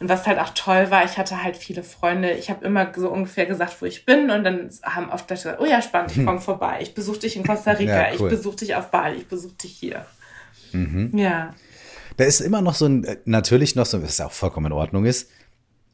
Und 0.00 0.08
was 0.08 0.26
halt 0.26 0.40
auch 0.40 0.50
toll 0.50 0.90
war, 0.90 1.04
ich 1.04 1.16
hatte 1.16 1.44
halt 1.44 1.56
viele 1.56 1.84
Freunde. 1.84 2.32
Ich 2.32 2.50
habe 2.50 2.64
immer 2.64 2.90
so 2.96 3.08
ungefähr 3.08 3.46
gesagt, 3.46 3.80
wo 3.80 3.86
ich 3.86 4.04
bin. 4.04 4.30
Und 4.30 4.42
dann 4.42 4.70
haben 4.82 5.10
oft 5.10 5.30
Leute 5.30 5.42
gesagt, 5.42 5.60
oh 5.60 5.66
ja, 5.66 5.80
spannend, 5.80 6.16
ich 6.16 6.24
komme 6.24 6.40
vorbei. 6.40 6.78
Ich 6.82 6.94
besuche 6.94 7.20
dich 7.20 7.36
in 7.36 7.46
Costa 7.46 7.72
Rica, 7.72 7.92
ja, 7.92 8.18
cool. 8.18 8.28
ich 8.28 8.36
besuche 8.36 8.56
dich 8.56 8.74
auf 8.74 8.90
Bali, 8.90 9.18
ich 9.18 9.28
besuche 9.28 9.54
dich 9.54 9.72
hier. 9.72 10.04
Mhm. 10.72 11.16
Ja. 11.16 11.54
Da 12.16 12.24
ist 12.24 12.40
immer 12.40 12.60
noch 12.62 12.74
so 12.74 12.86
ein, 12.86 13.04
äh, 13.04 13.16
natürlich 13.24 13.74
noch 13.74 13.86
so, 13.86 14.02
was 14.02 14.20
auch 14.20 14.32
vollkommen 14.32 14.66
in 14.66 14.72
Ordnung 14.72 15.04
ist, 15.04 15.28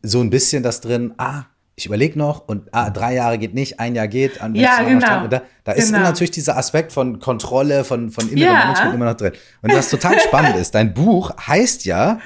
so 0.02 0.20
ein 0.20 0.30
bisschen 0.30 0.62
das 0.62 0.80
drin, 0.80 1.14
ah, 1.18 1.44
ich 1.78 1.86
überlege 1.86 2.18
noch 2.18 2.48
und 2.48 2.68
ah, 2.72 2.90
drei 2.90 3.14
Jahre 3.14 3.38
geht 3.38 3.54
nicht, 3.54 3.78
ein 3.78 3.94
Jahr 3.94 4.08
geht. 4.08 4.40
An 4.40 4.54
ja, 4.56 4.82
genau. 4.82 5.28
Da, 5.28 5.42
da 5.62 5.72
ist 5.72 5.92
genau. 5.92 6.00
natürlich 6.00 6.32
dieser 6.32 6.56
Aspekt 6.56 6.92
von 6.92 7.20
Kontrolle, 7.20 7.84
von, 7.84 8.10
von 8.10 8.28
innerem 8.28 8.52
ja. 8.52 8.64
Management 8.64 8.94
immer 8.94 9.04
noch 9.04 9.16
drin. 9.16 9.32
Und 9.62 9.72
was 9.72 9.88
total 9.88 10.18
spannend 10.26 10.56
ist, 10.56 10.74
dein 10.74 10.92
Buch 10.92 11.30
heißt 11.46 11.84
ja, 11.84 12.18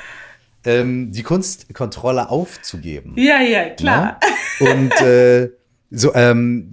ähm, 0.64 1.12
die 1.12 1.22
Kunst, 1.22 1.72
Kontrolle 1.74 2.30
aufzugeben. 2.30 3.14
Ja, 3.16 3.40
ja, 3.40 3.70
klar. 3.70 4.18
Ja? 4.60 4.66
Ne? 4.66 4.74
Und 4.74 5.00
äh, 5.02 5.50
so, 5.90 6.14
ähm, 6.14 6.72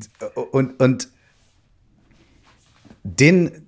und, 0.51 0.79
und 0.79 1.10
den, 3.03 3.65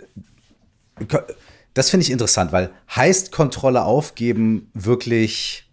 das 1.74 1.90
finde 1.90 2.06
ich 2.06 2.12
interessant, 2.12 2.52
weil 2.52 2.72
heißt 2.96 3.32
Kontrolle 3.32 3.84
aufgeben 3.84 4.70
wirklich 4.74 5.72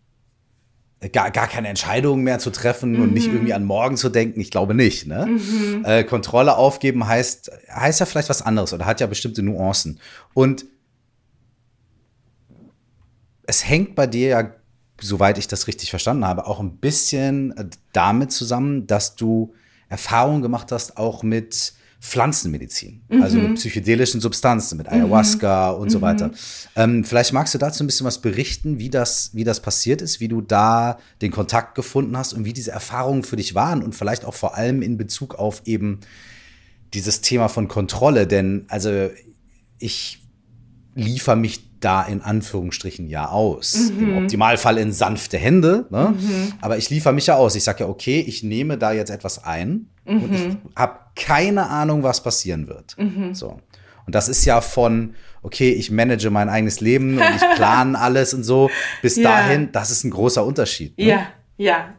gar, 1.13 1.31
gar 1.31 1.47
keine 1.47 1.69
Entscheidungen 1.69 2.25
mehr 2.25 2.39
zu 2.39 2.51
treffen 2.51 2.93
mhm. 2.93 3.03
und 3.03 3.13
nicht 3.13 3.29
mhm. 3.29 3.35
irgendwie 3.35 3.55
an 3.55 3.65
morgen 3.65 3.97
zu 3.97 4.09
denken? 4.09 4.41
Ich 4.41 4.51
glaube 4.51 4.75
nicht. 4.75 5.07
Ne? 5.07 5.27
Mhm. 5.27 5.85
Äh, 5.85 6.05
Kontrolle 6.05 6.57
aufgeben 6.57 7.07
heißt, 7.07 7.51
heißt 7.73 8.01
ja 8.01 8.07
vielleicht 8.07 8.29
was 8.29 8.43
anderes 8.43 8.73
oder 8.73 8.87
hat 8.87 9.01
ja 9.01 9.07
bestimmte 9.07 9.43
Nuancen. 9.43 10.01
Und 10.35 10.67
es 13.45 13.67
hängt 13.67 13.95
bei 13.95 14.07
dir 14.07 14.29
ja, 14.29 14.55
soweit 15.01 15.39
ich 15.39 15.49
das 15.49 15.69
richtig 15.69 15.91
verstanden 15.91 16.25
habe, 16.25 16.47
auch 16.47 16.61
ein 16.61 16.77
bisschen 16.79 17.71
damit 17.93 18.33
zusammen, 18.33 18.87
dass 18.87 19.15
du 19.15 19.55
Erfahrungen 19.89 20.43
gemacht 20.43 20.71
hast, 20.73 20.97
auch 20.97 21.23
mit 21.23 21.73
Pflanzenmedizin, 22.01 23.03
mhm. 23.09 23.23
also 23.23 23.39
mit 23.39 23.57
psychedelischen 23.57 24.21
Substanzen, 24.21 24.79
mit 24.79 24.89
Ayahuasca 24.89 25.73
mhm. 25.73 25.81
und 25.81 25.91
so 25.91 26.01
weiter. 26.01 26.31
Ähm, 26.77 27.03
vielleicht 27.05 27.33
magst 27.33 27.55
du 27.55 27.59
dazu 27.59 27.83
ein 27.83 27.87
bisschen 27.87 28.07
was 28.07 28.21
berichten, 28.21 28.79
wie 28.79 28.89
das, 28.89 29.31
wie 29.35 29.43
das 29.43 29.61
passiert 29.61 30.01
ist, 30.01 30.21
wie 30.21 30.29
du 30.29 30.41
da 30.41 30.99
den 31.23 31.33
Kontakt 31.33 31.75
gefunden 31.75 32.17
hast 32.17 32.35
und 32.35 32.45
wie 32.45 32.53
diese 32.53 32.71
Erfahrungen 32.71 33.25
für 33.25 33.37
dich 33.37 33.57
waren 33.57 33.83
und 33.83 33.97
vielleicht 33.97 34.25
auch 34.25 34.35
vor 34.35 34.55
allem 34.55 34.81
in 34.81 34.97
Bezug 34.97 35.35
auf 35.35 35.63
eben 35.65 36.01
dieses 36.95 37.21
Thema 37.21 37.49
von 37.49 37.67
Kontrolle, 37.67 38.27
denn 38.27 38.65
also 38.69 39.11
ich 39.79 40.23
liefere 40.95 41.37
mich 41.37 41.68
da 41.81 42.03
in 42.03 42.23
Anführungsstrichen 42.23 43.09
ja 43.09 43.29
aus. 43.29 43.93
Mhm. 43.93 44.03
Im 44.03 44.19
Optimalfall 44.19 44.79
in 44.79 44.93
sanfte 44.93 45.39
Hände. 45.39 45.87
Ne? 45.91 46.15
Mhm. 46.19 46.53
Aber 46.61 46.79
ich 46.79 46.91
liefere 46.91 47.13
mich 47.13 47.27
ja 47.27 47.37
aus. 47.37 47.55
Ich 47.55 47.65
sage 47.65 47.85
ja, 47.85 47.89
okay, 47.89 48.21
ich 48.21 48.43
nehme 48.43 48.79
da 48.79 48.93
jetzt 48.93 49.11
etwas 49.11 49.45
ein 49.45 49.89
mhm. 50.05 50.23
und 50.23 50.35
ich 50.35 50.49
mhm. 50.49 50.59
habe 50.77 50.99
keine 51.15 51.69
Ahnung, 51.69 52.03
was 52.03 52.23
passieren 52.23 52.69
wird. 52.69 52.97
Mhm. 52.99 53.35
So. 53.35 53.61
Und 54.07 54.15
das 54.15 54.29
ist 54.29 54.45
ja 54.45 54.61
von, 54.61 55.15
okay, 55.43 55.71
ich 55.71 55.91
manage 55.91 56.31
mein 56.31 56.49
eigenes 56.49 56.81
Leben 56.81 57.19
und 57.19 57.25
ich 57.37 57.43
plane 57.57 57.99
alles 57.99 58.33
und 58.35 58.43
so, 58.43 58.71
bis 59.03 59.17
ja. 59.17 59.25
dahin, 59.25 59.71
das 59.73 59.91
ist 59.91 60.05
ein 60.05 60.11
großer 60.11 60.45
Unterschied. 60.45 60.97
Ne? 60.97 61.05
Ja, 61.05 61.27
ja. 61.57 61.95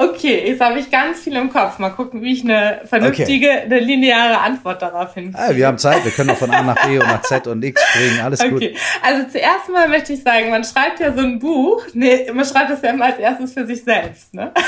Okay, 0.00 0.48
jetzt 0.48 0.62
habe 0.62 0.78
ich 0.78 0.90
ganz 0.90 1.20
viel 1.20 1.36
im 1.36 1.50
Kopf. 1.50 1.78
Mal 1.78 1.90
gucken, 1.90 2.22
wie 2.22 2.32
ich 2.32 2.42
eine 2.42 2.80
vernünftige, 2.86 3.48
okay. 3.48 3.62
eine 3.64 3.80
lineare 3.80 4.38
Antwort 4.40 4.80
darauf 4.80 5.12
hinkriege. 5.12 5.38
Ah, 5.38 5.54
wir 5.54 5.66
haben 5.66 5.76
Zeit, 5.76 6.02
wir 6.04 6.10
können 6.10 6.30
auch 6.30 6.38
von 6.38 6.50
A 6.50 6.62
nach 6.62 6.86
B 6.86 6.98
und 7.00 7.06
nach 7.06 7.20
Z 7.20 7.46
und 7.46 7.62
X 7.62 7.82
springen, 7.82 8.20
alles 8.20 8.40
okay. 8.40 8.50
gut. 8.50 8.80
Also 9.02 9.28
zuerst 9.30 9.68
mal 9.70 9.88
möchte 9.88 10.14
ich 10.14 10.22
sagen, 10.22 10.48
man 10.48 10.64
schreibt 10.64 11.00
ja 11.00 11.12
so 11.12 11.20
ein 11.20 11.38
Buch, 11.38 11.84
nee, 11.92 12.30
man 12.32 12.46
schreibt 12.46 12.70
das 12.70 12.80
ja 12.80 12.90
immer 12.90 13.06
als 13.06 13.18
erstes 13.18 13.52
für 13.52 13.66
sich 13.66 13.84
selbst, 13.84 14.32
ne? 14.32 14.52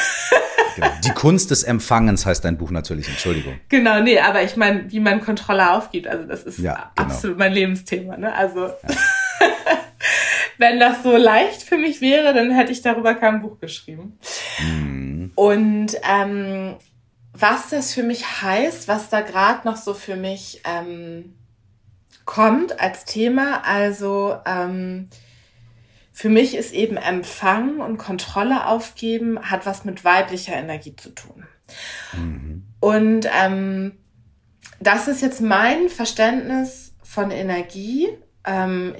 Genau. 0.74 0.88
Die 1.04 1.10
Kunst 1.10 1.50
des 1.50 1.64
Empfangens 1.64 2.24
heißt 2.24 2.46
dein 2.46 2.56
Buch 2.56 2.70
natürlich, 2.70 3.06
Entschuldigung. 3.06 3.60
Genau, 3.68 4.00
nee, 4.00 4.18
aber 4.18 4.42
ich 4.42 4.56
meine, 4.56 4.90
wie 4.90 5.00
man 5.00 5.20
Kontrolle 5.20 5.70
aufgibt, 5.70 6.06
also 6.06 6.24
das 6.24 6.44
ist 6.44 6.60
ja, 6.60 6.92
genau. 6.96 7.10
absolut 7.10 7.36
mein 7.36 7.52
Lebensthema, 7.52 8.16
ne? 8.16 8.34
Also. 8.34 8.68
Ja. 8.68 8.72
wenn 10.58 10.80
das 10.80 11.02
so 11.02 11.16
leicht 11.16 11.62
für 11.62 11.76
mich 11.76 12.00
wäre, 12.00 12.34
dann 12.34 12.50
hätte 12.50 12.72
ich 12.72 12.82
darüber 12.82 13.14
kein 13.14 13.40
Buch 13.40 13.58
geschrieben. 13.60 14.18
Mhm. 14.58 15.32
Und 15.34 15.96
ähm, 16.08 16.76
was 17.32 17.70
das 17.70 17.94
für 17.94 18.02
mich 18.02 18.42
heißt, 18.42 18.88
was 18.88 19.08
da 19.08 19.20
gerade 19.20 19.66
noch 19.66 19.76
so 19.76 19.94
für 19.94 20.16
mich 20.16 20.62
ähm, 20.64 21.34
kommt 22.24 22.80
als 22.80 23.04
Thema, 23.04 23.62
also 23.64 24.36
ähm, 24.46 25.08
für 26.12 26.28
mich 26.28 26.54
ist 26.54 26.72
eben 26.72 26.96
Empfang 26.98 27.80
und 27.80 27.96
Kontrolle 27.96 28.66
aufgeben, 28.66 29.50
hat 29.50 29.64
was 29.64 29.84
mit 29.84 30.04
weiblicher 30.04 30.52
Energie 30.52 30.94
zu 30.94 31.10
tun. 31.10 31.46
Mhm. 32.12 32.64
Und 32.80 33.28
ähm, 33.42 33.92
das 34.78 35.08
ist 35.08 35.22
jetzt 35.22 35.40
mein 35.40 35.88
Verständnis 35.88 36.94
von 37.02 37.30
Energie. 37.30 38.08
Ähm, 38.44 38.94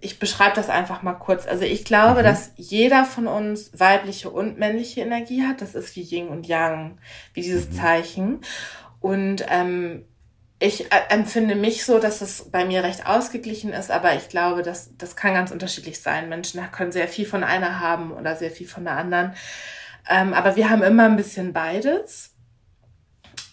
ich 0.00 0.18
beschreibe 0.18 0.56
das 0.56 0.68
einfach 0.68 1.02
mal 1.02 1.14
kurz. 1.14 1.46
Also 1.46 1.64
ich 1.64 1.84
glaube, 1.84 2.20
mhm. 2.20 2.24
dass 2.24 2.52
jeder 2.56 3.04
von 3.04 3.26
uns 3.26 3.70
weibliche 3.78 4.30
und 4.30 4.58
männliche 4.58 5.02
Energie 5.02 5.46
hat. 5.46 5.60
Das 5.60 5.74
ist 5.74 5.94
wie 5.96 6.02
Yin 6.02 6.28
und 6.28 6.46
Yang, 6.46 6.98
wie 7.34 7.42
dieses 7.42 7.70
mhm. 7.70 7.72
Zeichen. 7.72 8.40
Und 9.00 9.44
ähm, 9.48 10.04
ich 10.58 10.92
äh, 10.92 11.00
empfinde 11.08 11.54
mich 11.54 11.84
so, 11.84 11.98
dass 11.98 12.20
es 12.20 12.50
bei 12.50 12.64
mir 12.64 12.82
recht 12.82 13.06
ausgeglichen 13.06 13.72
ist, 13.72 13.90
aber 13.90 14.14
ich 14.14 14.28
glaube, 14.28 14.62
dass 14.62 14.96
das 14.96 15.16
kann 15.16 15.34
ganz 15.34 15.50
unterschiedlich 15.50 16.00
sein. 16.00 16.28
Menschen 16.28 16.60
können 16.70 16.92
sehr 16.92 17.08
viel 17.08 17.26
von 17.26 17.44
einer 17.44 17.80
haben 17.80 18.12
oder 18.12 18.36
sehr 18.36 18.50
viel 18.50 18.68
von 18.68 18.84
der 18.84 18.96
anderen. 18.96 19.34
Ähm, 20.08 20.34
aber 20.34 20.56
wir 20.56 20.70
haben 20.70 20.82
immer 20.82 21.06
ein 21.06 21.16
bisschen 21.16 21.52
beides. 21.52 22.34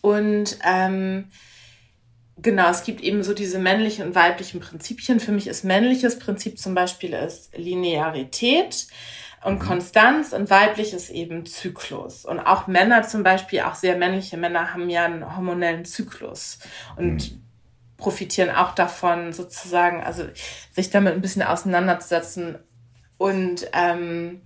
Und 0.02 0.58
ähm, 0.64 1.30
Genau, 2.40 2.70
es 2.70 2.84
gibt 2.84 3.02
eben 3.02 3.24
so 3.24 3.34
diese 3.34 3.58
männlichen 3.58 4.06
und 4.06 4.16
weiblichen 4.16 4.60
Prinzipien. 4.60 5.20
Für 5.20 5.32
mich 5.32 5.48
ist 5.48 5.64
männliches 5.64 6.20
Prinzip 6.20 6.60
zum 6.60 6.76
Beispiel 6.76 7.14
ist 7.14 7.58
Linearität 7.58 8.88
und 9.44 9.56
mhm. 9.56 9.60
Konstanz 9.60 10.34
und 10.34 10.50
weiblich 10.52 10.94
ist 10.94 11.10
eben 11.10 11.48
Zyklus. 11.48 12.26
Und 12.26 12.40
auch 12.40 12.68
Männer 12.68 13.04
zum 13.04 13.24
Beispiel, 13.24 13.62
auch 13.62 13.74
sehr 13.74 13.98
männliche 13.98 14.38
Männer 14.38 14.74
haben 14.74 14.90
ja 14.90 15.06
einen 15.06 15.36
hormonellen 15.36 15.84
Zyklus 15.86 16.60
und 16.96 17.32
mhm. 17.32 17.44
profitieren 17.98 18.52
auch 18.52 18.76
davon 18.76 19.34
sozusagen, 19.34 20.04
also 20.04 20.26
sich 20.72 20.92
damit 20.92 21.14
ein 21.14 21.22
bisschen 21.22 21.44
auseinanderzusetzen. 21.44 22.60
Und 23.18 23.68
ähm, 23.74 24.42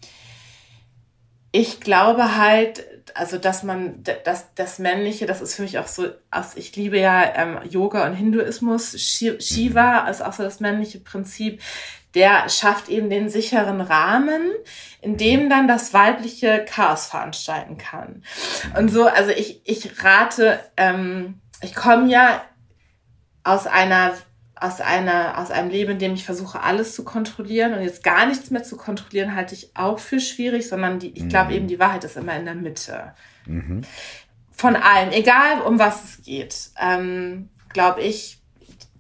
ich 1.52 1.82
glaube 1.82 2.38
halt, 2.38 2.86
also 3.16 3.38
dass 3.38 3.64
man 3.64 4.04
das, 4.24 4.54
das 4.56 4.80
Männliche, 4.80 5.26
das 5.26 5.42
ist 5.42 5.56
für 5.56 5.62
mich 5.62 5.80
auch 5.80 5.88
so, 5.88 6.08
also 6.30 6.58
ich 6.58 6.76
liebe 6.76 7.00
ja 7.00 7.36
ähm, 7.36 7.60
Yoga 7.70 8.06
und 8.06 8.14
Hinduismus, 8.14 9.00
Shiva 9.00 10.04
mhm. 10.04 10.10
ist 10.10 10.22
auch 10.22 10.34
so 10.34 10.44
das 10.44 10.60
männliche 10.60 11.00
Prinzip, 11.00 11.62
der 12.14 12.50
schafft 12.50 12.90
eben 12.90 13.10
den 13.10 13.30
sicheren 13.30 13.82
Rahmen, 13.82 14.42
in 15.02 15.18
dem 15.18 15.50
dann 15.50 15.68
das 15.68 15.94
weibliche 15.94 16.66
Chaos 16.66 17.08
veranstalten 17.08 17.78
kann. 17.78 18.24
Und 18.78 18.90
so, 18.90 19.08
also 19.08 19.32
ich, 19.32 19.62
ich 19.64 20.04
rate, 20.04 20.60
ähm, 20.76 21.40
ich 21.62 21.74
komme 21.74 22.10
ja 22.10 22.44
aus 23.44 23.66
einer 23.66 24.14
aus 24.62 24.80
einer, 24.80 25.40
aus 25.40 25.50
einem 25.50 25.72
Leben, 25.72 25.94
in 25.94 26.00
dem 26.00 26.14
ich 26.14 26.24
versuche, 26.24 26.62
alles 26.62 26.94
zu 26.94 27.04
kontrollieren 27.04 27.74
und 27.74 27.82
jetzt 27.82 28.04
gar 28.04 28.28
nichts 28.28 28.52
mehr 28.52 28.64
zu 28.64 28.78
kontrollieren, 28.78 29.36
halte 29.36 29.56
ich 29.56 29.72
auch 29.74 29.98
für 29.98 30.20
schwierig, 30.20 30.70
sondern 30.70 31.00
die, 31.00 31.10
ich 31.18 31.28
glaube 31.28 31.50
mhm. 31.50 31.58
eben, 31.58 31.68
die 31.68 31.80
Wahrheit 31.80 32.04
ist 32.04 32.16
immer 32.16 32.36
in 32.38 32.46
der 32.46 32.54
Mitte. 32.54 33.14
Mhm. 33.48 33.82
Von 34.52 34.76
allem, 34.76 35.10
egal 35.12 35.62
um 35.62 35.80
was 35.80 36.04
es 36.04 36.22
geht, 36.22 36.70
ähm, 36.80 37.50
glaube 37.70 38.02
ich, 38.02 38.40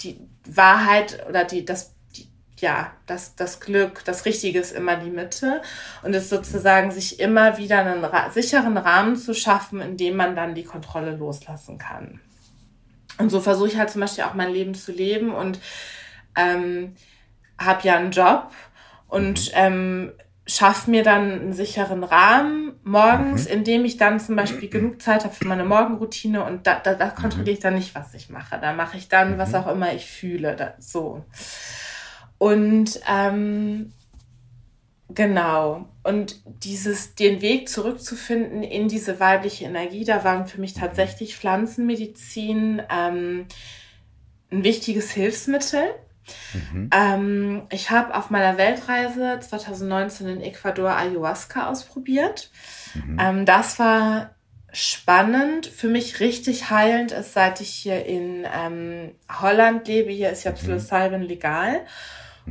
die 0.01 0.19
Wahrheit 0.47 1.23
oder 1.29 1.43
die, 1.43 1.63
das, 1.63 1.93
die, 2.15 2.27
ja, 2.57 2.91
das, 3.05 3.35
das 3.35 3.59
Glück, 3.59 4.03
das 4.03 4.25
Richtige 4.25 4.59
ist 4.59 4.71
immer 4.71 4.95
die 4.95 5.11
Mitte 5.11 5.61
und 6.01 6.15
es 6.15 6.29
sozusagen 6.31 6.89
sich 6.89 7.19
immer 7.19 7.59
wieder 7.59 7.85
einen 7.85 8.03
ra 8.03 8.31
sicheren 8.31 8.77
Rahmen 8.77 9.15
zu 9.15 9.35
schaffen, 9.35 9.79
in 9.79 9.95
dem 9.95 10.15
man 10.15 10.35
dann 10.35 10.55
die 10.55 10.63
Kontrolle 10.63 11.15
loslassen 11.15 11.77
kann. 11.77 12.19
Und 13.17 13.29
so 13.29 13.39
versuche 13.39 13.69
ich 13.69 13.77
halt 13.77 13.89
zum 13.89 14.01
Beispiel 14.01 14.23
auch 14.23 14.33
mein 14.33 14.51
Leben 14.51 14.73
zu 14.73 14.91
leben 14.91 15.33
und 15.33 15.59
ähm, 16.35 16.95
habe 17.59 17.87
ja 17.87 17.97
einen 17.97 18.11
Job 18.11 18.51
und 19.07 19.51
mhm. 19.51 19.53
ähm, 19.53 20.11
schaffe 20.47 20.89
mir 20.89 21.03
dann 21.03 21.31
einen 21.31 21.53
sicheren 21.53 22.03
Rahmen 22.03 22.73
morgens, 22.83 23.45
mhm. 23.45 23.53
in 23.53 23.63
dem 23.63 23.85
ich 23.85 23.97
dann 23.97 24.19
zum 24.19 24.35
Beispiel 24.35 24.69
genug 24.69 25.01
Zeit 25.01 25.23
habe 25.23 25.33
für 25.33 25.47
meine 25.47 25.65
Morgenroutine 25.65 26.43
und 26.43 26.67
da, 26.67 26.79
da, 26.79 26.93
da 26.95 27.09
kontrolliere 27.09 27.51
ich 27.51 27.59
dann 27.59 27.75
nicht, 27.75 27.95
was 27.95 28.13
ich 28.13 28.29
mache. 28.29 28.59
Da 28.59 28.73
mache 28.73 28.97
ich 28.97 29.07
dann, 29.07 29.37
was 29.37 29.49
mhm. 29.49 29.55
auch 29.55 29.67
immer 29.67 29.93
ich 29.93 30.07
fühle. 30.07 30.55
Da, 30.55 30.73
so. 30.79 31.23
Und 32.37 32.99
ähm, 33.07 33.93
genau. 35.13 35.87
Und 36.03 36.41
dieses, 36.45 37.15
den 37.15 37.41
Weg 37.41 37.69
zurückzufinden 37.69 38.63
in 38.63 38.87
diese 38.87 39.19
weibliche 39.19 39.65
Energie, 39.65 40.03
da 40.03 40.23
waren 40.23 40.47
für 40.47 40.59
mich 40.59 40.73
tatsächlich 40.73 41.35
Pflanzenmedizin 41.35 42.81
ähm, 42.89 43.45
ein 44.51 44.63
wichtiges 44.63 45.11
Hilfsmittel. 45.11 45.83
Mhm. 46.53 46.89
Ähm, 46.93 47.61
ich 47.69 47.89
habe 47.89 48.15
auf 48.15 48.29
meiner 48.29 48.57
Weltreise 48.57 49.39
2019 49.39 50.27
in 50.27 50.41
Ecuador 50.41 50.91
Ayahuasca 50.91 51.69
ausprobiert. 51.69 52.51
Mhm. 52.93 53.17
Ähm, 53.19 53.45
das 53.45 53.79
war 53.79 54.31
spannend. 54.73 55.67
Für 55.67 55.87
mich 55.87 56.19
richtig 56.19 56.69
heilend 56.69 57.11
ist, 57.11 57.33
seit 57.33 57.61
ich 57.61 57.69
hier 57.69 58.05
in 58.05 58.45
ähm, 58.53 59.11
Holland 59.41 59.87
lebe. 59.87 60.11
Hier 60.11 60.29
ist 60.29 60.43
ja 60.43 60.51
Psilocybin 60.51 61.21
mhm. 61.21 61.27
legal. 61.27 61.81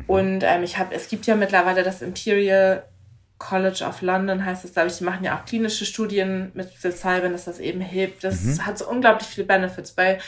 Mhm. 0.00 0.04
Und 0.06 0.40
ähm, 0.42 0.62
ich 0.62 0.78
habe, 0.78 0.94
es 0.94 1.08
gibt 1.08 1.26
ja 1.26 1.36
mittlerweile 1.36 1.82
das 1.82 2.02
Imperial 2.02 2.84
College 3.38 3.84
of 3.88 4.02
London, 4.02 4.44
heißt 4.44 4.64
es, 4.64 4.74
glaube 4.74 4.88
ich, 4.88 4.98
die 4.98 5.04
machen 5.04 5.24
ja 5.24 5.38
auch 5.38 5.46
klinische 5.46 5.86
Studien 5.86 6.52
mit 6.54 6.74
Psilocybin, 6.74 7.32
dass 7.32 7.46
das 7.46 7.58
eben 7.58 7.80
hilft. 7.80 8.22
Das 8.22 8.42
mhm. 8.42 8.66
hat 8.66 8.78
so 8.78 8.88
unglaublich 8.88 9.28
viele 9.28 9.46
Benefits 9.46 9.92
bei 9.92 10.18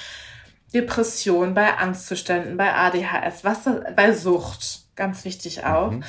Depression, 0.72 1.52
bei 1.52 1.76
Angstzuständen, 1.76 2.56
bei 2.56 2.72
ADHS, 2.72 3.44
was 3.44 3.58
bei 3.94 4.12
Sucht, 4.12 4.86
ganz 4.96 5.24
wichtig 5.24 5.64
auch. 5.64 5.90
Mhm. 5.90 6.04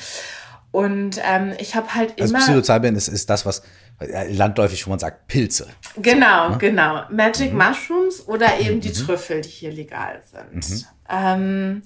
Und 0.70 1.20
ähm, 1.22 1.52
ich 1.58 1.76
habe 1.76 1.94
halt 1.94 2.20
also 2.20 2.34
immer. 2.34 2.42
Also 2.42 2.52
Psilocybin 2.52 2.96
ist, 2.96 3.08
ist 3.08 3.28
das, 3.28 3.44
was 3.44 3.62
landläufig, 4.00 4.86
wo 4.86 4.90
man 4.90 4.98
sagt, 4.98 5.28
Pilze. 5.28 5.68
Genau, 5.96 6.50
ne? 6.50 6.58
genau. 6.58 7.02
Magic 7.10 7.52
mhm. 7.52 7.58
Mushrooms 7.58 8.26
oder 8.26 8.58
eben 8.58 8.80
die 8.80 8.88
mhm. 8.88 8.94
Trüffel, 8.94 9.40
die 9.40 9.48
hier 9.48 9.72
legal 9.72 10.22
sind. 10.30 10.70
Mhm. 10.70 10.84
Ähm, 11.08 11.82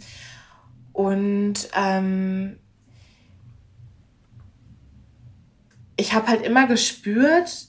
und 0.99 1.55
ähm, 1.77 2.59
ich 5.95 6.13
habe 6.13 6.27
halt 6.27 6.43
immer 6.43 6.67
gespürt, 6.67 7.69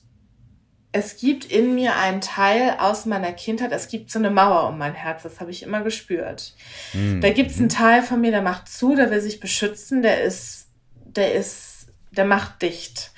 es 0.92 1.18
gibt 1.18 1.46
in 1.46 1.76
mir 1.76 1.96
einen 1.96 2.22
Teil 2.22 2.78
aus 2.80 3.06
meiner 3.06 3.32
Kindheit, 3.34 3.72
es 3.72 3.88
gibt 3.88 4.10
so 4.10 4.18
eine 4.18 4.32
Mauer 4.32 4.68
um 4.70 4.80
mein 4.80 4.96
Herz, 4.96 5.22
das 5.22 5.40
habe 5.40 5.52
ich 5.52 5.62
immer 5.62 5.84
gespürt. 5.84 6.56
Mhm. 6.94 7.22
Da 7.22 7.30
gibt 7.30 7.52
es 7.52 7.60
einen 7.60 7.70
Teil 7.70 8.02
von 8.02 8.20
mir, 8.20 8.32
der 8.32 8.42
macht 8.42 8.68
zu, 8.68 8.96
der 8.96 9.12
will 9.12 9.22
sich 9.22 9.40
beschützen, 9.40 10.02
der 10.02 10.24
ist, 10.24 10.68
der 10.96 11.36
ist, 11.36 11.90
der 12.10 12.26
macht 12.26 12.64
dicht. 12.64 13.12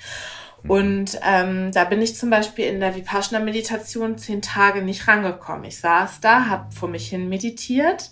Mhm. 0.62 0.70
Und 0.70 1.20
ähm, 1.26 1.72
da 1.72 1.86
bin 1.86 2.02
ich 2.02 2.16
zum 2.16 2.28
Beispiel 2.28 2.66
in 2.66 2.80
der 2.80 2.94
Vipassana-Meditation 2.94 4.18
zehn 4.18 4.42
Tage 4.42 4.82
nicht 4.82 5.08
rangekommen. 5.08 5.64
Ich 5.64 5.78
saß 5.78 6.20
da, 6.20 6.48
habe 6.48 6.70
vor 6.70 6.90
mich 6.90 7.08
hin 7.08 7.30
meditiert 7.30 8.10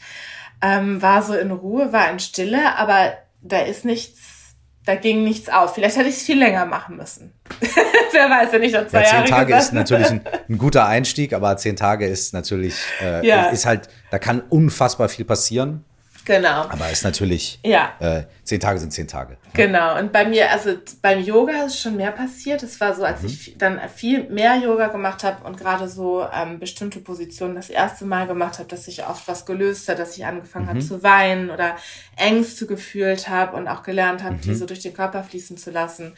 ähm, 0.63 1.01
war 1.03 1.23
so 1.23 1.35
in 1.35 1.51
Ruhe, 1.51 1.93
war 1.93 2.11
in 2.11 2.19
Stille, 2.19 2.77
aber 2.77 3.15
da 3.43 3.61
ist 3.61 3.85
nichts, 3.85 4.55
da 4.85 4.95
ging 4.95 5.25
nichts 5.25 5.49
auf. 5.49 5.75
Vielleicht 5.75 5.97
hätte 5.97 6.09
ich 6.09 6.17
es 6.17 6.23
viel 6.23 6.39
länger 6.39 6.67
machen 6.67 6.97
müssen. 6.97 7.33
Wer 8.13 8.29
weiß, 8.29 8.53
wenn 8.53 8.63
ich 8.63 8.73
noch 8.73 8.87
zwei 8.87 9.03
ja, 9.03 9.07
zehn 9.07 9.15
Jahre 9.19 9.31
Tage 9.31 9.57
ist 9.57 9.73
natürlich 9.73 10.11
ein, 10.11 10.23
ein, 10.49 10.59
guter 10.59 10.87
Einstieg, 10.87 11.33
aber 11.33 11.57
zehn 11.57 11.77
Tage 11.77 12.07
ist 12.07 12.35
natürlich, 12.35 12.75
äh, 13.01 13.27
ja. 13.27 13.47
ist 13.47 13.67
halt, 13.67 13.89
da 14.11 14.19
kann 14.19 14.43
unfassbar 14.49 15.09
viel 15.09 15.25
passieren. 15.25 15.85
Genau. 16.31 16.63
Aber 16.69 16.89
ist 16.89 17.03
natürlich, 17.03 17.59
ja. 17.65 17.93
Äh, 17.99 18.23
zehn 18.45 18.61
Tage 18.61 18.79
sind 18.79 18.93
zehn 18.93 19.09
Tage. 19.09 19.37
Genau. 19.53 19.99
Und 19.99 20.13
bei 20.13 20.25
mir, 20.25 20.49
also 20.53 20.75
beim 21.03 21.21
Yoga 21.21 21.65
ist 21.65 21.81
schon 21.81 21.97
mehr 21.97 22.13
passiert. 22.13 22.63
Es 22.63 22.81
war 22.81 22.95
so, 22.95 23.03
als 23.03 23.23
mhm. 23.23 23.27
ich 23.27 23.59
dann 23.59 23.81
viel 23.89 24.31
mehr 24.31 24.55
Yoga 24.55 24.87
gemacht 24.87 25.25
habe 25.25 25.45
und 25.45 25.59
gerade 25.59 25.89
so 25.89 26.25
ähm, 26.33 26.61
bestimmte 26.61 27.01
Positionen 27.01 27.57
das 27.57 27.69
erste 27.69 28.05
Mal 28.05 28.29
gemacht 28.29 28.61
habe, 28.61 28.69
dass 28.69 28.85
sich 28.85 29.05
oft 29.05 29.27
was 29.27 29.45
gelöst 29.45 29.89
hat, 29.89 29.99
dass 29.99 30.17
ich 30.17 30.25
angefangen 30.25 30.67
mhm. 30.67 30.71
habe 30.71 30.81
zu 30.81 31.03
weinen 31.03 31.51
oder 31.51 31.75
Ängste 32.17 32.67
gefühlt 32.67 33.29
habe 33.29 33.57
und 33.57 33.67
auch 33.67 33.83
gelernt 33.83 34.23
habe, 34.23 34.37
mhm. 34.37 34.41
die 34.43 34.55
so 34.55 34.67
durch 34.67 34.81
den 34.81 34.95
Körper 34.95 35.25
fließen 35.25 35.57
zu 35.57 35.73
lassen. 35.73 36.15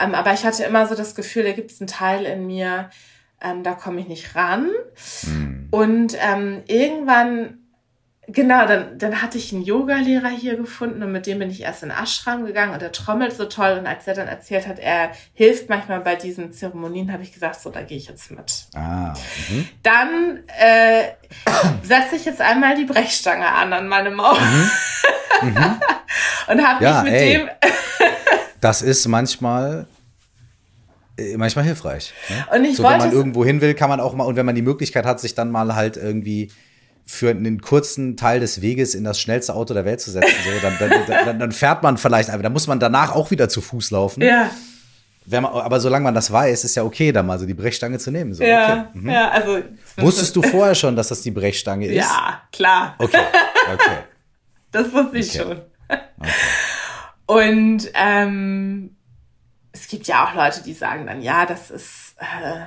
Ähm, 0.00 0.14
aber 0.14 0.32
ich 0.34 0.44
hatte 0.44 0.62
immer 0.62 0.86
so 0.86 0.94
das 0.94 1.16
Gefühl, 1.16 1.42
da 1.42 1.50
gibt 1.50 1.72
es 1.72 1.80
einen 1.80 1.88
Teil 1.88 2.26
in 2.26 2.46
mir, 2.46 2.90
ähm, 3.40 3.64
da 3.64 3.72
komme 3.72 4.00
ich 4.00 4.06
nicht 4.06 4.36
ran. 4.36 4.70
Mhm. 5.24 5.66
Und 5.72 6.16
ähm, 6.20 6.62
irgendwann 6.68 7.58
Genau, 8.32 8.66
dann, 8.66 8.98
dann 8.98 9.20
hatte 9.20 9.36
ich 9.36 9.52
einen 9.52 9.62
Yoga-Lehrer 9.62 10.30
hier 10.30 10.56
gefunden 10.56 11.02
und 11.02 11.12
mit 11.12 11.26
dem 11.26 11.38
bin 11.38 11.50
ich 11.50 11.62
erst 11.62 11.82
in 11.82 11.90
Ashram 11.90 12.46
gegangen 12.46 12.72
und 12.72 12.80
der 12.80 12.92
trommelt 12.92 13.34
so 13.34 13.44
toll. 13.44 13.76
Und 13.78 13.86
als 13.86 14.06
er 14.06 14.14
dann 14.14 14.28
erzählt 14.28 14.66
hat, 14.66 14.78
er 14.78 15.10
hilft 15.34 15.68
manchmal 15.68 16.00
bei 16.00 16.14
diesen 16.14 16.52
Zeremonien, 16.52 17.12
habe 17.12 17.22
ich 17.22 17.32
gesagt, 17.32 17.60
so, 17.60 17.70
da 17.70 17.82
gehe 17.82 17.98
ich 17.98 18.08
jetzt 18.08 18.30
mit. 18.30 18.66
Ah, 18.74 19.14
mhm. 19.48 19.68
Dann 19.82 20.40
äh, 20.58 21.12
setze 21.82 22.16
ich 22.16 22.24
jetzt 22.24 22.40
einmal 22.40 22.74
die 22.74 22.84
Brechstange 22.84 23.46
an 23.46 23.72
an 23.72 23.88
meine 23.88 24.10
Mauer 24.10 24.38
mhm. 24.40 25.50
Mhm. 25.50 25.80
und 26.48 26.66
habe 26.66 26.84
ja, 26.84 27.02
mich 27.02 27.12
mit 27.12 27.20
ey, 27.20 27.32
dem. 27.38 27.48
das 28.60 28.82
ist 28.82 29.06
manchmal 29.08 29.86
äh, 31.18 31.36
manchmal 31.36 31.64
hilfreich. 31.64 32.14
Ne? 32.28 32.58
Und 32.58 32.64
ich 32.64 32.76
so, 32.76 32.84
wenn 32.84 32.98
man 32.98 33.12
irgendwo 33.12 33.44
hin 33.44 33.60
will, 33.60 33.74
kann 33.74 33.90
man 33.90 34.00
auch 34.00 34.14
mal, 34.14 34.24
und 34.24 34.36
wenn 34.36 34.46
man 34.46 34.54
die 34.54 34.62
Möglichkeit 34.62 35.04
hat, 35.04 35.20
sich 35.20 35.34
dann 35.34 35.50
mal 35.50 35.74
halt 35.74 35.96
irgendwie 35.96 36.50
für 37.12 37.28
einen 37.28 37.60
kurzen 37.60 38.16
Teil 38.16 38.40
des 38.40 38.62
Weges 38.62 38.94
in 38.94 39.04
das 39.04 39.20
schnellste 39.20 39.54
Auto 39.54 39.74
der 39.74 39.84
Welt 39.84 40.00
zu 40.00 40.10
setzen. 40.10 40.32
So, 40.44 40.50
dann, 40.62 40.78
dann, 40.78 41.24
dann, 41.26 41.38
dann 41.38 41.52
fährt 41.52 41.82
man 41.82 41.98
vielleicht 41.98 42.30
einfach. 42.30 42.42
Da 42.42 42.48
muss 42.48 42.66
man 42.66 42.80
danach 42.80 43.14
auch 43.14 43.30
wieder 43.30 43.50
zu 43.50 43.60
Fuß 43.60 43.90
laufen. 43.90 44.22
Ja. 44.22 44.50
Man, 45.26 45.44
aber 45.44 45.78
solange 45.78 46.04
man 46.04 46.14
das 46.14 46.32
weiß, 46.32 46.64
ist 46.64 46.74
ja 46.74 46.84
okay, 46.84 47.12
da 47.12 47.22
mal 47.22 47.38
so 47.38 47.44
die 47.44 47.52
Brechstange 47.52 47.98
zu 47.98 48.10
nehmen. 48.10 48.32
So, 48.32 48.42
ja, 48.42 48.88
okay. 48.88 48.98
mhm. 48.98 49.10
ja, 49.10 49.28
also. 49.28 49.60
Wusstest 49.98 50.34
du 50.34 50.42
vorher 50.42 50.74
schon, 50.74 50.96
dass 50.96 51.08
das 51.08 51.20
die 51.20 51.30
Brechstange 51.30 51.86
ist? 51.86 51.96
Ja, 51.96 52.40
klar. 52.50 52.94
Okay, 52.98 53.20
okay. 53.72 53.96
Das 54.72 54.90
wusste 54.90 55.18
ich 55.18 55.38
okay. 55.38 55.48
schon. 55.50 55.62
Okay. 55.90 56.30
Und 57.26 57.90
ähm, 57.92 58.96
es 59.72 59.86
gibt 59.86 60.06
ja 60.06 60.24
auch 60.24 60.34
Leute, 60.34 60.62
die 60.62 60.72
sagen 60.72 61.06
dann, 61.06 61.20
ja, 61.20 61.44
das 61.44 61.70
ist 61.70 62.14
äh, 62.18 62.64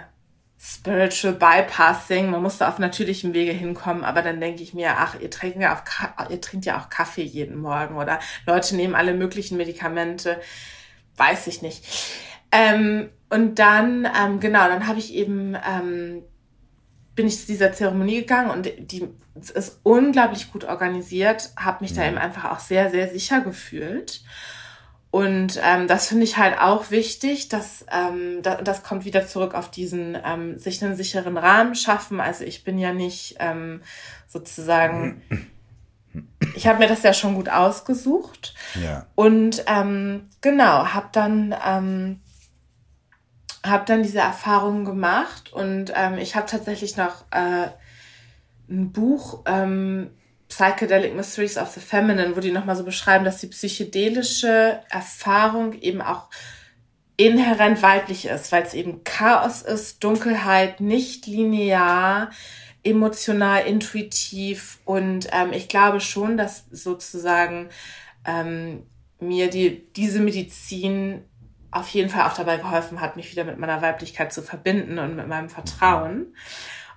Spiritual 0.67 1.35
Bypassing. 1.35 2.31
Man 2.31 2.41
muss 2.41 2.57
da 2.57 2.69
auf 2.69 2.79
natürlichem 2.79 3.33
Wege 3.33 3.51
hinkommen, 3.51 4.03
aber 4.03 4.23
dann 4.23 4.41
denke 4.41 4.63
ich 4.63 4.73
mir, 4.73 4.95
ach, 4.97 5.19
ihr 5.19 5.29
trinkt 5.29 5.59
ja, 5.59 5.73
auf, 5.73 5.83
ihr 6.31 6.41
trinkt 6.41 6.65
ja 6.65 6.79
auch 6.79 6.89
Kaffee 6.89 7.21
jeden 7.21 7.57
Morgen 7.57 7.97
oder 7.97 8.19
Leute 8.47 8.75
nehmen 8.75 8.95
alle 8.95 9.13
möglichen 9.13 9.57
Medikamente. 9.57 10.41
Weiß 11.17 11.45
ich 11.45 11.61
nicht. 11.61 11.85
Ähm, 12.51 13.11
und 13.29 13.59
dann, 13.59 14.07
ähm, 14.19 14.39
genau, 14.39 14.67
dann 14.67 14.87
habe 14.87 14.97
ich 14.97 15.13
eben, 15.13 15.55
ähm, 15.55 16.23
bin 17.13 17.27
ich 17.27 17.41
zu 17.41 17.45
dieser 17.45 17.71
Zeremonie 17.73 18.21
gegangen 18.21 18.49
und 18.49 18.65
die 18.65 19.07
ist 19.35 19.79
unglaublich 19.83 20.51
gut 20.51 20.63
organisiert, 20.63 21.51
habe 21.57 21.83
mich 21.83 21.93
da 21.93 22.01
mhm. 22.01 22.07
eben 22.07 22.17
einfach 22.17 22.51
auch 22.51 22.59
sehr, 22.59 22.89
sehr 22.89 23.07
sicher 23.09 23.41
gefühlt. 23.41 24.23
Und 25.15 25.61
ähm, 25.63 25.87
das 25.87 26.09
finde 26.09 26.25
ich 26.25 26.35
halt 26.35 26.59
auch 26.59 26.91
wichtig, 26.91 27.47
dass 27.47 27.85
ähm, 27.89 28.41
da, 28.41 28.55
das 28.61 28.83
kommt 28.83 29.05
wieder 29.05 29.25
zurück 29.25 29.53
auf 29.53 29.71
diesen 29.71 30.17
ähm, 30.21 30.59
sich 30.59 30.83
einen 30.83 30.97
sicheren 30.97 31.37
Rahmen 31.37 31.73
schaffen. 31.73 32.19
Also 32.19 32.43
ich 32.43 32.65
bin 32.65 32.77
ja 32.77 32.91
nicht 32.91 33.37
ähm, 33.39 33.81
sozusagen, 34.27 35.21
ich 36.57 36.67
habe 36.67 36.79
mir 36.79 36.89
das 36.89 37.03
ja 37.03 37.13
schon 37.13 37.35
gut 37.35 37.47
ausgesucht. 37.47 38.55
Ja. 38.83 39.05
Und 39.15 39.63
ähm, 39.67 40.27
genau, 40.41 40.87
habe 40.87 41.07
dann 41.13 41.55
ähm, 41.65 42.19
habe 43.65 43.85
dann 43.85 44.03
diese 44.03 44.19
Erfahrungen 44.19 44.83
gemacht 44.83 45.53
und 45.53 45.93
ähm, 45.95 46.17
ich 46.17 46.35
habe 46.35 46.47
tatsächlich 46.47 46.97
noch 46.97 47.23
äh, 47.31 47.69
ein 48.69 48.91
Buch 48.91 49.43
ähm, 49.45 50.09
Psychedelic 50.49 51.15
Mysteries 51.15 51.57
of 51.57 51.69
the 51.69 51.79
Feminine, 51.79 52.35
wo 52.35 52.39
die 52.39 52.51
nochmal 52.51 52.75
so 52.75 52.83
beschreiben, 52.83 53.25
dass 53.25 53.39
die 53.39 53.47
psychedelische 53.47 54.81
Erfahrung 54.89 55.73
eben 55.73 56.01
auch 56.01 56.29
inhärent 57.17 57.81
weiblich 57.81 58.25
ist, 58.25 58.51
weil 58.51 58.63
es 58.63 58.73
eben 58.73 59.03
Chaos 59.03 59.61
ist, 59.61 60.03
Dunkelheit, 60.03 60.81
nicht 60.81 61.27
linear, 61.27 62.29
emotional, 62.83 63.65
intuitiv 63.65 64.79
und 64.85 65.27
ähm, 65.31 65.53
ich 65.53 65.67
glaube 65.67 66.01
schon, 66.01 66.37
dass 66.37 66.65
sozusagen 66.71 67.69
ähm, 68.25 68.83
mir 69.19 69.49
die, 69.49 69.91
diese 69.93 70.19
Medizin 70.19 71.23
auf 71.71 71.89
jeden 71.89 72.09
Fall 72.09 72.29
auch 72.29 72.35
dabei 72.35 72.57
geholfen 72.57 73.01
hat, 73.01 73.15
mich 73.15 73.31
wieder 73.31 73.43
mit 73.43 73.57
meiner 73.57 73.81
Weiblichkeit 73.81 74.31
zu 74.31 74.41
verbinden 74.41 74.99
und 74.99 75.15
mit 75.15 75.27
meinem 75.27 75.49
Vertrauen. 75.49 76.33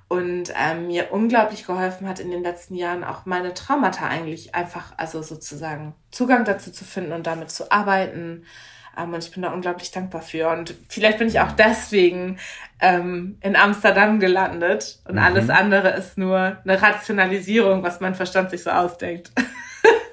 Und 0.08 0.52
ähm, 0.56 0.86
mir 0.86 1.12
unglaublich 1.12 1.66
geholfen 1.66 2.08
hat 2.08 2.18
in 2.18 2.30
den 2.30 2.42
letzten 2.42 2.74
Jahren 2.74 3.04
auch 3.04 3.26
meine 3.26 3.52
Traumata 3.52 4.06
eigentlich 4.08 4.54
einfach, 4.54 4.92
also 4.96 5.22
sozusagen 5.22 5.94
Zugang 6.10 6.46
dazu 6.46 6.72
zu 6.72 6.84
finden 6.84 7.12
und 7.12 7.26
damit 7.26 7.50
zu 7.50 7.70
arbeiten. 7.70 8.44
Ähm, 8.96 9.12
und 9.12 9.22
ich 9.22 9.30
bin 9.30 9.42
da 9.42 9.52
unglaublich 9.52 9.90
dankbar 9.90 10.22
für. 10.22 10.48
Und 10.48 10.74
vielleicht 10.88 11.18
bin 11.18 11.28
ich 11.28 11.40
auch 11.40 11.52
deswegen 11.52 12.38
ähm, 12.80 13.36
in 13.42 13.54
Amsterdam 13.54 14.18
gelandet 14.18 14.98
und 15.06 15.16
mhm. 15.16 15.22
alles 15.22 15.50
andere 15.50 15.90
ist 15.90 16.16
nur 16.16 16.56
eine 16.64 16.80
Rationalisierung, 16.80 17.82
was 17.82 18.00
mein 18.00 18.14
Verstand 18.14 18.50
sich 18.50 18.62
so 18.62 18.70
ausdenkt. 18.70 19.30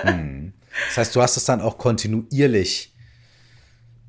Mhm. 0.03 0.53
Das 0.87 0.97
heißt, 0.97 1.15
du 1.15 1.21
hast 1.21 1.37
es 1.37 1.45
dann 1.45 1.61
auch 1.61 1.77
kontinuierlich 1.77 2.93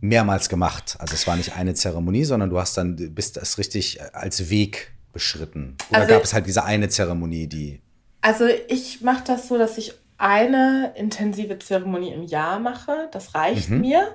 mehrmals 0.01 0.49
gemacht. 0.49 0.97
Also 0.99 1.15
es 1.15 1.27
war 1.29 1.37
nicht 1.37 1.57
eine 1.57 1.75
Zeremonie, 1.75 2.25
sondern 2.25 2.51
du 2.51 2.59
hast 2.59 2.77
dann 2.77 2.97
bist 3.15 3.37
das 3.37 3.57
richtig 3.59 4.01
als 4.13 4.51
Weg 4.51 4.96
beschritten? 5.17 5.77
Oder 5.89 6.01
also, 6.01 6.13
gab 6.13 6.25
es 6.25 6.35
halt 6.35 6.47
diese 6.47 6.65
eine 6.65 6.91
Zeremonie, 6.91 7.47
die. 7.47 7.81
Also 8.21 8.45
ich 8.69 9.01
mache 9.01 9.25
das 9.27 9.49
so, 9.49 9.57
dass 9.57 9.79
ich 9.79 9.95
eine 10.19 10.93
intensive 10.95 11.59
Zeremonie 11.59 12.13
im 12.13 12.23
Jahr 12.23 12.59
mache. 12.59 13.09
Das 13.13 13.35
reicht 13.35 13.71
mhm. 13.71 13.81
mir. 13.81 14.15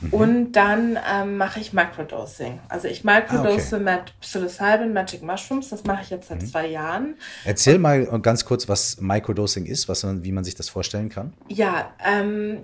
Mhm. 0.00 0.12
Und 0.12 0.52
dann 0.52 0.98
ähm, 1.10 1.38
mache 1.38 1.60
ich 1.60 1.72
Microdosing. 1.72 2.60
Also 2.68 2.86
ich 2.88 3.02
microdose 3.02 3.76
ah, 3.76 3.80
okay. 3.80 3.96
mit 3.96 4.20
Psilocybin 4.20 4.92
Magic 4.92 5.22
Mushrooms. 5.22 5.70
Das 5.70 5.84
mache 5.84 6.02
ich 6.02 6.10
jetzt 6.10 6.28
seit 6.28 6.42
mhm. 6.42 6.46
zwei 6.46 6.66
Jahren. 6.66 7.16
Erzähl 7.44 7.76
Und, 7.76 7.82
mal 7.82 8.04
ganz 8.20 8.44
kurz, 8.44 8.68
was 8.68 9.00
Microdosing 9.00 9.64
ist, 9.64 9.88
was, 9.88 10.06
wie 10.22 10.32
man 10.32 10.44
sich 10.44 10.54
das 10.54 10.68
vorstellen 10.68 11.08
kann. 11.08 11.32
Ja, 11.48 11.94
ähm, 12.04 12.62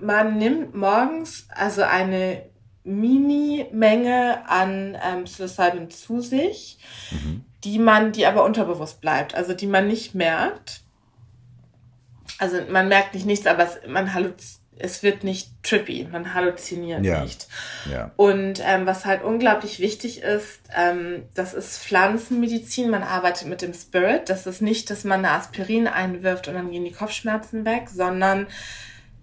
man 0.00 0.38
nimmt 0.38 0.74
morgens 0.74 1.46
also 1.54 1.82
eine 1.82 2.42
Mini-Menge 2.84 4.48
an 4.48 4.96
ähm, 5.02 5.24
Psilocybin 5.24 5.90
zu 5.90 6.20
sich, 6.20 6.78
mhm. 7.10 7.44
die 7.64 7.78
man, 7.78 8.12
die 8.12 8.26
aber 8.26 8.44
unterbewusst 8.44 9.00
bleibt, 9.00 9.34
also 9.34 9.54
die 9.54 9.66
man 9.66 9.88
nicht 9.88 10.14
merkt. 10.14 10.82
Also 12.38 12.58
man 12.70 12.88
merkt 12.88 13.14
nicht 13.14 13.26
nichts, 13.26 13.46
aber 13.46 13.64
es, 13.64 13.80
man 13.88 14.12
es 14.76 15.02
wird 15.02 15.24
nicht 15.24 15.50
trippy, 15.62 16.08
man 16.10 16.34
halluziniert 16.34 17.04
ja. 17.04 17.22
nicht. 17.22 17.46
Ja. 17.90 18.10
Und 18.16 18.60
ähm, 18.64 18.86
was 18.86 19.04
halt 19.04 19.22
unglaublich 19.22 19.78
wichtig 19.78 20.22
ist, 20.22 20.60
ähm, 20.76 21.22
das 21.34 21.54
ist 21.54 21.78
Pflanzenmedizin, 21.78 22.90
man 22.90 23.02
arbeitet 23.02 23.48
mit 23.48 23.62
dem 23.62 23.72
Spirit. 23.72 24.28
Das 24.28 24.46
ist 24.46 24.62
nicht, 24.62 24.90
dass 24.90 25.04
man 25.04 25.24
eine 25.24 25.30
Aspirin 25.30 25.86
einwirft 25.86 26.48
und 26.48 26.54
dann 26.54 26.70
gehen 26.70 26.84
die 26.84 26.92
Kopfschmerzen 26.92 27.64
weg, 27.64 27.88
sondern 27.88 28.46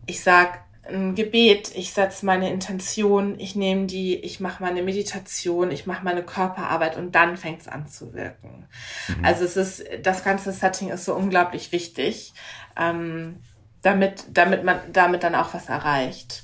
ich 0.06 0.24
sag, 0.24 0.64
ein 0.92 1.16
Gebet, 1.16 1.72
ich 1.76 1.94
setze 1.94 2.26
meine 2.26 2.50
Intention, 2.50 3.40
ich 3.40 3.56
nehme 3.56 3.86
die, 3.86 4.16
ich 4.16 4.40
mache 4.40 4.64
meine 4.64 4.82
Meditation, 4.84 5.72
ich 5.72 5.86
mache 5.86 6.04
meine 6.04 6.24
Körperarbeit 6.24 6.98
und 6.98 7.14
dann 7.14 7.38
fängt 7.38 7.62
es 7.62 7.68
an 7.68 7.88
zu 7.88 8.14
wirken. 8.14 8.68
Mhm. 9.08 9.26
Also 9.26 9.46
es 9.46 9.58
ist, 9.58 9.84
das 10.04 10.24
ganze 10.24 10.52
Setting 10.52 10.90
ist 10.90 11.06
so 11.06 11.16
unglaublich 11.16 11.72
wichtig, 11.72 12.34
ähm, 12.78 13.38
damit, 13.82 14.26
damit 14.32 14.64
man 14.64 14.80
damit 14.92 15.24
dann 15.24 15.36
auch 15.36 15.54
was 15.54 15.70
erreicht. 15.70 16.44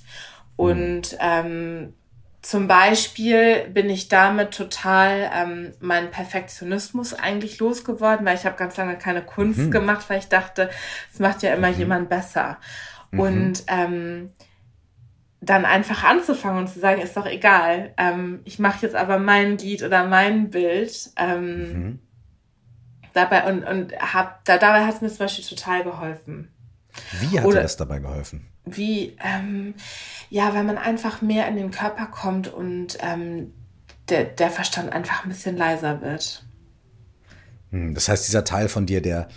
Mhm. 0.57 0.63
Und 0.65 1.17
ähm, 1.19 1.93
zum 2.41 2.67
Beispiel 2.67 3.67
bin 3.73 3.89
ich 3.89 4.07
damit 4.07 4.51
total 4.51 5.29
ähm, 5.35 5.73
meinen 5.81 6.11
Perfektionismus 6.11 7.13
eigentlich 7.13 7.59
losgeworden, 7.59 8.25
weil 8.25 8.37
ich 8.37 8.45
habe 8.45 8.55
ganz 8.55 8.77
lange 8.77 8.97
keine 8.97 9.21
Kunst 9.21 9.59
mhm. 9.59 9.71
gemacht, 9.71 10.09
weil 10.09 10.19
ich 10.19 10.29
dachte, 10.29 10.69
es 11.11 11.19
macht 11.19 11.43
ja 11.43 11.53
immer 11.53 11.71
mhm. 11.71 11.77
jemand 11.77 12.09
besser. 12.09 12.57
Mhm. 13.17 13.23
Und 13.23 13.63
ähm, 13.67 14.29
dann 15.41 15.65
einfach 15.65 16.03
anzufangen 16.03 16.59
und 16.59 16.67
zu 16.67 16.79
sagen, 16.79 17.01
ist 17.01 17.15
doch 17.15 17.25
egal. 17.25 17.93
Ähm, 17.97 18.41
ich 18.43 18.59
mache 18.59 18.85
jetzt 18.85 18.95
aber 18.95 19.19
mein 19.19 19.57
Lied 19.57 19.83
oder 19.83 20.05
mein 20.07 20.49
Bild. 20.49 21.11
Ähm, 21.15 21.73
mhm. 21.73 21.99
Dabei 23.13 23.51
und, 23.51 23.63
und 23.63 23.93
hab, 23.99 24.43
da, 24.45 24.57
dabei 24.57 24.85
hat 24.85 24.95
es 24.95 25.01
mir 25.01 25.09
zum 25.09 25.19
Beispiel 25.19 25.45
total 25.45 25.83
geholfen. 25.83 26.51
Wie 27.19 27.39
hat 27.39 27.45
oder, 27.45 27.57
dir 27.57 27.63
das 27.63 27.77
dabei 27.77 27.99
geholfen? 27.99 28.47
Wie, 28.65 29.15
ähm, 29.23 29.75
ja, 30.29 30.53
weil 30.53 30.63
man 30.63 30.77
einfach 30.77 31.21
mehr 31.21 31.47
in 31.47 31.55
den 31.55 31.71
Körper 31.71 32.07
kommt 32.07 32.47
und 32.47 32.97
ähm, 33.01 33.53
der, 34.09 34.25
der 34.25 34.49
Verstand 34.49 34.91
einfach 34.91 35.23
ein 35.23 35.29
bisschen 35.29 35.57
leiser 35.57 36.01
wird. 36.01 36.45
Hm, 37.71 37.93
das 37.93 38.09
heißt, 38.09 38.27
dieser 38.27 38.43
Teil 38.43 38.67
von 38.67 38.85
dir, 38.85 39.01
der 39.01 39.27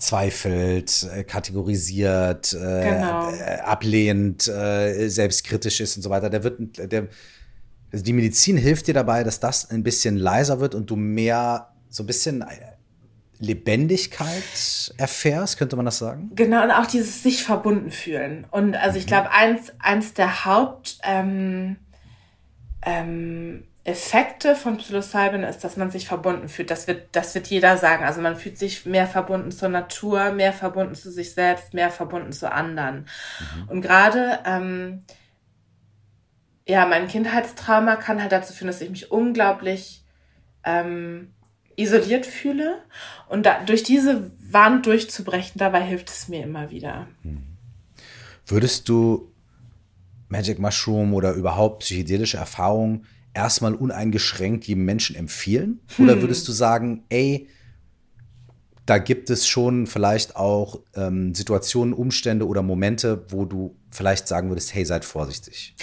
zweifelt, 0.00 1.08
äh, 1.14 1.24
kategorisiert, 1.24 2.52
äh, 2.54 2.56
genau. 2.56 3.30
Äh, 3.30 3.60
ablehnt, 3.60 4.42
selbstkritisch 4.42 5.80
ist 5.80 5.96
und 5.96 6.02
so 6.02 6.10
weiter. 6.10 6.30
Der 6.30 6.42
wird, 6.42 6.92
der, 6.92 7.08
also 7.92 8.04
die 8.04 8.12
Medizin 8.12 8.56
hilft 8.56 8.88
dir 8.88 8.94
dabei, 8.94 9.22
dass 9.22 9.40
das 9.40 9.70
ein 9.70 9.82
bisschen 9.82 10.16
leiser 10.16 10.60
wird 10.60 10.74
und 10.74 10.90
du 10.90 10.96
mehr 10.96 11.68
so 11.88 12.02
ein 12.02 12.06
bisschen 12.06 12.44
Lebendigkeit 13.38 14.94
erfährst, 14.96 15.58
könnte 15.58 15.76
man 15.76 15.86
das 15.86 15.98
sagen? 15.98 16.30
Genau, 16.34 16.62
und 16.62 16.70
auch 16.70 16.86
dieses 16.86 17.22
sich 17.22 17.42
verbunden 17.42 17.90
fühlen. 17.90 18.46
Und 18.50 18.76
also 18.76 18.98
ich 18.98 19.04
mhm. 19.04 19.08
glaube, 19.08 19.30
eins, 19.32 19.72
eins 19.78 20.14
der 20.14 20.44
Haupt 20.44 20.98
ähm, 21.02 21.76
ähm, 22.84 23.64
Effekte 23.84 24.54
von 24.56 24.76
Psilocybin 24.76 25.42
ist, 25.42 25.64
dass 25.64 25.76
man 25.76 25.90
sich 25.90 26.06
verbunden 26.06 26.48
fühlt. 26.48 26.70
Das 26.70 26.86
wird, 26.86 27.08
das 27.12 27.34
wird 27.34 27.46
jeder 27.46 27.78
sagen. 27.78 28.04
Also 28.04 28.20
man 28.20 28.36
fühlt 28.36 28.58
sich 28.58 28.84
mehr 28.84 29.06
verbunden 29.06 29.50
zur 29.50 29.70
Natur, 29.70 30.32
mehr 30.32 30.52
verbunden 30.52 30.94
zu 30.94 31.10
sich 31.10 31.32
selbst, 31.32 31.72
mehr 31.72 31.90
verbunden 31.90 32.32
zu 32.32 32.52
anderen. 32.52 33.06
Mhm. 33.56 33.68
Und 33.68 33.80
gerade, 33.80 34.40
ähm, 34.44 35.04
ja, 36.68 36.84
mein 36.84 37.08
Kindheitstrauma 37.08 37.96
kann 37.96 38.20
halt 38.20 38.32
dazu 38.32 38.52
führen, 38.52 38.68
dass 38.68 38.82
ich 38.82 38.90
mich 38.90 39.10
unglaublich 39.10 40.04
ähm, 40.62 41.32
isoliert 41.74 42.26
fühle. 42.26 42.82
Und 43.30 43.46
da, 43.46 43.64
durch 43.64 43.82
diese 43.82 44.30
Wand 44.52 44.84
durchzubrechen, 44.84 45.58
dabei 45.58 45.80
hilft 45.80 46.10
es 46.10 46.28
mir 46.28 46.42
immer 46.42 46.70
wieder. 46.70 47.08
Mhm. 47.22 47.46
Würdest 48.46 48.90
du 48.90 49.32
Magic 50.28 50.58
Mushroom 50.58 51.14
oder 51.14 51.32
überhaupt 51.32 51.80
psychedelische 51.80 52.36
Erfahrungen 52.36 53.06
erstmal 53.34 53.74
uneingeschränkt 53.74 54.64
jedem 54.64 54.84
Menschen 54.84 55.16
empfehlen? 55.16 55.80
Oder 55.98 56.14
hm. 56.14 56.22
würdest 56.22 56.46
du 56.48 56.52
sagen, 56.52 57.04
ey, 57.08 57.48
da 58.90 58.98
gibt 58.98 59.30
es 59.30 59.46
schon 59.46 59.86
vielleicht 59.86 60.34
auch 60.34 60.80
ähm, 60.96 61.32
Situationen, 61.32 61.94
Umstände 61.94 62.44
oder 62.44 62.60
Momente, 62.62 63.24
wo 63.28 63.44
du 63.44 63.76
vielleicht 63.92 64.26
sagen 64.26 64.48
würdest, 64.48 64.74
hey, 64.74 64.84
seid 64.84 65.04
vorsichtig? 65.04 65.76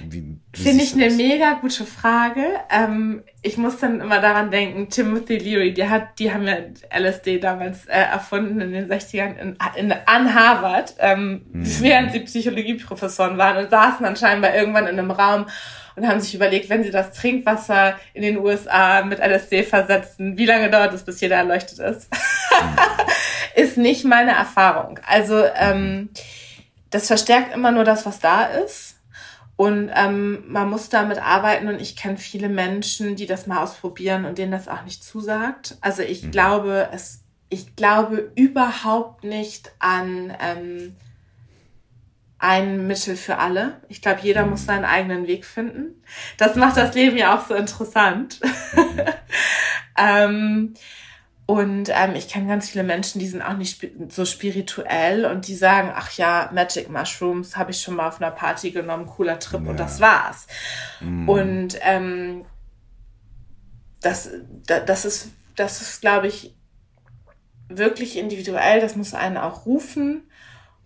Wie, 0.00 0.38
wie 0.52 0.62
Finde 0.62 0.82
ich 0.82 0.94
eine 0.94 1.10
mega 1.10 1.54
gute 1.60 1.84
Frage. 1.84 2.42
Ähm, 2.70 3.22
ich 3.42 3.58
muss 3.58 3.78
dann 3.80 4.00
immer 4.00 4.18
daran 4.20 4.50
denken, 4.50 4.88
Timothy 4.88 5.36
Leary, 5.36 5.74
die 5.74 5.86
hat, 5.86 6.18
die 6.18 6.32
haben 6.32 6.46
ja 6.46 6.56
LSD 6.98 7.38
damals 7.38 7.84
äh, 7.84 8.00
erfunden 8.00 8.58
in 8.62 8.72
den 8.72 8.90
60ern 8.90 9.36
in, 9.36 9.56
in, 9.76 9.92
an 9.92 10.34
Harvard, 10.34 10.94
ähm, 11.00 11.44
hm. 11.52 11.80
während 11.80 12.12
sie 12.12 12.20
Psychologieprofessoren 12.20 13.36
waren 13.36 13.62
und 13.62 13.70
saßen 13.70 14.04
dann 14.04 14.16
scheinbar 14.16 14.54
irgendwann 14.54 14.86
in 14.86 14.98
einem 14.98 15.10
Raum 15.10 15.44
und 15.96 16.08
haben 16.08 16.20
sich 16.20 16.34
überlegt, 16.34 16.68
wenn 16.68 16.82
sie 16.82 16.90
das 16.90 17.12
Trinkwasser 17.12 17.98
in 18.12 18.22
den 18.22 18.38
USA 18.38 19.02
mit 19.04 19.20
LSD 19.20 19.62
versetzen, 19.62 20.36
wie 20.36 20.46
lange 20.46 20.70
dauert 20.70 20.92
es, 20.92 21.04
bis 21.04 21.20
jeder 21.20 21.36
erleuchtet 21.36 21.78
ist? 21.78 22.08
ist 23.54 23.76
nicht 23.76 24.04
meine 24.04 24.32
Erfahrung. 24.32 24.98
Also 25.06 25.44
ähm, 25.56 26.10
das 26.90 27.06
verstärkt 27.06 27.54
immer 27.54 27.72
nur 27.72 27.84
das, 27.84 28.06
was 28.06 28.20
da 28.20 28.44
ist. 28.44 28.96
Und 29.56 29.90
ähm, 29.94 30.42
man 30.48 30.68
muss 30.68 30.88
damit 30.88 31.18
arbeiten 31.18 31.68
und 31.68 31.80
ich 31.80 31.96
kenne 31.96 32.16
viele 32.16 32.48
Menschen, 32.48 33.14
die 33.14 33.26
das 33.26 33.46
mal 33.46 33.62
ausprobieren 33.62 34.24
und 34.24 34.38
denen 34.38 34.50
das 34.50 34.66
auch 34.66 34.82
nicht 34.82 35.04
zusagt. 35.04 35.76
Also 35.80 36.02
ich 36.02 36.24
mhm. 36.24 36.30
glaube, 36.32 36.88
es, 36.92 37.20
ich 37.50 37.76
glaube 37.76 38.32
überhaupt 38.34 39.22
nicht 39.22 39.70
an 39.78 40.36
ähm, 40.40 40.96
ein 42.44 42.86
Mittel 42.86 43.16
für 43.16 43.38
alle. 43.38 43.80
Ich 43.88 44.02
glaube, 44.02 44.20
jeder 44.22 44.44
muss 44.44 44.66
seinen 44.66 44.84
eigenen 44.84 45.26
Weg 45.26 45.46
finden. 45.46 46.02
Das 46.36 46.56
macht 46.56 46.76
das 46.76 46.94
Leben 46.94 47.16
ja 47.16 47.34
auch 47.34 47.46
so 47.46 47.54
interessant. 47.54 48.38
ähm, 49.98 50.74
und 51.46 51.88
ähm, 51.90 52.14
ich 52.14 52.28
kenne 52.28 52.48
ganz 52.48 52.68
viele 52.68 52.84
Menschen, 52.84 53.18
die 53.18 53.28
sind 53.28 53.40
auch 53.40 53.56
nicht 53.56 53.86
so 54.10 54.26
spirituell 54.26 55.24
und 55.24 55.48
die 55.48 55.54
sagen, 55.54 55.90
ach 55.94 56.12
ja, 56.12 56.50
Magic 56.52 56.90
Mushrooms 56.90 57.56
habe 57.56 57.70
ich 57.70 57.80
schon 57.80 57.96
mal 57.96 58.08
auf 58.08 58.20
einer 58.20 58.30
Party 58.30 58.72
genommen, 58.72 59.06
cooler 59.06 59.38
Trip 59.38 59.62
ja. 59.64 59.70
und 59.70 59.80
das 59.80 60.00
war's. 60.00 60.46
Mm. 61.00 61.28
Und 61.28 61.78
ähm, 61.80 62.44
das, 64.02 64.28
das 64.66 65.06
ist, 65.06 65.30
das 65.56 65.80
ist, 65.80 66.02
glaube 66.02 66.28
ich, 66.28 66.54
wirklich 67.68 68.18
individuell. 68.18 68.82
Das 68.82 68.96
muss 68.96 69.14
einen 69.14 69.38
auch 69.38 69.64
rufen. 69.64 70.24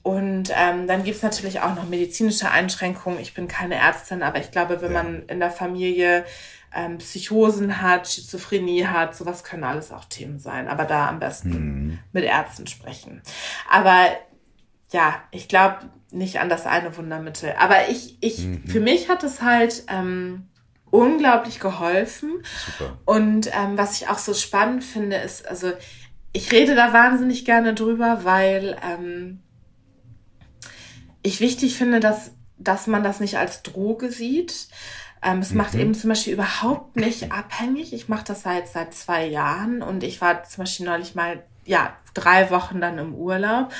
Und 0.02 0.50
ähm, 0.54 0.86
dann 0.86 1.04
gibt 1.04 1.16
es 1.18 1.22
natürlich 1.22 1.60
auch 1.60 1.74
noch 1.74 1.88
medizinische 1.88 2.50
Einschränkungen. 2.50 3.18
Ich 3.20 3.34
bin 3.34 3.48
keine 3.48 3.74
Ärztin, 3.74 4.22
aber 4.22 4.38
ich 4.38 4.50
glaube, 4.50 4.80
wenn 4.80 4.92
ja. 4.92 5.02
man 5.02 5.22
in 5.26 5.40
der 5.40 5.50
Familie 5.50 6.24
ähm, 6.74 6.98
Psychosen 6.98 7.82
hat, 7.82 8.08
Schizophrenie 8.08 8.86
hat, 8.86 9.16
sowas 9.16 9.44
können 9.44 9.64
alles 9.64 9.92
auch 9.92 10.04
Themen 10.04 10.38
sein. 10.38 10.68
Aber 10.68 10.84
da 10.84 11.08
am 11.08 11.18
besten 11.18 11.50
mhm. 11.50 11.98
mit 12.12 12.24
Ärzten 12.24 12.66
sprechen. 12.66 13.22
Aber 13.68 14.06
ja, 14.92 15.22
ich 15.30 15.48
glaube 15.48 15.90
nicht 16.10 16.40
an 16.40 16.48
das 16.48 16.66
eine 16.66 16.96
Wundermittel. 16.96 17.54
Aber 17.58 17.88
ich, 17.88 18.16
ich, 18.20 18.38
mhm. 18.38 18.64
für 18.64 18.80
mich 18.80 19.08
hat 19.08 19.22
es 19.24 19.42
halt 19.42 19.84
ähm, 19.88 20.48
unglaublich 20.90 21.60
geholfen. 21.60 22.42
Super. 22.66 22.98
Und 23.04 23.48
ähm, 23.48 23.76
was 23.76 24.00
ich 24.00 24.08
auch 24.08 24.18
so 24.18 24.32
spannend 24.34 24.84
finde, 24.84 25.16
ist, 25.16 25.46
also 25.46 25.72
ich 26.32 26.52
rede 26.52 26.74
da 26.74 26.92
wahnsinnig 26.92 27.44
gerne 27.44 27.74
drüber, 27.74 28.20
weil 28.24 28.76
ähm, 28.82 29.40
ich 31.28 31.40
wichtig 31.40 31.76
finde, 31.76 32.00
dass, 32.00 32.32
dass 32.58 32.86
man 32.86 33.02
das 33.02 33.20
nicht 33.20 33.38
als 33.38 33.62
Droge 33.62 34.10
sieht. 34.10 34.68
Ähm, 35.22 35.40
es 35.40 35.50
mhm. 35.50 35.58
macht 35.58 35.74
eben 35.74 35.94
zum 35.94 36.08
Beispiel 36.08 36.32
überhaupt 36.32 36.96
nicht 36.96 37.32
abhängig. 37.32 37.92
Ich 37.92 38.08
mache 38.08 38.24
das 38.24 38.42
seit, 38.42 38.68
seit 38.68 38.94
zwei 38.94 39.26
Jahren 39.26 39.82
und 39.82 40.04
ich 40.04 40.20
war 40.20 40.44
zum 40.44 40.62
Beispiel 40.62 40.86
neulich 40.86 41.14
mal 41.14 41.42
ja, 41.64 41.94
drei 42.14 42.50
Wochen 42.50 42.80
dann 42.80 42.98
im 42.98 43.14
Urlaub 43.14 43.72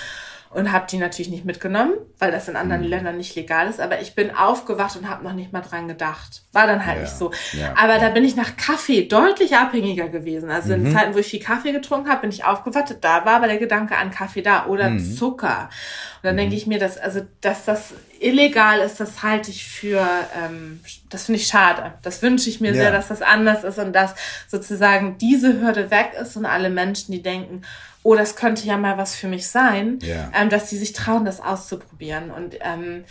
und 0.50 0.72
habe 0.72 0.86
die 0.90 0.96
natürlich 0.96 1.30
nicht 1.30 1.44
mitgenommen, 1.44 1.92
weil 2.18 2.30
das 2.30 2.48
in 2.48 2.56
anderen 2.56 2.82
mhm. 2.82 2.88
Ländern 2.88 3.16
nicht 3.18 3.34
legal 3.36 3.68
ist. 3.68 3.80
Aber 3.80 4.00
ich 4.00 4.14
bin 4.14 4.34
aufgewacht 4.34 4.96
und 4.96 5.08
habe 5.08 5.22
noch 5.22 5.34
nicht 5.34 5.52
mal 5.52 5.60
dran 5.60 5.88
gedacht. 5.88 6.42
War 6.52 6.66
dann 6.66 6.86
halt 6.86 6.96
ja. 6.96 7.02
nicht 7.02 7.14
so. 7.14 7.32
Ja. 7.52 7.74
Aber 7.76 7.94
ja. 7.94 7.98
da 8.00 8.08
bin 8.08 8.24
ich 8.24 8.34
nach 8.34 8.56
Kaffee 8.56 9.06
deutlich 9.06 9.56
abhängiger 9.56 10.08
gewesen. 10.08 10.50
Also 10.50 10.74
mhm. 10.74 10.86
in 10.86 10.92
Zeiten, 10.92 11.14
wo 11.14 11.18
ich 11.18 11.26
viel 11.26 11.42
Kaffee 11.42 11.72
getrunken 11.72 12.08
habe, 12.08 12.22
bin 12.22 12.30
ich 12.30 12.44
aufgewacht. 12.44 12.96
Da 13.02 13.26
war 13.26 13.36
aber 13.36 13.46
der 13.46 13.58
Gedanke 13.58 13.96
an 13.96 14.10
Kaffee 14.10 14.40
da 14.40 14.66
oder 14.66 14.88
mhm. 14.88 15.16
Zucker. 15.16 15.68
Und 16.16 16.24
dann 16.24 16.36
denke 16.36 16.52
mhm. 16.52 16.58
ich 16.58 16.66
mir, 16.66 16.78
dass 16.78 16.96
also 16.96 17.20
dass 17.42 17.66
das 17.66 17.92
illegal 18.18 18.80
ist, 18.80 19.00
das 19.00 19.22
halte 19.22 19.50
ich 19.50 19.64
für, 19.64 20.04
ähm, 20.44 20.80
das 21.08 21.26
finde 21.26 21.40
ich 21.40 21.46
schade. 21.46 21.92
Das 22.02 22.22
wünsche 22.22 22.48
ich 22.50 22.60
mir 22.60 22.74
sehr, 22.74 22.90
dass 22.90 23.08
das 23.08 23.22
anders 23.22 23.64
ist 23.64 23.78
und 23.78 23.92
dass 23.92 24.14
sozusagen 24.48 25.18
diese 25.18 25.60
Hürde 25.60 25.90
weg 25.90 26.12
ist 26.20 26.36
und 26.36 26.44
alle 26.44 26.70
Menschen, 26.70 27.12
die 27.12 27.22
denken, 27.22 27.62
oh, 28.08 28.16
das 28.16 28.36
könnte 28.36 28.66
ja 28.66 28.78
mal 28.78 28.96
was 28.96 29.14
für 29.14 29.28
mich 29.28 29.48
sein, 29.48 29.98
ja. 30.00 30.32
ähm, 30.34 30.48
dass 30.48 30.70
sie 30.70 30.78
sich 30.78 30.94
trauen, 30.94 31.26
das 31.26 31.42
auszuprobieren. 31.42 32.30
Und 32.30 32.56
ähm, 32.62 33.04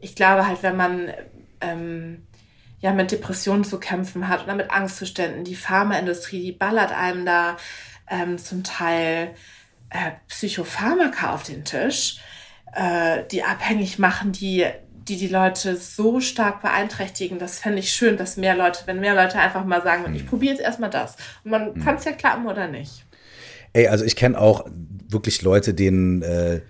ich 0.00 0.16
glaube 0.16 0.44
halt, 0.48 0.64
wenn 0.64 0.76
man 0.76 1.12
ähm, 1.60 2.26
ja 2.80 2.92
mit 2.92 3.12
Depressionen 3.12 3.62
zu 3.62 3.78
kämpfen 3.78 4.26
hat 4.26 4.42
oder 4.42 4.56
mit 4.56 4.72
Angstzuständen, 4.72 5.44
die 5.44 5.54
Pharmaindustrie, 5.54 6.42
die 6.42 6.50
ballert 6.50 6.90
einem 6.90 7.24
da 7.24 7.58
ähm, 8.08 8.38
zum 8.38 8.64
Teil 8.64 9.36
äh, 9.90 10.10
Psychopharmaka 10.26 11.32
auf 11.32 11.44
den 11.44 11.64
Tisch, 11.64 12.18
äh, 12.74 13.22
die 13.30 13.44
abhängig 13.44 14.00
machen, 14.00 14.32
die 14.32 14.66
die 14.92 15.16
die 15.16 15.28
Leute 15.28 15.76
so 15.76 16.20
stark 16.20 16.60
beeinträchtigen, 16.60 17.38
das 17.38 17.58
fände 17.58 17.78
ich 17.78 17.92
schön, 17.92 18.16
dass 18.16 18.36
mehr 18.36 18.54
Leute, 18.54 18.82
wenn 18.86 19.00
mehr 19.00 19.14
Leute 19.14 19.38
einfach 19.38 19.64
mal 19.64 19.82
sagen, 19.82 20.08
mhm. 20.08 20.14
ich 20.14 20.26
probiere 20.26 20.54
jetzt 20.54 20.62
erstmal 20.62 20.90
das. 20.90 21.16
Und 21.42 21.52
man 21.52 21.72
mhm. 21.72 21.84
kann 21.84 21.96
es 21.96 22.04
ja 22.04 22.12
klappen 22.12 22.46
oder 22.46 22.68
nicht. 22.68 23.06
Ey, 23.72 23.88
also 23.88 24.04
ich 24.04 24.16
kenne 24.16 24.38
auch 24.38 24.66
wirklich 25.08 25.42
Leute, 25.42 25.74
denen 25.74 26.22
äh, 26.22 26.60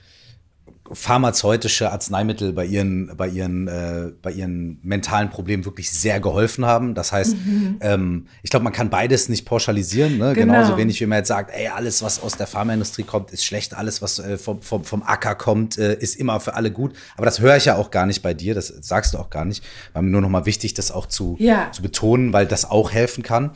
pharmazeutische 0.92 1.92
Arzneimittel 1.92 2.52
bei 2.52 2.64
ihren, 2.64 3.16
bei 3.16 3.28
ihren, 3.28 3.68
äh, 3.68 4.10
bei 4.20 4.32
ihren 4.32 4.80
mentalen 4.82 5.30
Problemen 5.30 5.64
wirklich 5.64 5.90
sehr 5.90 6.18
geholfen 6.18 6.66
haben. 6.66 6.94
Das 6.94 7.12
heißt, 7.12 7.36
mhm. 7.36 7.76
ähm, 7.80 8.26
ich 8.42 8.50
glaube, 8.50 8.64
man 8.64 8.72
kann 8.72 8.90
beides 8.90 9.28
nicht 9.28 9.44
pauschalisieren. 9.44 10.18
Ne? 10.18 10.34
Genau. 10.34 10.52
Genauso 10.52 10.76
wenig, 10.76 11.00
wie 11.00 11.06
man 11.06 11.18
jetzt 11.18 11.28
sagt, 11.28 11.52
ey, 11.54 11.68
alles, 11.68 12.02
was 12.02 12.20
aus 12.20 12.36
der 12.36 12.48
Pharmaindustrie 12.48 13.04
kommt, 13.04 13.30
ist 13.30 13.44
schlecht, 13.44 13.74
alles, 13.74 14.02
was 14.02 14.18
äh, 14.18 14.36
vom, 14.36 14.62
vom, 14.62 14.82
vom 14.82 15.02
Acker 15.04 15.36
kommt, 15.36 15.78
äh, 15.78 15.94
ist 15.94 16.16
immer 16.16 16.40
für 16.40 16.54
alle 16.54 16.72
gut. 16.72 16.94
Aber 17.16 17.24
das 17.24 17.40
höre 17.40 17.56
ich 17.56 17.66
ja 17.66 17.76
auch 17.76 17.92
gar 17.92 18.06
nicht 18.06 18.22
bei 18.22 18.34
dir, 18.34 18.54
das 18.54 18.68
sagst 18.68 19.14
du 19.14 19.18
auch 19.18 19.30
gar 19.30 19.44
nicht. 19.44 19.64
War 19.92 20.02
mir 20.02 20.10
nur 20.10 20.20
noch 20.20 20.28
mal 20.28 20.46
wichtig, 20.46 20.74
das 20.74 20.90
auch 20.90 21.06
zu, 21.06 21.36
ja. 21.38 21.70
zu 21.70 21.82
betonen, 21.82 22.32
weil 22.32 22.46
das 22.46 22.68
auch 22.68 22.90
helfen 22.90 23.22
kann. 23.22 23.52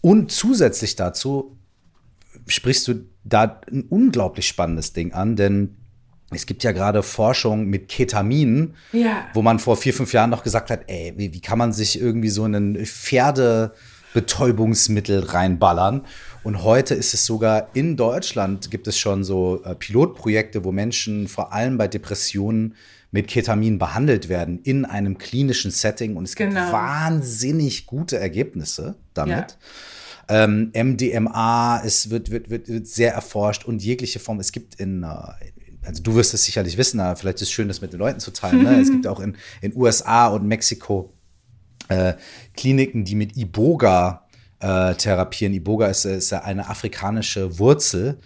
Und 0.00 0.32
zusätzlich 0.32 0.96
dazu 0.96 1.56
sprichst 2.46 2.88
du 2.88 3.06
da 3.24 3.60
ein 3.70 3.84
unglaublich 3.88 4.48
spannendes 4.48 4.92
Ding 4.92 5.12
an, 5.12 5.36
denn 5.36 5.76
es 6.34 6.46
gibt 6.46 6.64
ja 6.64 6.72
gerade 6.72 7.02
Forschung 7.02 7.66
mit 7.66 7.88
Ketamin, 7.88 8.72
ja. 8.92 9.26
wo 9.34 9.42
man 9.42 9.58
vor 9.58 9.76
vier, 9.76 9.92
fünf 9.92 10.14
Jahren 10.14 10.30
noch 10.30 10.42
gesagt 10.42 10.70
hat, 10.70 10.84
ey, 10.86 11.12
wie, 11.16 11.34
wie 11.34 11.40
kann 11.40 11.58
man 11.58 11.72
sich 11.72 12.00
irgendwie 12.00 12.30
so 12.30 12.44
einen 12.44 12.76
Pferdebetäubungsmittel 12.84 15.20
reinballern? 15.20 16.06
Und 16.42 16.64
heute 16.64 16.94
ist 16.94 17.14
es 17.14 17.24
sogar 17.26 17.68
in 17.74 17.96
Deutschland 17.96 18.70
gibt 18.70 18.88
es 18.88 18.98
schon 18.98 19.24
so 19.24 19.62
äh, 19.64 19.74
Pilotprojekte, 19.74 20.64
wo 20.64 20.72
Menschen 20.72 21.28
vor 21.28 21.52
allem 21.52 21.76
bei 21.78 21.86
Depressionen 21.86 22.74
mit 23.12 23.28
Ketamin 23.28 23.78
behandelt 23.78 24.30
werden 24.30 24.60
in 24.62 24.86
einem 24.86 25.18
klinischen 25.18 25.70
Setting 25.70 26.16
und 26.16 26.24
es 26.24 26.34
gibt 26.34 26.50
genau. 26.50 26.72
wahnsinnig 26.72 27.86
gute 27.86 28.18
Ergebnisse 28.18 28.96
damit. 29.12 29.32
Ja. 29.32 29.46
Ähm, 30.28 30.72
MDMA 30.74 31.82
es 31.84 32.10
wird, 32.10 32.30
wird, 32.30 32.50
wird, 32.50 32.68
wird 32.68 32.86
sehr 32.86 33.12
erforscht 33.12 33.64
und 33.64 33.82
jegliche 33.82 34.18
Form. 34.18 34.40
Es 34.40 34.52
gibt 34.52 34.76
in, 34.76 35.02
äh, 35.02 35.06
also 35.86 36.02
du 36.02 36.14
wirst 36.14 36.32
es 36.34 36.44
sicherlich 36.44 36.76
wissen, 36.76 37.00
aber 37.00 37.16
vielleicht 37.16 37.36
ist 37.36 37.48
es 37.48 37.50
schön, 37.50 37.68
das 37.68 37.80
mit 37.80 37.92
den 37.92 37.98
Leuten 37.98 38.20
zu 38.20 38.32
teilen. 38.32 38.62
Ne? 38.62 38.80
es 38.80 38.90
gibt 38.90 39.06
auch 39.06 39.20
in 39.20 39.36
in 39.60 39.76
USA 39.76 40.28
und 40.28 40.46
Mexiko 40.46 41.12
äh, 41.88 42.14
Kliniken, 42.54 43.04
die 43.04 43.14
mit 43.14 43.36
Iboga 43.36 44.26
äh, 44.60 44.94
therapieren. 44.94 45.54
Iboga 45.54 45.88
ist, 45.88 46.04
ist 46.04 46.32
eine 46.32 46.68
afrikanische 46.68 47.58
Wurzel. 47.58 48.18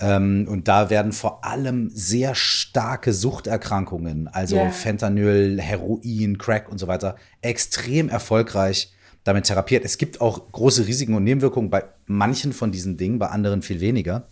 Ähm, 0.00 0.46
und 0.48 0.66
da 0.66 0.90
werden 0.90 1.12
vor 1.12 1.44
allem 1.44 1.88
sehr 1.90 2.34
starke 2.34 3.12
Suchterkrankungen, 3.12 4.26
also 4.26 4.56
yeah. 4.56 4.70
Fentanyl, 4.70 5.60
Heroin, 5.60 6.36
Crack 6.36 6.68
und 6.68 6.78
so 6.78 6.88
weiter, 6.88 7.14
extrem 7.42 8.08
erfolgreich 8.08 8.92
damit 9.24 9.46
therapiert. 9.46 9.84
Es 9.84 9.98
gibt 9.98 10.20
auch 10.20 10.52
große 10.52 10.86
Risiken 10.86 11.14
und 11.14 11.24
Nebenwirkungen 11.24 11.70
bei 11.70 11.84
manchen 12.06 12.52
von 12.52 12.70
diesen 12.70 12.96
Dingen, 12.96 13.18
bei 13.18 13.28
anderen 13.28 13.62
viel 13.62 13.80
weniger. 13.80 14.28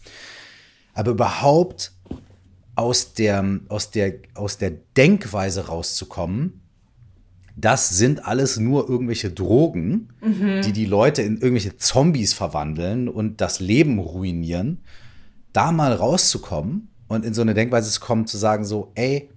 Aber 0.95 1.12
überhaupt 1.12 1.93
aus 2.74 3.14
der, 3.14 3.61
aus 3.68 3.90
der, 3.90 4.14
aus 4.34 4.59
der 4.59 4.72
Denkweise 4.97 5.66
rauszukommen, 5.66 6.61
das 7.57 7.90
sind 7.90 8.26
alles 8.26 8.59
nur 8.59 8.88
irgendwelche 8.88 9.30
Drogen, 9.30 10.09
mhm. 10.22 10.62
die 10.62 10.72
die 10.72 10.86
Leute 10.86 11.22
in 11.22 11.34
irgendwelche 11.34 11.76
Zombies 11.76 12.32
verwandeln 12.32 13.09
und 13.09 13.40
das 13.40 13.61
Leben 13.61 13.99
ruinieren. 13.99 14.82
Da 15.53 15.70
mal 15.70 15.93
rauszukommen 15.93 16.88
und 17.09 17.26
in 17.26 17.34
so 17.34 17.43
eine 17.43 17.53
Denkweise 17.53 17.90
zu 17.90 18.01
kommen, 18.01 18.26
zu 18.26 18.38
sagen 18.38 18.64
so, 18.64 18.93
ey, 18.95 19.28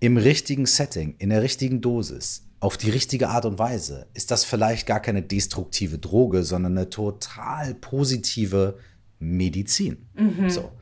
im 0.00 0.16
richtigen 0.16 0.66
Setting, 0.66 1.16
in 1.18 1.30
der 1.30 1.42
richtigen 1.42 1.80
Dosis, 1.80 2.45
auf 2.60 2.76
die 2.76 2.90
richtige 2.90 3.28
Art 3.28 3.44
und 3.44 3.58
Weise, 3.58 4.06
ist 4.14 4.30
das 4.30 4.44
vielleicht 4.44 4.86
gar 4.86 5.00
keine 5.00 5.22
destruktive 5.22 5.98
Droge, 5.98 6.42
sondern 6.42 6.76
eine 6.76 6.90
total 6.90 7.74
positive 7.74 8.78
Medizin. 9.18 10.06
Mhm. 10.14 10.48
So. 10.48 10.72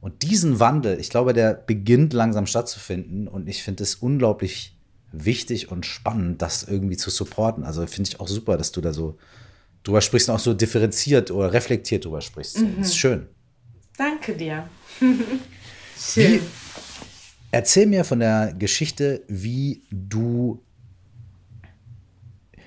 Und 0.00 0.22
diesen 0.22 0.58
Wandel, 0.58 0.98
ich 0.98 1.10
glaube, 1.10 1.32
der 1.32 1.54
beginnt 1.54 2.12
langsam 2.12 2.46
stattzufinden 2.46 3.28
und 3.28 3.48
ich 3.48 3.62
finde 3.62 3.84
es 3.84 3.94
unglaublich 3.94 4.76
wichtig 5.12 5.70
und 5.70 5.86
spannend, 5.86 6.42
das 6.42 6.64
irgendwie 6.64 6.96
zu 6.96 7.10
supporten. 7.10 7.64
Also 7.64 7.86
finde 7.86 8.10
ich 8.10 8.18
auch 8.18 8.26
super, 8.26 8.56
dass 8.56 8.72
du 8.72 8.80
da 8.80 8.92
so 8.92 9.16
drüber 9.84 10.00
sprichst 10.00 10.28
und 10.28 10.34
auch 10.34 10.40
so 10.40 10.54
differenziert 10.54 11.30
oder 11.30 11.52
reflektiert 11.52 12.04
drüber 12.04 12.20
sprichst. 12.20 12.58
Mhm. 12.58 12.78
Das 12.78 12.88
ist 12.88 12.96
schön. 12.96 13.28
Danke 13.96 14.34
dir. 14.34 14.68
schön. 15.98 16.32
Wie, 16.32 16.40
erzähl 17.52 17.86
mir 17.86 18.04
von 18.04 18.18
der 18.18 18.54
Geschichte, 18.58 19.22
wie 19.28 19.82
du 19.90 20.62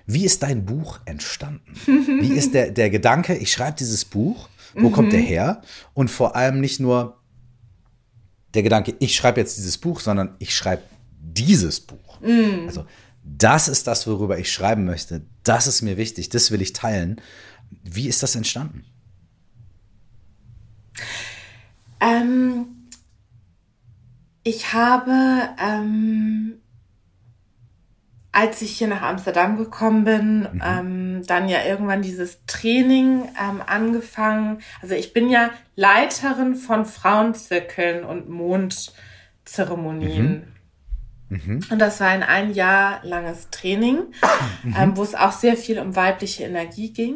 wie 0.05 0.25
ist 0.25 0.43
dein 0.43 0.65
Buch 0.65 0.99
entstanden? 1.05 1.73
Wie 2.21 2.33
ist 2.33 2.53
der, 2.53 2.71
der 2.71 2.89
Gedanke, 2.89 3.35
ich 3.35 3.51
schreibe 3.51 3.77
dieses 3.77 4.05
Buch, 4.05 4.49
wo 4.75 4.89
mhm. 4.89 4.91
kommt 4.91 5.13
der 5.13 5.21
mhm. 5.21 5.25
her? 5.25 5.61
Und 5.93 6.09
vor 6.09 6.35
allem 6.35 6.59
nicht 6.59 6.79
nur 6.79 7.19
der 8.53 8.63
Gedanke, 8.63 8.95
ich 8.99 9.15
schreibe 9.15 9.39
jetzt 9.39 9.57
dieses 9.57 9.77
Buch, 9.77 9.99
sondern 9.99 10.35
ich 10.39 10.55
schreibe 10.55 10.83
dieses 11.19 11.79
Buch. 11.79 12.21
Mhm. 12.21 12.65
Also 12.67 12.85
das 13.23 13.67
ist 13.67 13.87
das, 13.87 14.05
worüber 14.05 14.37
ich 14.37 14.51
schreiben 14.51 14.85
möchte. 14.85 15.25
Das 15.43 15.65
ist 15.65 15.81
mir 15.81 15.97
wichtig, 15.97 16.29
das 16.29 16.51
will 16.51 16.61
ich 16.61 16.73
teilen. 16.73 17.19
Wie 17.83 18.07
ist 18.07 18.21
das 18.21 18.35
entstanden? 18.35 18.85
Ähm, 21.99 22.67
ich 24.43 24.73
habe 24.73 25.49
ähm, 25.59 26.61
als 28.35 28.61
ich 28.61 28.77
hier 28.77 28.87
nach 28.87 29.01
Amsterdam 29.01 29.55
gekommen 29.55 30.03
bin, 30.03 30.41
mhm. 30.41 30.61
ähm, 30.61 31.25
dann 31.25 31.47
ja 31.47 31.63
irgendwann 31.63 32.01
dieses 32.01 32.45
Training 32.45 33.29
ähm, 33.41 33.61
angefangen. 33.65 34.59
Also 34.81 34.93
ich 34.93 35.13
bin 35.13 35.29
ja 35.29 35.51
Leiterin 35.77 36.55
von 36.55 36.85
Frauenzirkeln 36.85 38.03
und 38.03 38.27
Mondzeremonien. 38.27 40.51
Mhm. 41.29 41.37
Mhm. 41.37 41.61
Und 41.71 41.79
das 41.79 42.01
war 42.01 42.09
ein 42.09 42.23
ein 42.23 42.53
Jahr 42.53 42.99
langes 43.03 43.49
Training, 43.51 43.99
mhm. 44.63 44.75
ähm, 44.77 44.97
wo 44.97 45.03
es 45.03 45.15
auch 45.15 45.31
sehr 45.31 45.55
viel 45.55 45.79
um 45.79 45.95
weibliche 45.95 46.43
Energie 46.43 46.91
ging. 46.91 47.15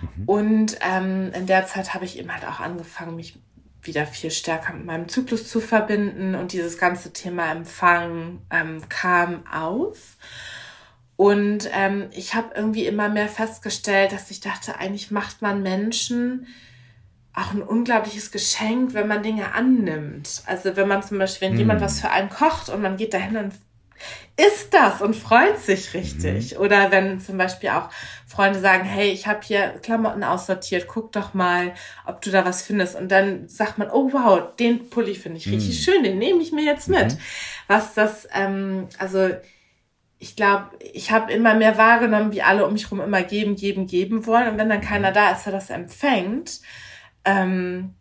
Mhm. 0.00 0.24
Und 0.26 0.78
ähm, 0.88 1.32
in 1.34 1.46
der 1.46 1.66
Zeit 1.66 1.94
habe 1.94 2.04
ich 2.04 2.16
eben 2.16 2.32
halt 2.32 2.46
auch 2.46 2.60
angefangen, 2.60 3.16
mich 3.16 3.40
wieder 3.86 4.06
viel 4.06 4.30
stärker 4.30 4.72
mit 4.72 4.86
meinem 4.86 5.08
Zyklus 5.08 5.48
zu 5.48 5.60
verbinden 5.60 6.34
und 6.34 6.52
dieses 6.52 6.78
ganze 6.78 7.12
Thema 7.12 7.50
Empfang 7.50 8.40
ähm, 8.50 8.88
kam 8.88 9.46
auf. 9.46 10.16
Und 11.16 11.68
ähm, 11.72 12.08
ich 12.12 12.34
habe 12.34 12.54
irgendwie 12.56 12.86
immer 12.86 13.08
mehr 13.08 13.28
festgestellt, 13.28 14.12
dass 14.12 14.30
ich 14.30 14.40
dachte, 14.40 14.78
eigentlich 14.78 15.10
macht 15.10 15.42
man 15.42 15.62
Menschen 15.62 16.46
auch 17.34 17.52
ein 17.52 17.62
unglaubliches 17.62 18.30
Geschenk, 18.30 18.94
wenn 18.94 19.08
man 19.08 19.22
Dinge 19.22 19.54
annimmt. 19.54 20.42
Also 20.46 20.76
wenn 20.76 20.88
man 20.88 21.02
zum 21.02 21.18
Beispiel, 21.18 21.48
wenn 21.48 21.56
mm. 21.56 21.58
jemand 21.58 21.80
was 21.80 22.00
für 22.00 22.10
einen 22.10 22.30
kocht 22.30 22.68
und 22.68 22.80
man 22.80 22.96
geht 22.96 23.12
dahin 23.12 23.36
und 23.36 23.52
ist 24.36 24.74
das 24.74 25.00
und 25.00 25.14
freut 25.14 25.58
sich 25.58 25.94
richtig. 25.94 26.54
Mhm. 26.54 26.60
Oder 26.60 26.90
wenn 26.90 27.20
zum 27.20 27.38
Beispiel 27.38 27.70
auch 27.70 27.88
Freunde 28.26 28.58
sagen, 28.58 28.84
hey, 28.84 29.10
ich 29.10 29.26
habe 29.26 29.40
hier 29.44 29.78
Klamotten 29.82 30.24
aussortiert, 30.24 30.88
guck 30.88 31.12
doch 31.12 31.34
mal, 31.34 31.74
ob 32.04 32.20
du 32.20 32.30
da 32.30 32.44
was 32.44 32.62
findest. 32.62 32.96
Und 32.96 33.10
dann 33.10 33.48
sagt 33.48 33.78
man, 33.78 33.90
oh 33.90 34.12
wow, 34.12 34.54
den 34.58 34.90
Pulli 34.90 35.14
finde 35.14 35.38
ich 35.38 35.46
richtig 35.46 35.78
mhm. 35.78 35.82
schön, 35.82 36.02
den 36.02 36.18
nehme 36.18 36.42
ich 36.42 36.52
mir 36.52 36.64
jetzt 36.64 36.88
mit. 36.88 37.12
Mhm. 37.12 37.18
Was 37.68 37.94
das, 37.94 38.28
ähm, 38.34 38.88
also 38.98 39.30
ich 40.18 40.36
glaube, 40.36 40.70
ich 40.80 41.10
habe 41.10 41.32
immer 41.32 41.54
mehr 41.54 41.78
wahrgenommen, 41.78 42.32
wie 42.32 42.42
alle 42.42 42.66
um 42.66 42.72
mich 42.72 42.84
herum 42.84 43.00
immer 43.00 43.22
geben, 43.22 43.56
geben, 43.56 43.86
geben 43.86 44.26
wollen. 44.26 44.48
Und 44.48 44.58
wenn 44.58 44.68
dann 44.68 44.80
keiner 44.80 45.12
da 45.12 45.30
ist, 45.30 45.44
der 45.44 45.52
das 45.52 45.70
empfängt, 45.70 46.60
ähm, 47.24 47.94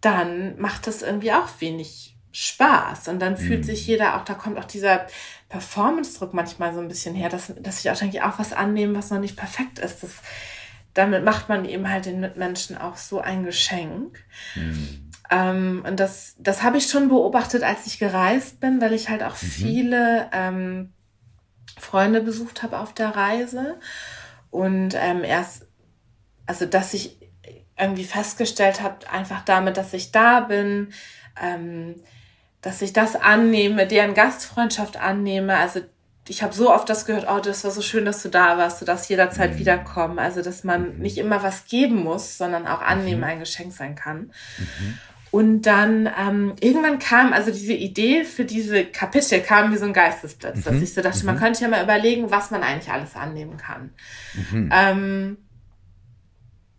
dann 0.00 0.58
macht 0.58 0.86
das 0.86 1.02
irgendwie 1.02 1.32
auch 1.32 1.48
wenig 1.58 2.13
Spaß. 2.34 3.08
Und 3.08 3.20
dann 3.20 3.36
fühlt 3.36 3.60
mhm. 3.60 3.64
sich 3.64 3.86
jeder 3.86 4.16
auch, 4.16 4.24
da 4.24 4.34
kommt 4.34 4.58
auch 4.58 4.64
dieser 4.64 5.06
Performance-Druck 5.48 6.34
manchmal 6.34 6.74
so 6.74 6.80
ein 6.80 6.88
bisschen 6.88 7.14
her, 7.14 7.28
dass, 7.28 7.52
dass 7.60 7.78
ich 7.78 7.90
auch 7.90 7.96
denke, 7.96 8.26
auch 8.26 8.40
was 8.40 8.52
annehmen, 8.52 8.96
was 8.96 9.10
noch 9.10 9.20
nicht 9.20 9.36
perfekt 9.36 9.78
ist. 9.78 10.02
Das, 10.02 10.10
damit 10.94 11.24
macht 11.24 11.48
man 11.48 11.64
eben 11.64 11.88
halt 11.88 12.06
den 12.06 12.18
Mitmenschen 12.18 12.76
auch 12.76 12.96
so 12.96 13.20
ein 13.20 13.44
Geschenk. 13.44 14.24
Mhm. 14.56 15.12
Ähm, 15.30 15.84
und 15.86 16.00
das, 16.00 16.34
das 16.38 16.64
habe 16.64 16.76
ich 16.76 16.88
schon 16.88 17.08
beobachtet, 17.08 17.62
als 17.62 17.86
ich 17.86 18.00
gereist 18.00 18.58
bin, 18.58 18.80
weil 18.80 18.94
ich 18.94 19.08
halt 19.08 19.22
auch 19.22 19.40
mhm. 19.40 19.46
viele 19.46 20.28
ähm, 20.32 20.92
Freunde 21.78 22.20
besucht 22.20 22.64
habe 22.64 22.80
auf 22.80 22.92
der 22.94 23.10
Reise. 23.10 23.78
Und 24.50 24.94
ähm, 24.96 25.22
erst, 25.22 25.68
also 26.46 26.66
dass 26.66 26.94
ich 26.94 27.16
irgendwie 27.78 28.04
festgestellt 28.04 28.82
habe, 28.82 29.08
einfach 29.08 29.44
damit, 29.44 29.76
dass 29.76 29.94
ich 29.94 30.10
da 30.10 30.40
bin, 30.40 30.92
ähm, 31.40 31.94
dass 32.64 32.80
ich 32.80 32.94
das 32.94 33.14
annehme, 33.14 33.86
deren 33.86 34.14
Gastfreundschaft 34.14 34.96
annehme. 34.96 35.58
Also 35.58 35.80
ich 36.26 36.42
habe 36.42 36.54
so 36.54 36.72
oft 36.72 36.88
das 36.88 37.04
gehört, 37.04 37.26
oh, 37.30 37.38
das 37.38 37.62
war 37.62 37.70
so 37.70 37.82
schön, 37.82 38.06
dass 38.06 38.22
du 38.22 38.30
da 38.30 38.56
warst, 38.56 38.80
du 38.80 38.86
darfst 38.86 39.10
jederzeit 39.10 39.52
mhm. 39.54 39.58
wiederkommen. 39.58 40.18
Also 40.18 40.40
dass 40.40 40.64
man 40.64 40.94
mhm. 40.94 41.02
nicht 41.02 41.18
immer 41.18 41.42
was 41.42 41.66
geben 41.66 42.02
muss, 42.02 42.38
sondern 42.38 42.66
auch 42.66 42.80
annehmen 42.80 43.18
mhm. 43.18 43.24
ein 43.24 43.38
Geschenk 43.40 43.74
sein 43.74 43.94
kann. 43.94 44.32
Mhm. 44.56 44.98
Und 45.30 45.62
dann 45.62 46.08
ähm, 46.18 46.54
irgendwann 46.60 46.98
kam, 46.98 47.34
also 47.34 47.50
diese 47.50 47.74
Idee 47.74 48.24
für 48.24 48.46
diese 48.46 48.86
Kapitel 48.86 49.40
kam 49.40 49.70
wie 49.70 49.76
so 49.76 49.84
ein 49.84 49.92
Geistesblitz, 49.92 50.64
dass 50.64 50.74
mhm. 50.74 50.82
ich 50.82 50.94
so 50.94 51.02
dachte, 51.02 51.26
man 51.26 51.34
mhm. 51.34 51.40
könnte 51.40 51.62
ja 51.62 51.68
mal 51.68 51.82
überlegen, 51.82 52.30
was 52.30 52.50
man 52.50 52.62
eigentlich 52.62 52.90
alles 52.90 53.14
annehmen 53.14 53.58
kann. 53.58 53.90
Ähm, 54.70 55.36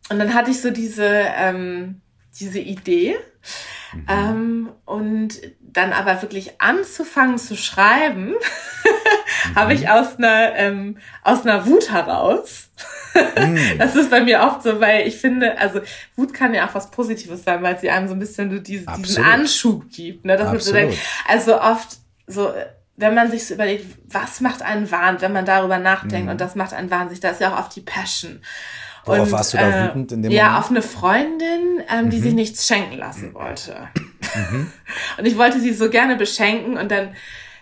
und 0.10 0.20
dann 0.20 0.34
hatte 0.34 0.50
ich 0.50 0.62
so 0.62 0.72
diese, 0.72 1.06
ähm, 1.06 2.02
diese 2.40 2.60
Idee. 2.60 3.16
Mhm. 3.96 4.06
Ähm, 4.08 4.70
und 4.86 5.42
dann 5.60 5.94
aber 5.94 6.22
wirklich 6.22 6.62
anzufangen 6.62 7.38
zu 7.38 7.56
schreiben, 7.56 8.30
mhm. 8.30 8.36
habe 9.56 9.74
ich 9.74 9.90
aus 9.90 10.18
einer, 10.18 10.56
ähm, 10.56 10.98
aus 11.24 11.42
einer 11.46 11.66
Wut 11.66 11.92
heraus. 11.92 12.70
mhm. 13.38 13.60
Das 13.78 13.96
ist 13.96 14.10
bei 14.10 14.22
mir 14.22 14.42
oft 14.42 14.64
so, 14.64 14.80
weil 14.80 15.08
ich 15.08 15.18
finde, 15.18 15.58
also 15.58 15.82
Wut 16.16 16.34
kann 16.34 16.54
ja 16.54 16.68
auch 16.68 16.76
was 16.76 16.92
Positives 16.92 17.44
sein, 17.44 17.62
weil 17.62 17.80
sie 17.80 17.90
einem 17.90 18.08
so 18.08 18.14
ein 18.14 18.20
bisschen 18.20 18.52
so 18.52 18.60
diese, 18.60 18.86
diesen 18.98 19.24
Anschub 19.24 19.90
gibt. 19.92 20.26
Ne? 20.26 20.38
Dass 20.38 20.66
so 20.66 20.74
denkt, 20.74 20.98
also 21.28 21.60
oft 21.60 21.98
so, 22.28 22.54
wenn 22.98 23.14
man 23.14 23.30
sich 23.30 23.46
so 23.46 23.54
überlegt, 23.54 23.86
was 24.08 24.42
macht 24.42 24.62
einen 24.62 24.90
Wahn, 24.92 25.22
wenn 25.22 25.34
man 25.34 25.46
darüber 25.46 25.80
nachdenkt 25.80 26.26
mhm. 26.26 26.32
und 26.32 26.42
das 26.42 26.56
macht 26.56 26.74
einen 26.74 26.90
wahnsinnig, 26.90 27.20
da 27.20 27.30
ist 27.30 27.42
ja 27.42 27.54
auch 27.54 27.60
oft 27.60 27.76
die 27.76 27.82
Passion. 27.82 28.42
Worauf 29.06 29.28
und, 29.28 29.32
warst 29.32 29.54
du 29.54 29.58
da 29.58 29.70
äh, 29.70 29.88
wütend 29.88 30.12
in 30.12 30.24
dem 30.24 30.32
ja, 30.32 30.44
Moment? 30.44 30.56
Ja, 30.56 30.60
auf 30.60 30.70
eine 30.70 30.82
Freundin, 30.82 31.84
ähm, 31.90 32.10
die 32.10 32.18
mhm. 32.18 32.24
sich 32.24 32.34
nichts 32.34 32.68
schenken 32.68 32.98
lassen 32.98 33.34
wollte. 33.34 33.90
Mhm. 34.36 34.72
Und 35.18 35.26
ich 35.26 35.38
wollte 35.38 35.60
sie 35.60 35.74
so 35.74 35.90
gerne 35.90 36.16
beschenken 36.16 36.78
und 36.78 36.92
dann, 36.92 37.16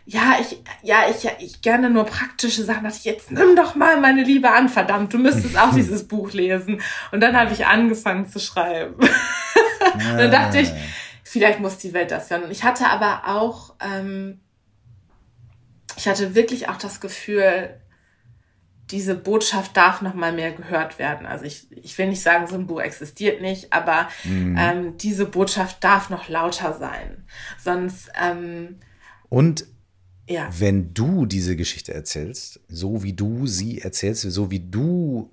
ja, 0.06 0.38
ich, 0.42 0.62
ja, 0.82 1.04
ich, 1.10 1.30
ich 1.40 1.62
gerne 1.62 1.90
nur 1.90 2.06
praktische 2.06 2.64
Sachen. 2.64 2.84
Dachte 2.84 2.98
ich, 2.98 3.06
jetzt 3.06 3.32
nimm 3.32 3.56
doch 3.56 3.76
mal 3.76 4.00
meine 4.00 4.24
Liebe 4.24 4.50
an, 4.50 4.70
verdammt, 4.70 5.14
du 5.14 5.18
müsstest 5.18 5.58
auch 5.58 5.72
dieses 5.76 6.08
Buch 6.08 6.32
lesen. 6.34 6.82
Und 7.12 7.22
dann 7.22 7.38
habe 7.38 7.54
ich 7.54 7.66
angefangen 7.66 8.28
zu 8.28 8.40
schreiben. 8.40 8.96
und 8.96 9.10
dann 10.18 10.32
dachte 10.32 10.60
ich, 10.60 10.70
vielleicht 11.24 11.60
muss 11.60 11.78
die 11.78 11.94
Welt 11.94 12.12
das 12.12 12.30
hören. 12.30 12.44
Und 12.44 12.52
ich 12.52 12.64
hatte 12.64 12.88
aber 12.88 13.24
auch, 13.28 13.76
ähm, 13.80 14.42
ich 15.96 16.08
hatte 16.08 16.36
wirklich 16.36 16.70
auch 16.70 16.78
das 16.78 17.00
Gefühl, 17.00 17.80
diese 18.92 19.16
Botschaft 19.16 19.76
darf 19.78 20.02
noch 20.02 20.14
mal 20.14 20.34
mehr 20.34 20.52
gehört 20.52 21.00
werden. 21.00 21.26
Also 21.26 21.46
ich, 21.46 21.68
ich 21.72 21.98
will 21.98 22.08
nicht 22.10 22.22
sagen, 22.22 22.48
so 22.48 22.56
ein 22.56 22.68
Buch 22.68 22.82
existiert 22.82 23.42
nicht, 23.42 23.72
aber 23.72 24.10
mhm. 24.24 24.58
ähm, 24.60 24.98
diese 24.98 25.26
Botschaft 25.26 25.84
darf 25.84 26.10
noch 26.10 26.28
lauter 26.30 26.74
sein. 26.78 27.24
Sonst 27.58 28.12
ähm, 28.22 28.80
und 29.30 29.66
ja. 30.28 30.50
wenn 30.58 30.94
du 30.94 31.26
diese 31.26 31.56
Geschichte 31.56 31.94
erzählst, 31.94 32.60
so 32.68 33.04
wie 33.04 33.14
du 33.14 33.48
sie 33.48 33.80
erzählst, 33.82 34.22
so 34.22 34.52
wie 34.52 34.60
du 34.60 35.32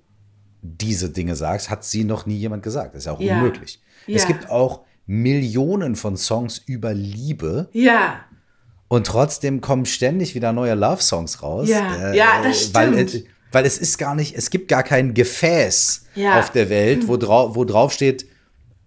diese 0.61 1.09
Dinge 1.09 1.35
sagst, 1.35 1.69
hat 1.69 1.83
sie 1.83 2.03
noch 2.03 2.25
nie 2.25 2.37
jemand 2.37 2.63
gesagt. 2.63 2.95
Das 2.95 3.01
ist 3.01 3.05
ja 3.05 3.13
auch 3.13 3.19
ja. 3.19 3.35
unmöglich. 3.35 3.81
Ja. 4.07 4.15
Es 4.15 4.27
gibt 4.27 4.49
auch 4.49 4.81
Millionen 5.05 5.95
von 5.95 6.17
Songs 6.17 6.57
über 6.57 6.93
Liebe. 6.93 7.69
Ja. 7.73 8.21
Und 8.87 9.07
trotzdem 9.07 9.61
kommen 9.61 9.85
ständig 9.85 10.35
wieder 10.35 10.51
neue 10.51 10.75
Love-Songs 10.75 11.41
raus. 11.41 11.69
Ja, 11.69 12.11
äh, 12.11 12.17
ja 12.17 12.41
das 12.43 12.61
stimmt. 12.61 12.75
Weil, 12.75 12.97
äh, 12.97 13.23
weil 13.51 13.65
es 13.65 13.77
ist 13.77 13.97
gar 13.97 14.15
nicht, 14.15 14.35
es 14.35 14.49
gibt 14.49 14.67
gar 14.67 14.83
kein 14.83 15.13
Gefäß 15.13 16.05
ja. 16.15 16.39
auf 16.39 16.51
der 16.51 16.69
Welt, 16.69 17.07
wo, 17.07 17.17
drau 17.17 17.55
wo 17.55 17.65
drauf 17.65 17.93
steht 17.93 18.25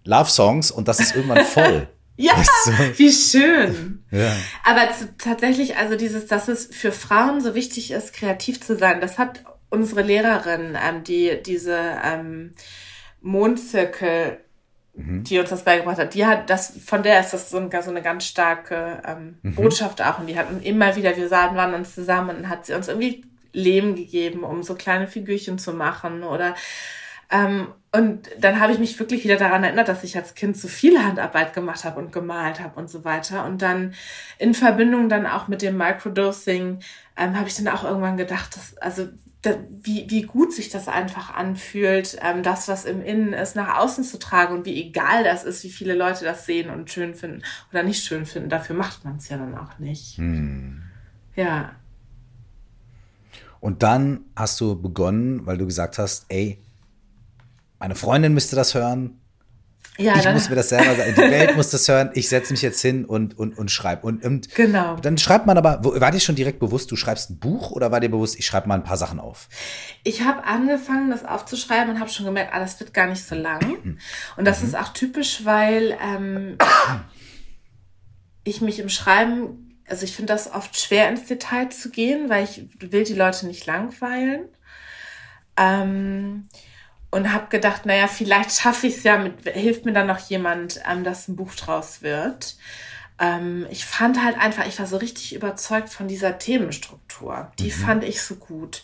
Love 0.03 0.29
Songs 0.29 0.71
und 0.71 0.87
das 0.87 0.99
ist 0.99 1.15
irgendwann 1.15 1.45
voll. 1.45 1.87
ja, 2.15 2.33
weißt 2.37 2.67
du? 2.67 2.99
wie 2.99 3.11
schön. 3.11 4.03
Ja. 4.11 4.35
Aber 4.63 4.87
tatsächlich, 5.17 5.77
also 5.77 5.95
dieses, 5.95 6.27
dass 6.27 6.47
es 6.47 6.67
für 6.67 6.91
Frauen 6.91 7.41
so 7.41 7.55
wichtig 7.55 7.91
ist, 7.91 8.13
kreativ 8.13 8.61
zu 8.61 8.77
sein, 8.77 9.01
das 9.01 9.17
hat 9.17 9.43
unsere 9.69 10.01
Lehrerin, 10.01 10.77
ähm, 10.81 11.03
die 11.03 11.41
diese 11.43 11.77
ähm, 12.03 12.53
Mondzirkel 13.21 14.37
mhm. 14.95 15.23
die 15.23 15.39
uns 15.39 15.49
das 15.49 15.63
beigebracht 15.63 15.97
hat, 15.97 16.13
die 16.13 16.25
hat 16.25 16.49
das, 16.49 16.73
von 16.83 17.03
der 17.03 17.19
ist 17.19 17.31
das 17.31 17.49
so, 17.49 17.57
ein, 17.57 17.69
so 17.69 17.89
eine 17.89 18.01
ganz 18.01 18.25
starke 18.25 19.01
ähm, 19.05 19.37
mhm. 19.41 19.55
Botschaft 19.55 20.01
auch. 20.01 20.19
Und 20.19 20.27
die 20.27 20.37
hatten 20.37 20.61
immer 20.61 20.95
wieder, 20.95 21.15
wir 21.15 21.27
sahen, 21.27 21.55
waren 21.55 21.73
uns 21.73 21.93
zusammen 21.93 22.37
und 22.37 22.49
hat 22.49 22.65
sie 22.65 22.73
uns 22.73 22.87
irgendwie 22.87 23.25
Lehm 23.55 23.95
gegeben, 23.95 24.43
um 24.43 24.63
so 24.63 24.75
kleine 24.75 25.07
Figürchen 25.07 25.57
zu 25.57 25.73
machen 25.73 26.23
oder 26.23 26.55
ähm, 27.31 27.67
und 27.91 28.29
dann 28.39 28.59
habe 28.59 28.73
ich 28.73 28.79
mich 28.79 28.99
wirklich 28.99 29.23
wieder 29.23 29.37
daran 29.37 29.63
erinnert, 29.63 29.87
dass 29.87 30.03
ich 30.03 30.17
als 30.17 30.35
Kind 30.35 30.57
zu 30.57 30.67
viel 30.67 31.01
Handarbeit 31.01 31.53
gemacht 31.53 31.85
habe 31.85 31.99
und 31.99 32.11
gemalt 32.11 32.59
habe 32.59 32.79
und 32.79 32.89
so 32.89 33.05
weiter. 33.05 33.45
Und 33.45 33.61
dann 33.61 33.93
in 34.37 34.53
Verbindung 34.53 35.09
dann 35.09 35.25
auch 35.25 35.47
mit 35.47 35.61
dem 35.61 35.77
Microdosing 35.77 36.79
ähm, 37.17 37.37
habe 37.37 37.47
ich 37.47 37.55
dann 37.55 37.69
auch 37.69 37.83
irgendwann 37.83 38.17
gedacht, 38.17 38.55
dass, 38.55 38.77
also 38.77 39.07
da, 39.41 39.55
wie, 39.69 40.09
wie 40.09 40.23
gut 40.23 40.53
sich 40.53 40.69
das 40.69 40.87
einfach 40.87 41.33
anfühlt, 41.33 42.17
ähm, 42.21 42.43
das, 42.43 42.67
was 42.67 42.83
im 42.83 43.01
Innen 43.01 43.33
ist, 43.33 43.55
nach 43.55 43.77
außen 43.77 44.03
zu 44.03 44.19
tragen 44.19 44.55
und 44.55 44.65
wie 44.65 44.87
egal 44.87 45.23
das 45.23 45.43
ist, 45.43 45.63
wie 45.63 45.69
viele 45.69 45.93
Leute 45.93 46.25
das 46.25 46.45
sehen 46.45 46.69
und 46.69 46.91
schön 46.91 47.15
finden 47.15 47.43
oder 47.71 47.83
nicht 47.83 48.03
schön 48.03 48.25
finden. 48.25 48.49
Dafür 48.49 48.75
macht 48.75 49.05
man 49.05 49.17
es 49.17 49.29
ja 49.29 49.37
dann 49.37 49.57
auch 49.57 49.79
nicht. 49.79 50.17
Hm. 50.17 50.83
Ja. 51.35 51.71
Und 53.65 53.81
dann 53.81 54.25
hast 54.35 54.61
du 54.61 54.79
begonnen, 54.79 55.47
weil 55.47 55.57
du 55.57 55.65
gesagt 55.65 55.97
hast, 55.97 56.25
ey, 56.29 56.63
meine 57.79 57.95
Freundin 57.95 58.31
müsste 58.31 58.55
das 58.55 58.75
hören. 58.75 59.19
Ja, 59.97 60.15
ich 60.19 60.31
muss 60.31 60.51
mir 60.51 60.55
das 60.55 60.69
selber 60.69 60.93
sagen. 60.93 61.15
Die 61.15 61.31
Welt 61.31 61.55
muss 61.55 61.71
das 61.71 61.87
hören. 61.87 62.11
Ich 62.13 62.29
setze 62.29 62.53
mich 62.53 62.61
jetzt 62.61 62.79
hin 62.79 63.05
und, 63.05 63.35
und, 63.39 63.57
und 63.57 63.71
schreibe. 63.71 64.05
Und, 64.05 64.23
und 64.23 64.53
genau. 64.53 64.97
dann 64.97 65.17
schreibt 65.17 65.47
man 65.47 65.57
aber, 65.57 65.83
war 65.83 66.11
dir 66.11 66.19
schon 66.19 66.35
direkt 66.35 66.59
bewusst, 66.59 66.91
du 66.91 66.95
schreibst 66.95 67.31
ein 67.31 67.39
Buch 67.39 67.71
oder 67.71 67.91
war 67.91 68.01
dir 68.01 68.09
bewusst, 68.09 68.37
ich 68.37 68.45
schreibe 68.45 68.67
mal 68.67 68.75
ein 68.75 68.83
paar 68.83 68.97
Sachen 68.97 69.19
auf? 69.19 69.49
Ich 70.03 70.21
habe 70.21 70.43
angefangen, 70.43 71.09
das 71.09 71.25
aufzuschreiben 71.25 71.95
und 71.95 71.99
habe 71.99 72.11
schon 72.11 72.27
gemerkt, 72.27 72.53
ah, 72.53 72.59
das 72.59 72.79
wird 72.79 72.93
gar 72.93 73.07
nicht 73.07 73.23
so 73.23 73.33
lang. 73.33 73.97
Und 74.37 74.45
das 74.45 74.61
mhm. 74.61 74.67
ist 74.67 74.77
auch 74.77 74.89
typisch, 74.89 75.43
weil 75.43 75.97
ähm, 76.03 76.59
ich 78.43 78.61
mich 78.61 78.77
im 78.77 78.89
Schreiben 78.89 79.64
also 79.87 80.03
ich 80.03 80.15
finde 80.15 80.33
das 80.33 80.51
oft 80.51 80.79
schwer 80.79 81.09
ins 81.09 81.25
Detail 81.25 81.69
zu 81.69 81.89
gehen, 81.89 82.29
weil 82.29 82.43
ich 82.43 82.67
will 82.79 83.03
die 83.03 83.13
Leute 83.13 83.47
nicht 83.47 83.65
langweilen. 83.65 84.49
Ähm, 85.57 86.49
und 87.11 87.31
habe 87.31 87.47
gedacht, 87.47 87.85
naja, 87.85 88.07
vielleicht 88.07 88.51
schaffe 88.51 88.87
ich 88.87 88.97
es 88.97 89.03
ja, 89.03 89.17
mit, 89.17 89.47
hilft 89.47 89.85
mir 89.85 89.93
dann 89.93 90.07
noch 90.07 90.19
jemand, 90.19 90.81
ähm, 90.89 91.03
dass 91.03 91.27
ein 91.27 91.37
Buch 91.37 91.53
draus 91.55 92.01
wird. 92.01 92.57
Ähm, 93.19 93.65
ich 93.69 93.85
fand 93.85 94.21
halt 94.21 94.37
einfach, 94.37 94.67
ich 94.67 94.79
war 94.79 94.85
so 94.85 94.97
richtig 94.97 95.33
überzeugt 95.33 95.89
von 95.89 96.07
dieser 96.07 96.37
Themenstruktur. 96.37 97.51
Die 97.59 97.67
mhm. 97.67 97.71
fand 97.71 98.03
ich 98.03 98.21
so 98.21 98.35
gut. 98.35 98.83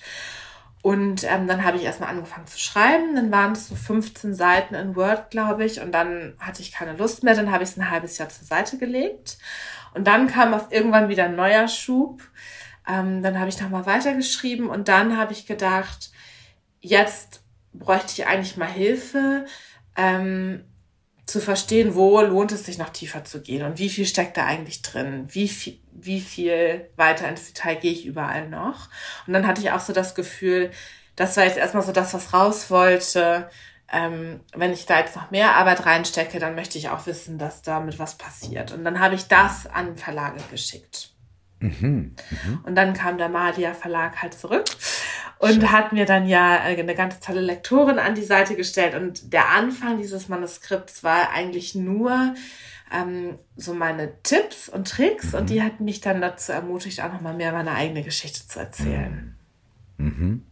Und 0.82 1.24
ähm, 1.26 1.48
dann 1.48 1.64
habe 1.64 1.78
ich 1.78 1.84
erstmal 1.84 2.10
angefangen 2.10 2.48
zu 2.48 2.58
schreiben. 2.58 3.16
Dann 3.16 3.32
waren 3.32 3.52
es 3.52 3.68
so 3.68 3.76
15 3.76 4.34
Seiten 4.34 4.74
in 4.76 4.96
Word, 4.96 5.30
glaube 5.30 5.66
ich. 5.66 5.82
Und 5.82 5.92
dann 5.92 6.34
hatte 6.40 6.62
ich 6.62 6.72
keine 6.72 6.94
Lust 6.96 7.24
mehr. 7.24 7.36
Dann 7.36 7.52
habe 7.52 7.64
ich 7.64 7.72
es 7.72 7.78
ein 7.78 7.92
halbes 7.92 8.18
Jahr 8.18 8.30
zur 8.30 8.48
Seite 8.48 8.78
gelegt. 8.78 9.38
Und 9.94 10.06
dann 10.06 10.28
kam 10.28 10.54
auf 10.54 10.72
irgendwann 10.72 11.10
wieder 11.10 11.26
ein 11.26 11.36
neuer 11.36 11.68
Schub. 11.68 12.22
Ähm, 12.88 13.22
dann 13.22 13.40
habe 13.40 13.50
ich 13.50 13.62
nochmal 13.62 13.86
weitergeschrieben 13.86 14.68
und 14.68 14.88
dann 14.88 15.18
habe 15.18 15.34
ich 15.34 15.46
gedacht, 15.46 16.12
jetzt 16.80 17.44
bräuchte 17.74 18.14
ich 18.14 18.28
eigentlich 18.28 18.58
mal 18.58 18.66
Hilfe, 18.68 19.46
ähm, 19.96 20.64
zu 21.26 21.40
verstehen, 21.40 21.96
wo 21.96 22.20
lohnt 22.22 22.52
es 22.52 22.66
sich 22.66 22.78
noch 22.78 22.90
tiefer 22.90 23.24
zu 23.24 23.42
gehen 23.42 23.66
und 23.66 23.80
wie 23.80 23.90
viel 23.90 24.06
steckt 24.06 24.38
da 24.38 24.46
eigentlich 24.46 24.82
drin, 24.82 25.28
wie 25.30 25.48
viel, 25.48 25.80
wie 25.92 26.20
viel 26.20 26.90
weiter 26.98 27.30
ins 27.30 27.48
Detail 27.48 27.76
gehe 27.76 27.92
ich 27.92 28.06
überall 28.06 28.50
noch. 28.50 28.90
Und 29.28 29.34
dann 29.34 29.48
hatte 29.48 29.62
ich 29.62 29.72
auch 29.72 29.80
so 29.80 29.94
das 29.94 30.16
Gefühl, 30.16 30.72
das 31.16 31.38
war 31.38 31.46
jetzt 31.46 31.58
erstmal 31.58 31.84
so 31.84 31.92
das, 31.92 32.14
was 32.14 32.34
raus 32.34 32.70
wollte. 32.70 33.50
Ähm, 33.92 34.40
wenn 34.56 34.72
ich 34.72 34.86
da 34.86 35.00
jetzt 35.00 35.16
noch 35.16 35.32
mehr 35.32 35.56
Arbeit 35.56 35.86
reinstecke, 35.86 36.40
dann 36.40 36.56
möchte 36.56 36.78
ich 36.78 36.90
auch 36.90 37.06
wissen, 37.08 37.38
dass 37.38 37.62
damit 37.62 38.00
was 38.00 38.16
passiert. 38.18 38.72
Und 38.72 38.86
dann 38.86 39.00
habe 39.00 39.16
ich 39.16 39.28
das 39.28 39.68
an 39.68 39.98
Verlage 39.98 40.42
geschickt. 40.50 41.12
Mhm, 41.60 42.16
mh. 42.30 42.60
Und 42.64 42.76
dann 42.76 42.94
kam 42.94 43.18
der 43.18 43.30
Malia 43.30 43.74
Verlag 43.74 44.22
halt 44.22 44.34
zurück 44.34 44.66
und 45.42 45.54
Schön. 45.54 45.72
hat 45.72 45.92
mir 45.92 46.06
dann 46.06 46.28
ja 46.28 46.58
äh, 46.58 46.80
eine 46.80 46.96
ganz 46.96 47.20
tolle 47.20 47.42
Lektorin 47.42 48.00
an 48.00 48.16
die 48.16 48.24
Seite 48.24 48.56
gestellt. 48.56 48.96
Und 48.96 49.34
der 49.34 49.50
Anfang 49.50 49.98
dieses 49.98 50.30
Manuskripts 50.30 51.04
war 51.04 51.32
eigentlich 51.32 51.76
nur 51.76 52.36
ähm, 52.92 53.40
so 53.56 53.74
meine 53.74 54.22
Tipps 54.24 54.70
und 54.70 54.88
Tricks. 54.88 55.34
Mhm. 55.34 55.40
Und 55.40 55.50
die 55.50 55.64
hat 55.64 55.80
mich 55.80 56.00
dann 56.02 56.22
dazu 56.22 56.52
ermutigt, 56.52 57.02
auch 57.02 57.12
nochmal 57.12 57.34
mehr 57.34 57.52
meine 57.52 57.74
eigene 57.74 58.04
Geschichte 58.04 58.48
zu 58.48 58.60
erzählen. 58.60 59.36
Mhm. 59.98 60.44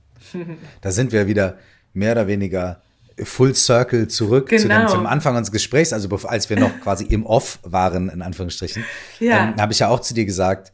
Da 0.82 0.92
sind 0.92 1.12
wir 1.12 1.28
wieder 1.28 1.58
mehr 1.94 2.12
oder 2.12 2.28
weniger 2.28 2.82
Full 3.24 3.56
Circle 3.56 4.08
zurück 4.08 4.50
genau. 4.50 4.62
zu 4.62 4.68
dem, 4.68 4.78
genau. 4.78 4.92
zum 4.92 5.06
Anfang 5.06 5.36
unseres 5.36 5.52
Gesprächs, 5.52 5.94
also 5.94 6.10
als 6.28 6.50
wir 6.50 6.60
noch 6.60 6.80
quasi 6.82 7.06
im 7.06 7.26
Off 7.26 7.60
waren, 7.64 8.10
in 8.10 8.22
Anführungsstrichen, 8.22 8.84
ja. 9.20 9.50
ähm, 9.50 9.56
habe 9.58 9.74
ich 9.74 9.80
ja 9.80 9.90
auch 9.90 10.00
zu 10.00 10.14
dir 10.14 10.26
gesagt, 10.26 10.72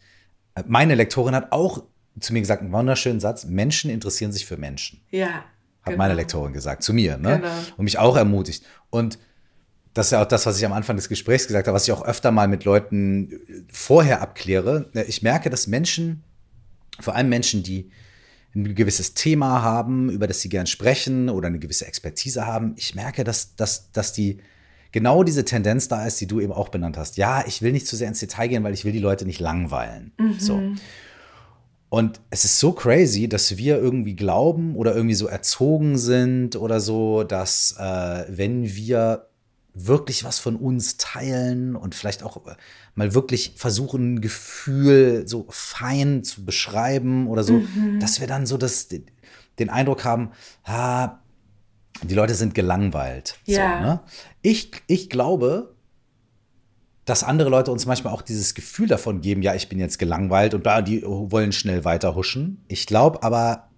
meine 0.66 0.96
Lektorin 0.96 1.36
hat 1.36 1.52
auch 1.52 1.84
zu 2.20 2.34
mir 2.34 2.40
gesagt, 2.40 2.62
einen 2.62 2.72
wunderschönen 2.72 3.20
Satz, 3.20 3.46
Menschen 3.46 3.92
interessieren 3.92 4.32
sich 4.32 4.46
für 4.46 4.58
Menschen. 4.58 5.02
Ja. 5.12 5.28
Hat 5.28 5.92
genau. 5.92 5.98
meine 5.98 6.14
Lektorin 6.14 6.54
gesagt, 6.54 6.84
zu 6.84 6.94
mir, 6.94 7.18
ne? 7.18 7.40
Genau. 7.40 7.52
Und 7.78 7.84
mich 7.84 7.98
auch 8.00 8.16
ermutigt. 8.16 8.66
Und 8.90 9.20
das 9.94 10.08
ist 10.08 10.12
ja 10.12 10.22
auch 10.22 10.28
das, 10.28 10.46
was 10.46 10.58
ich 10.58 10.66
am 10.66 10.74
Anfang 10.74 10.96
des 10.96 11.10
Gesprächs 11.10 11.48
gesagt 11.48 11.68
habe, 11.68 11.76
was 11.76 11.88
ich 11.88 11.92
auch 11.92 12.04
öfter 12.04 12.32
mal 12.32 12.48
mit 12.48 12.66
Leuten 12.66 13.32
vorher 13.72 14.22
abkläre. 14.22 14.90
Ich 15.08 15.22
merke, 15.22 15.50
dass 15.50 15.68
Menschen, 15.68 16.24
vor 17.00 17.16
allem 17.16 17.30
Menschen, 17.30 17.64
die 17.64 17.92
ein 18.56 18.76
gewisses 18.76 19.14
Thema 19.14 19.62
haben, 19.62 20.10
über 20.10 20.28
das 20.28 20.42
sie 20.42 20.50
gern 20.50 20.68
sprechen 20.68 21.30
oder 21.30 21.48
eine 21.48 21.60
gewisse 21.60 21.86
Expertise 21.86 22.46
haben, 22.48 22.74
ich 22.78 22.96
merke, 22.96 23.24
dass, 23.24 23.56
dass, 23.56 23.92
dass 23.92 24.14
die 24.14 24.40
genau 24.92 25.24
diese 25.24 25.44
Tendenz 25.44 25.90
da 25.90 26.06
ist, 26.06 26.22
die 26.22 26.28
du 26.28 26.40
eben 26.40 26.54
auch 26.54 26.70
benannt 26.70 26.98
hast. 26.98 27.18
Ja, 27.18 27.44
ich 27.46 27.62
will 27.62 27.74
nicht 27.74 27.86
zu 27.86 27.98
sehr 27.98 28.08
ins 28.08 28.22
Detail 28.22 28.48
gehen, 28.48 28.64
weil 28.64 28.74
ich 28.74 28.86
will 28.86 28.94
die 28.94 29.00
Leute 29.00 29.26
nicht 29.26 29.42
langweilen. 29.42 30.14
Mhm. 30.18 30.40
So. 30.40 30.62
Und 31.90 32.22
es 32.30 32.46
ist 32.46 32.60
so 32.60 32.72
crazy, 32.72 33.28
dass 33.28 33.58
wir 33.58 33.78
irgendwie 33.78 34.16
glauben 34.16 34.76
oder 34.76 34.96
irgendwie 34.96 35.16
so 35.16 35.28
erzogen 35.28 35.98
sind 35.98 36.56
oder 36.56 36.80
so, 36.80 37.24
dass 37.24 37.76
äh, 37.78 38.26
wenn 38.30 38.76
wir 38.76 39.28
wirklich 39.76 40.24
was 40.24 40.40
von 40.40 40.56
uns 40.56 40.98
teilen 40.98 41.76
und 41.76 41.94
vielleicht 41.94 42.24
auch 42.24 42.38
äh, 42.48 42.56
mal 42.96 43.14
wirklich 43.14 43.54
versuchen, 43.58 44.16
ein 44.16 44.22
Gefühl 44.22 45.28
so 45.28 45.46
fein 45.50 46.24
zu 46.24 46.46
beschreiben 46.46 47.28
oder 47.28 47.44
so, 47.44 47.54
mhm. 47.54 48.00
dass 48.00 48.20
wir 48.22 48.28
dann 48.28 48.46
so 48.46 48.58
das, 48.58 48.88
den 48.88 49.70
Eindruck 49.70 50.06
haben, 50.06 50.32
ha, 50.64 51.22
die 52.04 52.16
Leute 52.16 52.36
sind 52.36 52.56
gelangweilt. 52.56 53.38
Ja. 53.46 53.78
So, 53.78 53.86
ne? 53.86 54.00
ich, 54.42 54.72
ich 54.88 55.10
glaube, 55.10 55.76
dass 57.04 57.24
andere 57.24 57.50
Leute 57.50 57.72
uns 57.72 57.86
manchmal 57.86 58.14
auch 58.14 58.22
dieses 58.22 58.56
Gefühl 58.56 58.88
davon 58.88 59.22
geben, 59.22 59.42
ja, 59.42 59.54
ich 59.54 59.70
bin 59.70 59.78
jetzt 59.78 60.00
gelangweilt 60.00 60.54
und 60.54 60.66
da, 60.66 60.82
die 60.82 61.04
wollen 61.06 61.52
schnell 61.52 61.86
weiter 61.86 62.16
huschen. 62.16 62.64
Ich 62.68 62.88
glaube 62.88 63.24
aber, 63.24 63.70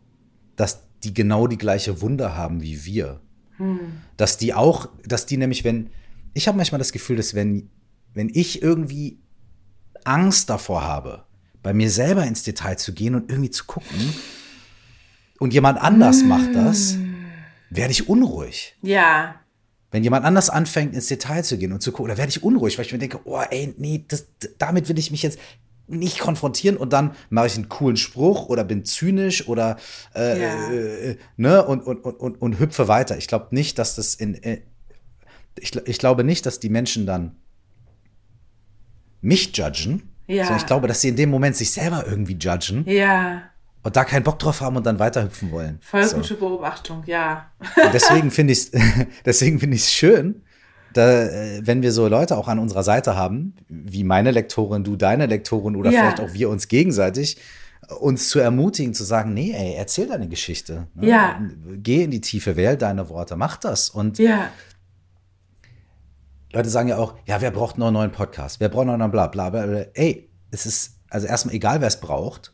dass 0.55 0.87
die 1.03 1.13
genau 1.13 1.47
die 1.47 1.57
gleiche 1.57 2.01
Wunder 2.01 2.35
haben 2.35 2.61
wie 2.61 2.85
wir. 2.85 3.19
Hm. 3.57 4.01
Dass 4.17 4.37
die 4.37 4.53
auch, 4.53 4.89
dass 5.05 5.25
die 5.25 5.37
nämlich, 5.37 5.63
wenn, 5.63 5.89
ich 6.33 6.47
habe 6.47 6.57
manchmal 6.57 6.79
das 6.79 6.91
Gefühl, 6.91 7.17
dass 7.17 7.33
wenn, 7.35 7.69
wenn 8.13 8.29
ich 8.33 8.61
irgendwie 8.61 9.19
Angst 10.03 10.49
davor 10.49 10.83
habe, 10.83 11.25
bei 11.63 11.73
mir 11.73 11.89
selber 11.89 12.25
ins 12.25 12.43
Detail 12.43 12.77
zu 12.77 12.93
gehen 12.93 13.15
und 13.15 13.29
irgendwie 13.29 13.51
zu 13.51 13.65
gucken 13.65 14.13
und 15.39 15.53
jemand 15.53 15.81
anders 15.81 16.21
hm. 16.21 16.27
macht 16.27 16.55
das, 16.55 16.97
werde 17.69 17.91
ich 17.91 18.07
unruhig. 18.07 18.75
Ja. 18.81 19.35
Wenn 19.91 20.03
jemand 20.03 20.25
anders 20.25 20.49
anfängt, 20.49 20.93
ins 20.93 21.07
Detail 21.07 21.43
zu 21.43 21.57
gehen 21.57 21.73
und 21.73 21.81
zu 21.81 21.91
gucken, 21.91 22.09
da 22.09 22.17
werde 22.17 22.29
ich 22.29 22.43
unruhig, 22.43 22.77
weil 22.77 22.85
ich 22.85 22.91
mir 22.91 22.99
denke, 22.99 23.19
oh 23.23 23.41
ey, 23.49 23.73
nee, 23.77 24.05
das, 24.07 24.27
damit 24.57 24.89
will 24.89 24.99
ich 24.99 25.11
mich 25.11 25.23
jetzt 25.23 25.39
nicht 25.87 26.19
konfrontieren 26.19 26.77
und 26.77 26.93
dann 26.93 27.15
mache 27.29 27.47
ich 27.47 27.55
einen 27.55 27.69
coolen 27.69 27.97
Spruch 27.97 28.49
oder 28.49 28.63
bin 28.63 28.85
zynisch 28.85 29.47
oder 29.47 29.77
äh, 30.15 30.41
ja. 30.41 30.71
äh, 30.71 31.17
ne 31.37 31.65
und, 31.65 31.81
und, 31.81 32.03
und, 32.03 32.41
und 32.41 32.59
hüpfe 32.59 32.87
weiter. 32.87 33.17
Ich 33.17 33.27
glaube 33.27 33.47
nicht, 33.51 33.79
dass 33.79 33.95
das 33.95 34.15
in 34.15 34.35
äh, 34.43 34.61
ich, 35.59 35.75
ich 35.75 35.97
glaube 35.97 36.23
nicht, 36.23 36.45
dass 36.45 36.59
die 36.59 36.69
Menschen 36.69 37.05
dann 37.05 37.35
mich 39.21 39.55
judgen, 39.57 40.13
ja. 40.27 40.43
sondern 40.43 40.59
ich 40.59 40.67
glaube, 40.67 40.87
dass 40.87 41.01
sie 41.01 41.09
in 41.09 41.15
dem 41.15 41.29
Moment 41.29 41.55
sich 41.55 41.71
selber 41.71 42.05
irgendwie 42.05 42.35
judgen. 42.35 42.85
Ja 42.87 43.43
und 43.87 43.95
da 43.95 44.03
keinen 44.03 44.23
Bock 44.23 44.37
drauf 44.37 44.59
haben 44.59 44.75
und 44.75 44.85
dann 44.85 44.99
weiterhüpfen 44.99 45.49
wollen. 45.49 45.79
Voll 45.81 46.03
so. 46.03 46.17
gute 46.17 46.33
Beobachtung, 46.33 47.03
ja. 47.05 47.51
Und 47.59 47.93
deswegen 47.93 48.31
finde 48.37 48.51
ich 48.51 48.59
es 48.59 48.71
deswegen 49.25 49.61
finde 49.61 49.77
ich 49.77 49.83
es 49.83 49.93
schön, 49.93 50.41
da, 50.97 51.23
äh, 51.23 51.61
wenn 51.65 51.81
wir 51.81 51.91
so 51.91 52.07
Leute 52.07 52.37
auch 52.37 52.47
an 52.47 52.59
unserer 52.59 52.83
Seite 52.83 53.15
haben, 53.15 53.55
wie 53.69 54.03
meine 54.03 54.31
Lektorin, 54.31 54.83
du 54.83 54.95
deine 54.95 55.25
Lektorin 55.25 55.75
oder 55.75 55.91
ja. 55.91 56.01
vielleicht 56.01 56.19
auch 56.19 56.33
wir 56.33 56.49
uns 56.49 56.67
gegenseitig, 56.67 57.37
uns 57.99 58.29
zu 58.29 58.39
ermutigen, 58.39 58.93
zu 58.93 59.03
sagen, 59.03 59.33
nee, 59.33 59.53
ey, 59.53 59.75
erzähl 59.75 60.07
deine 60.07 60.27
Geschichte. 60.27 60.87
Ne? 60.95 61.07
Ja. 61.07 61.41
Geh 61.77 62.03
in 62.03 62.11
die 62.11 62.21
Tiefe, 62.21 62.55
wähl 62.55 62.75
deine 62.75 63.09
Worte, 63.09 63.35
mach 63.35 63.57
das. 63.57 63.89
Und 63.89 64.19
ja. 64.19 64.49
Leute 66.51 66.69
sagen 66.69 66.89
ja 66.89 66.97
auch, 66.97 67.15
ja, 67.25 67.39
wer 67.41 67.51
braucht 67.51 67.77
noch 67.77 67.87
einen 67.87 67.93
neuen 67.93 68.11
Podcast? 68.11 68.59
Wer 68.59 68.69
braucht 68.69 68.87
noch 68.87 68.93
einen 68.93 69.11
bla 69.11 69.27
bla 69.27 69.49
bla. 69.49 69.63
Ey, 69.93 70.29
es 70.51 70.65
ist 70.65 70.99
also 71.09 71.27
erstmal 71.27 71.55
egal, 71.55 71.81
wer 71.81 71.87
es 71.87 71.99
braucht. 71.99 72.53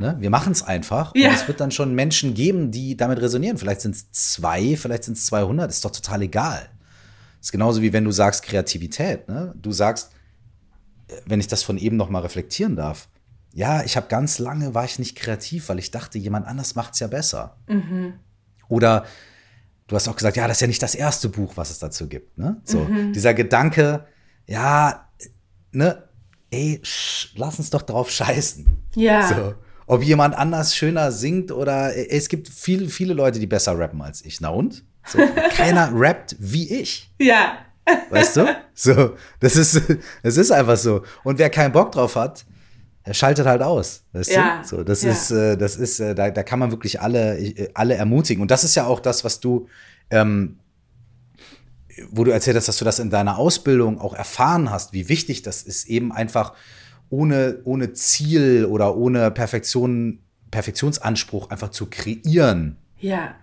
Ne? 0.00 0.16
Wir 0.20 0.30
machen 0.30 0.52
es 0.52 0.62
einfach 0.62 1.12
ja. 1.14 1.28
und 1.28 1.34
es 1.34 1.48
wird 1.48 1.60
dann 1.60 1.70
schon 1.70 1.94
Menschen 1.94 2.34
geben, 2.34 2.70
die 2.70 2.96
damit 2.96 3.20
resonieren. 3.20 3.58
Vielleicht 3.58 3.80
sind 3.80 3.96
es 3.96 4.10
zwei, 4.12 4.76
vielleicht 4.76 5.04
sind 5.04 5.16
es 5.16 5.26
200, 5.26 5.70
ist 5.70 5.84
doch 5.84 5.90
total 5.90 6.22
egal. 6.22 6.68
Ist 7.40 7.52
genauso 7.52 7.82
wie 7.82 7.92
wenn 7.92 8.04
du 8.04 8.10
sagst 8.10 8.42
Kreativität. 8.42 9.28
Ne? 9.28 9.54
Du 9.60 9.72
sagst, 9.72 10.12
wenn 11.26 11.40
ich 11.40 11.48
das 11.48 11.62
von 11.62 11.78
eben 11.78 11.96
noch 11.96 12.10
mal 12.10 12.22
reflektieren 12.22 12.76
darf, 12.76 13.08
ja, 13.54 13.82
ich 13.82 13.96
habe 13.96 14.08
ganz 14.08 14.38
lange 14.38 14.74
war 14.74 14.84
ich 14.84 14.98
nicht 14.98 15.16
kreativ, 15.16 15.68
weil 15.68 15.78
ich 15.78 15.90
dachte, 15.90 16.18
jemand 16.18 16.46
anders 16.46 16.74
macht 16.74 16.94
es 16.94 17.00
ja 17.00 17.06
besser. 17.06 17.56
Mhm. 17.66 18.14
Oder 18.68 19.06
du 19.86 19.96
hast 19.96 20.06
auch 20.06 20.16
gesagt, 20.16 20.36
ja, 20.36 20.46
das 20.46 20.58
ist 20.58 20.60
ja 20.60 20.66
nicht 20.66 20.82
das 20.82 20.94
erste 20.94 21.28
Buch, 21.28 21.56
was 21.56 21.70
es 21.70 21.78
dazu 21.78 22.08
gibt. 22.08 22.36
Ne? 22.38 22.60
So 22.64 22.80
mhm. 22.80 23.12
dieser 23.12 23.32
Gedanke, 23.32 24.06
ja, 24.46 25.08
ne, 25.72 26.04
ey, 26.50 26.82
lass 27.34 27.58
uns 27.58 27.70
doch 27.70 27.82
drauf 27.82 28.10
scheißen. 28.10 28.66
Ja. 28.94 29.28
So 29.28 29.54
ob 29.88 30.02
jemand 30.02 30.36
anders 30.36 30.76
schöner 30.76 31.10
singt 31.10 31.50
oder 31.50 31.96
es 31.96 32.28
gibt 32.28 32.48
viel, 32.48 32.88
viele 32.90 33.14
Leute, 33.14 33.40
die 33.40 33.46
besser 33.46 33.76
rappen 33.78 34.02
als 34.02 34.24
ich. 34.24 34.40
Na 34.40 34.50
und? 34.50 34.84
So, 35.06 35.18
keiner 35.50 35.90
rappt 35.94 36.36
wie 36.38 36.80
ich. 36.80 37.10
Ja. 37.18 37.58
Weißt 38.10 38.36
du? 38.36 38.56
So, 38.74 39.16
das 39.40 39.56
ist, 39.56 39.82
das 40.22 40.36
ist 40.36 40.50
einfach 40.50 40.76
so. 40.76 41.02
Und 41.24 41.38
wer 41.38 41.50
keinen 41.50 41.72
Bock 41.72 41.92
drauf 41.92 42.16
hat, 42.16 42.44
er 43.08 43.14
schaltet 43.14 43.46
halt 43.46 43.62
aus. 43.62 44.04
Weißt 44.12 44.30
ja. 44.30 44.60
du? 44.60 44.68
So, 44.68 44.84
das 44.84 45.02
ja. 45.02 45.10
ist, 45.10 45.30
äh, 45.30 45.56
das 45.56 45.76
ist, 45.76 45.98
äh, 45.98 46.14
da, 46.14 46.30
da 46.30 46.42
kann 46.42 46.58
man 46.58 46.70
wirklich 46.70 47.00
alle, 47.00 47.38
äh, 47.38 47.70
alle 47.74 47.94
ermutigen. 47.94 48.42
Und 48.42 48.50
das 48.50 48.64
ist 48.64 48.74
ja 48.74 48.86
auch 48.86 49.00
das, 49.00 49.24
was 49.24 49.40
du, 49.40 49.66
ähm, 50.10 50.58
wo 52.10 52.24
du 52.24 52.30
erzählt 52.30 52.56
hast, 52.56 52.68
dass 52.68 52.76
du 52.76 52.84
das 52.84 52.98
in 52.98 53.10
deiner 53.10 53.38
Ausbildung 53.38 53.98
auch 53.98 54.14
erfahren 54.14 54.70
hast, 54.70 54.92
wie 54.92 55.08
wichtig 55.08 55.42
das 55.42 55.62
ist, 55.62 55.86
eben 55.86 56.12
einfach 56.12 56.52
ohne, 57.10 57.60
ohne 57.64 57.94
Ziel 57.94 58.66
oder 58.66 58.96
ohne 58.96 59.30
Perfektion, 59.30 60.20
Perfektionsanspruch 60.50 61.50
einfach 61.50 61.70
zu 61.70 61.86
kreieren. 61.86 62.76
Ja. 62.98 63.34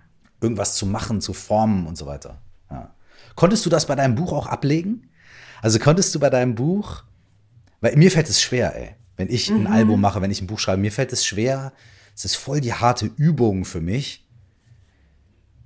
Irgendwas 0.42 0.76
zu 0.76 0.86
machen, 0.86 1.22
zu 1.22 1.34
formen 1.34 1.88
und 1.88 1.98
so 1.98 2.06
weiter. 2.06 2.42
Ja. 2.70 2.94
Konntest 3.36 3.66
du 3.66 3.70
das 3.70 3.86
bei 3.86 3.96
deinem 3.96 4.16
Buch 4.16 4.34
auch 4.34 4.48
ablegen? 4.48 5.10
Also 5.62 5.80
konntest 5.80 6.14
du 6.14 6.20
bei 6.20 6.30
deinem 6.30 6.56
Buch, 6.56 7.04
weil 7.82 7.96
mir 7.96 8.12
fällt 8.12 8.30
es 8.30 8.42
schwer, 8.42 8.76
ey, 8.76 8.96
wenn 9.18 9.30
ich 9.30 9.50
mhm. 9.50 9.62
ein 9.62 9.68
Album 9.68 10.02
mache, 10.02 10.22
wenn 10.22 10.32
ich 10.32 10.42
ein 10.42 10.48
Buch 10.48 10.60
schreibe, 10.60 10.82
mir 10.82 10.92
fällt 10.92 11.14
es 11.14 11.26
schwer, 11.26 11.74
es 12.16 12.26
ist 12.26 12.36
voll 12.36 12.62
die 12.62 12.74
harte 12.74 13.10
Übung 13.18 13.66
für 13.66 13.82
mich, 13.82 14.26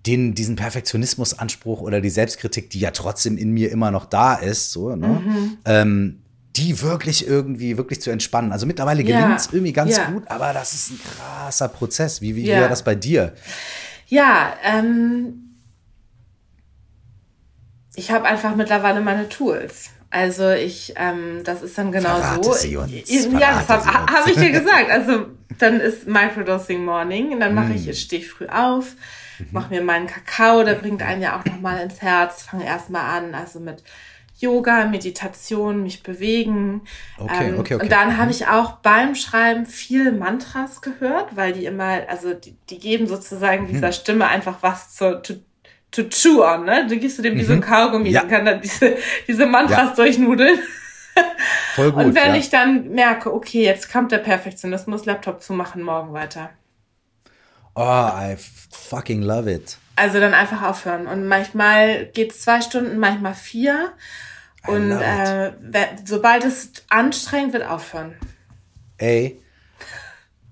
den, 0.05 0.33
diesen 0.33 0.55
Perfektionismusanspruch 0.55 1.81
oder 1.81 2.01
die 2.01 2.09
Selbstkritik, 2.09 2.69
die 2.69 2.79
ja 2.79 2.91
trotzdem 2.91 3.37
in 3.37 3.51
mir 3.51 3.71
immer 3.71 3.91
noch 3.91 4.05
da 4.05 4.35
ist, 4.35 4.71
so, 4.71 4.95
ne? 4.95 5.07
Mhm. 5.07 5.57
Ähm, 5.65 6.21
die 6.55 6.81
wirklich 6.81 7.27
irgendwie 7.27 7.77
wirklich 7.77 8.01
zu 8.01 8.09
entspannen. 8.09 8.51
Also 8.51 8.65
mittlerweile 8.65 9.03
gelingt 9.03 9.37
es 9.37 9.45
ja. 9.45 9.53
irgendwie 9.53 9.73
ganz 9.73 9.97
ja. 9.97 10.09
gut, 10.09 10.27
aber 10.27 10.51
das 10.51 10.73
ist 10.73 10.91
ein 10.91 10.99
krasser 10.99 11.67
Prozess. 11.67 12.21
Wie, 12.21 12.35
wie, 12.35 12.45
ja. 12.45 12.57
wie 12.57 12.61
war 12.61 12.69
das 12.69 12.83
bei 12.83 12.95
dir? 12.95 13.33
Ja, 14.09 14.53
ähm, 14.63 15.55
ich 17.95 18.11
habe 18.11 18.25
einfach 18.25 18.55
mittlerweile 18.55 19.01
meine 19.01 19.29
Tools. 19.29 19.91
Also 20.11 20.49
ich, 20.49 20.93
ähm, 20.95 21.41
das 21.43 21.61
ist 21.61 21.77
dann 21.77 21.91
genau 21.91 22.15
Verrate 22.15 22.43
so. 22.43 22.53
Sie 22.53 22.75
uns. 22.77 22.91
ja, 23.39 23.63
das 23.67 23.67
habe 23.87 24.11
hab 24.11 24.27
ich 24.27 24.35
dir 24.37 24.51
gesagt. 24.51 24.87
Also 24.89 25.27
dann 25.59 25.79
ist 25.79 26.07
Microdosing 26.07 26.83
Morning 26.85 27.33
und 27.33 27.39
dann 27.41 27.53
mache 27.53 27.73
Mm. 27.73 27.87
ich, 27.89 28.01
stehe 28.01 28.21
ich 28.21 28.29
früh 28.29 28.47
auf, 28.47 28.95
Mhm. 29.39 29.47
mache 29.51 29.69
mir 29.73 29.81
meinen 29.83 30.07
Kakao, 30.07 30.63
der 30.63 30.75
bringt 30.75 31.01
einen 31.03 31.21
ja 31.21 31.37
auch 31.39 31.45
nochmal 31.45 31.81
ins 31.81 32.01
Herz, 32.01 32.43
fange 32.43 32.65
erstmal 32.65 33.03
an, 33.17 33.35
also 33.35 33.59
mit 33.59 33.83
Yoga, 34.39 34.85
Meditation, 34.85 35.83
mich 35.83 36.01
bewegen. 36.03 36.81
Ähm, 37.19 37.25
Okay, 37.25 37.53
okay, 37.57 37.73
okay. 37.75 37.83
Und 37.83 37.91
dann 37.91 38.17
habe 38.17 38.31
ich 38.31 38.47
auch 38.47 38.73
beim 38.77 39.15
Schreiben 39.15 39.65
viel 39.65 40.11
Mantras 40.11 40.81
gehört, 40.81 41.35
weil 41.35 41.53
die 41.53 41.65
immer, 41.65 42.01
also 42.07 42.33
die, 42.33 42.55
die 42.69 42.79
geben 42.79 43.07
sozusagen 43.07 43.63
Mhm. 43.63 43.67
dieser 43.67 43.91
Stimme 43.91 44.27
einfach 44.27 44.57
was 44.61 44.95
zu, 44.95 45.21
to, 45.21 45.33
to 45.91 46.03
chew 46.03 46.43
on, 46.43 46.65
ne? 46.65 46.87
Du 46.87 46.97
gibst 46.97 47.17
du 47.17 47.21
dem 47.21 47.35
wie 47.37 47.43
so 47.43 47.53
ein 47.53 47.61
Kaugummi, 47.61 48.09
Mhm. 48.09 48.15
Ja. 48.15 48.21
die 48.23 48.27
kann 48.29 48.45
dann 48.45 48.61
diese, 48.61 48.95
diese 49.27 49.45
Mantras 49.45 49.89
Ja. 49.89 49.95
durchnudeln. 49.95 50.59
Voll 51.75 51.91
gut. 51.91 52.05
Und 52.05 52.15
wenn 52.15 52.29
ja. 52.33 52.35
ich 52.35 52.49
dann 52.49 52.89
merke, 52.91 53.33
okay, 53.33 53.63
jetzt 53.63 53.91
kommt 53.91 54.11
der 54.11 54.19
Perfektionismus, 54.19 55.05
Laptop 55.05 55.41
zu 55.41 55.53
machen, 55.53 55.81
morgen 55.81 56.13
weiter. 56.13 56.49
oh, 57.75 57.81
I 57.81 58.35
fucking 58.71 59.21
love 59.21 59.51
it. 59.51 59.77
Also 59.95 60.19
dann 60.19 60.33
einfach 60.33 60.61
aufhören. 60.63 61.07
Und 61.07 61.27
manchmal 61.27 62.05
geht's 62.05 62.41
zwei 62.41 62.61
Stunden, 62.61 62.99
manchmal 62.99 63.33
vier. 63.33 63.91
I 64.67 64.71
Und 64.71 64.91
äh, 64.91 65.51
sobald 66.05 66.43
es 66.43 66.71
anstrengend 66.89 67.53
wird, 67.53 67.65
aufhören. 67.65 68.15
Ey, 68.97 69.41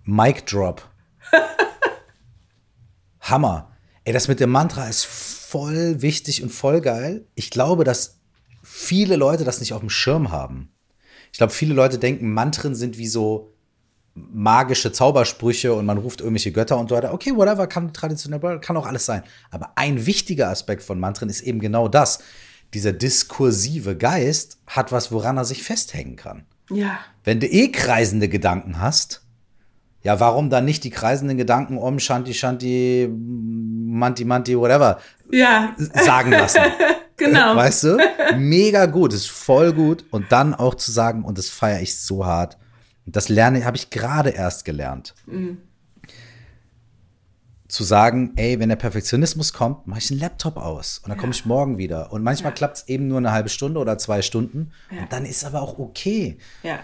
Mic 0.03 0.45
Drop. 0.45 0.88
Hammer. 3.22 3.72
Ey, 4.05 4.14
das 4.14 4.28
mit 4.28 4.39
dem 4.39 4.51
Mantra 4.51 4.88
ist 4.88 5.05
voll 5.05 6.01
wichtig 6.01 6.41
und 6.41 6.49
voll 6.49 6.80
geil. 6.82 7.26
Ich 7.36 7.49
glaube, 7.49 7.84
dass 7.84 8.20
viele 8.64 9.18
Leute 9.18 9.43
das 9.43 9.60
nicht 9.60 9.74
auf 9.74 9.82
dem 9.82 9.89
Schirm 9.89 10.32
haben. 10.32 10.72
Ich 11.32 11.38
glaube, 11.38 11.53
viele 11.53 11.74
Leute 11.74 11.99
denken, 11.99 12.34
Mantren 12.34 12.74
sind 12.74 12.97
wie 12.97 13.08
so 13.08 13.53
magische 14.14 14.91
Zaubersprüche 14.91 15.74
und 15.74 15.86
man 15.86 15.97
ruft 15.97 16.22
irgendwelche 16.22 16.51
Götter 16.51 16.78
und 16.78 16.89
so 16.89 16.95
weiter. 16.95 17.14
Okay, 17.14 17.36
whatever, 17.36 17.68
kann 17.68 17.93
traditionell, 17.93 18.60
kann 18.60 18.78
auch 18.78 18.88
alles 18.88 19.05
sein. 19.05 19.24
Aber 19.51 19.74
ein 19.76 20.05
wichtiger 20.05 20.49
Aspekt 20.49 20.84
von 20.84 20.99
Mantren 20.99 21.30
ist 21.30 21.41
eben 21.41 21.60
genau 21.60 21.88
das. 21.88 22.20
Dieser 22.74 22.93
diskursive 22.93 23.95
Geist 23.95 24.59
hat 24.68 24.91
was, 24.91 25.11
woran 25.11 25.38
er 25.38 25.45
sich 25.45 25.63
festhängen 25.63 26.15
kann. 26.15 26.45
Ja. 26.70 26.99
Wenn 27.24 27.39
du 27.39 27.47
eh 27.47 27.72
kreisende 27.72 28.28
Gedanken 28.28 28.82
hast, 28.82 29.24
ja, 30.03 30.20
warum 30.20 30.49
dann 30.49 30.65
nicht 30.65 30.84
die 30.84 30.89
kreisenden 30.89 31.38
Gedanken 31.38 31.78
Om 31.78 31.99
Shanti 31.99 32.34
Shanti 32.34 33.09
Manti 33.11 34.26
Manti 34.26 34.57
whatever 34.57 34.99
Ja, 35.32 35.76
sagen 35.78 36.32
lassen? 36.32 36.61
genau. 37.18 37.55
Weißt 37.55 37.84
du? 37.84 37.97
Mega 38.38 38.86
gut, 38.86 39.13
ist 39.13 39.30
voll 39.30 39.74
gut 39.74 40.05
und 40.11 40.32
dann 40.32 40.53
auch 40.53 40.76
zu 40.76 40.91
sagen 40.91 41.24
und 41.24 41.38
das 41.38 41.49
feiere 41.49 41.82
ich 41.82 41.99
so 41.99 42.26
hart. 42.26 42.57
Und 43.05 43.15
das 43.15 43.30
lerne 43.30 43.65
habe 43.65 43.78
ich 43.78 43.89
gerade 43.89 44.30
erst 44.30 44.65
gelernt. 44.65 45.15
Zu 47.78 47.84
sagen, 47.84 48.34
ey, 48.38 48.60
wenn 48.60 48.70
der 48.70 48.76
Perfektionismus 48.76 49.54
kommt, 49.54 49.86
mache 49.86 50.00
ich 50.00 50.08
den 50.08 50.18
Laptop 50.18 50.58
aus 50.58 50.98
und 51.04 51.10
dann 51.10 51.18
komme 51.20 51.32
ich 51.32 51.46
morgen 51.46 51.78
wieder. 51.78 52.12
Und 52.12 52.24
manchmal 52.24 52.52
klappt 52.52 52.78
es 52.78 52.88
eben 52.88 53.08
nur 53.08 53.20
eine 53.20 53.32
halbe 53.32 53.50
Stunde 53.50 53.80
oder 53.80 54.00
zwei 54.00 54.24
Stunden. 54.24 54.72
Ja. 54.90 55.02
Und 55.04 55.14
dann 55.14 55.26
ist 55.26 55.46
aber 55.46 55.62
auch 55.62 55.78
okay. 55.78 56.40
Ja. 56.64 56.80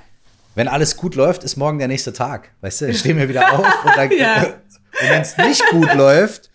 Wenn 0.53 0.67
alles 0.67 0.95
gut 0.95 1.15
läuft, 1.15 1.43
ist 1.43 1.57
morgen 1.57 1.79
der 1.79 1.87
nächste 1.87 2.13
Tag. 2.13 2.51
Weißt 2.61 2.81
du, 2.81 2.89
ich 2.89 2.99
stehe 2.99 3.15
mir 3.15 3.27
wieder 3.27 3.53
auf 3.53 3.85
und, 3.85 3.97
dann- 3.97 4.11
Ja. 4.17 4.43
und 5.01 5.09
wenn 5.09 5.21
es 5.23 5.35
nicht 5.35 5.65
gut 5.71 5.91
läuft, 5.95 6.51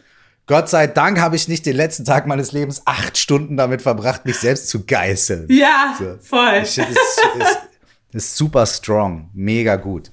Gott 0.46 0.68
sei 0.68 0.86
Dank 0.86 1.18
habe 1.20 1.34
ich 1.34 1.48
nicht 1.48 1.66
den 1.66 1.74
letzten 1.74 2.04
Tag 2.04 2.28
meines 2.28 2.52
Lebens 2.52 2.82
acht 2.84 3.18
Stunden 3.18 3.56
damit 3.56 3.82
verbracht, 3.82 4.24
mich 4.24 4.36
selbst 4.36 4.68
zu 4.68 4.84
geißeln. 4.86 5.48
Ja, 5.50 5.96
So. 5.98 6.14
voll. 6.20 6.60
Ich 6.62 6.70
finde, 6.70 6.92
es 6.92 7.44
ist, 7.48 7.58
ist 8.12 8.36
super 8.36 8.66
strong, 8.66 9.30
mega 9.34 9.74
gut. 9.74 10.12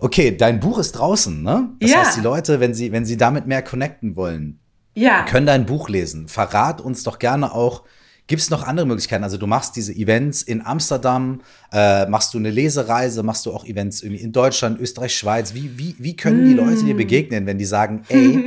Okay, 0.00 0.34
dein 0.36 0.60
Buch 0.60 0.78
ist 0.78 0.92
draußen, 0.92 1.42
ne? 1.42 1.68
Das 1.78 1.90
Ja. 1.90 1.98
heißt, 1.98 2.16
die 2.16 2.22
Leute, 2.22 2.58
wenn 2.60 2.74
sie, 2.74 2.90
wenn 2.90 3.04
sie 3.04 3.16
damit 3.16 3.46
mehr 3.46 3.62
connecten 3.62 4.16
wollen, 4.16 4.58
Ja. 4.94 5.24
können 5.24 5.46
dein 5.46 5.66
Buch 5.66 5.88
lesen. 5.88 6.26
Verrat 6.26 6.80
uns 6.80 7.02
doch 7.02 7.18
gerne 7.18 7.52
auch, 7.54 7.84
gibt 8.26 8.40
es 8.40 8.48
noch 8.50 8.62
andere 8.66 8.86
Möglichkeiten? 8.86 9.24
Also 9.24 9.36
du 9.36 9.46
machst 9.46 9.76
diese 9.76 9.92
Events 9.94 10.42
in 10.42 10.64
Amsterdam, 10.64 11.42
äh, 11.72 12.06
machst 12.06 12.32
du 12.32 12.38
eine 12.38 12.50
Lesereise, 12.50 13.22
machst 13.22 13.44
du 13.44 13.52
auch 13.52 13.64
Events 13.66 14.02
irgendwie 14.02 14.22
in 14.22 14.32
Deutschland, 14.32 14.80
Österreich, 14.80 15.14
Schweiz. 15.14 15.52
Wie, 15.54 15.78
wie, 15.78 15.94
wie 15.98 16.16
können 16.16 16.44
die 16.46 16.54
Leute 16.54 16.82
dir 16.84 16.96
begegnen, 16.96 17.44
wenn 17.46 17.58
die 17.58 17.64
sagen, 17.66 18.02
ey, 18.08 18.42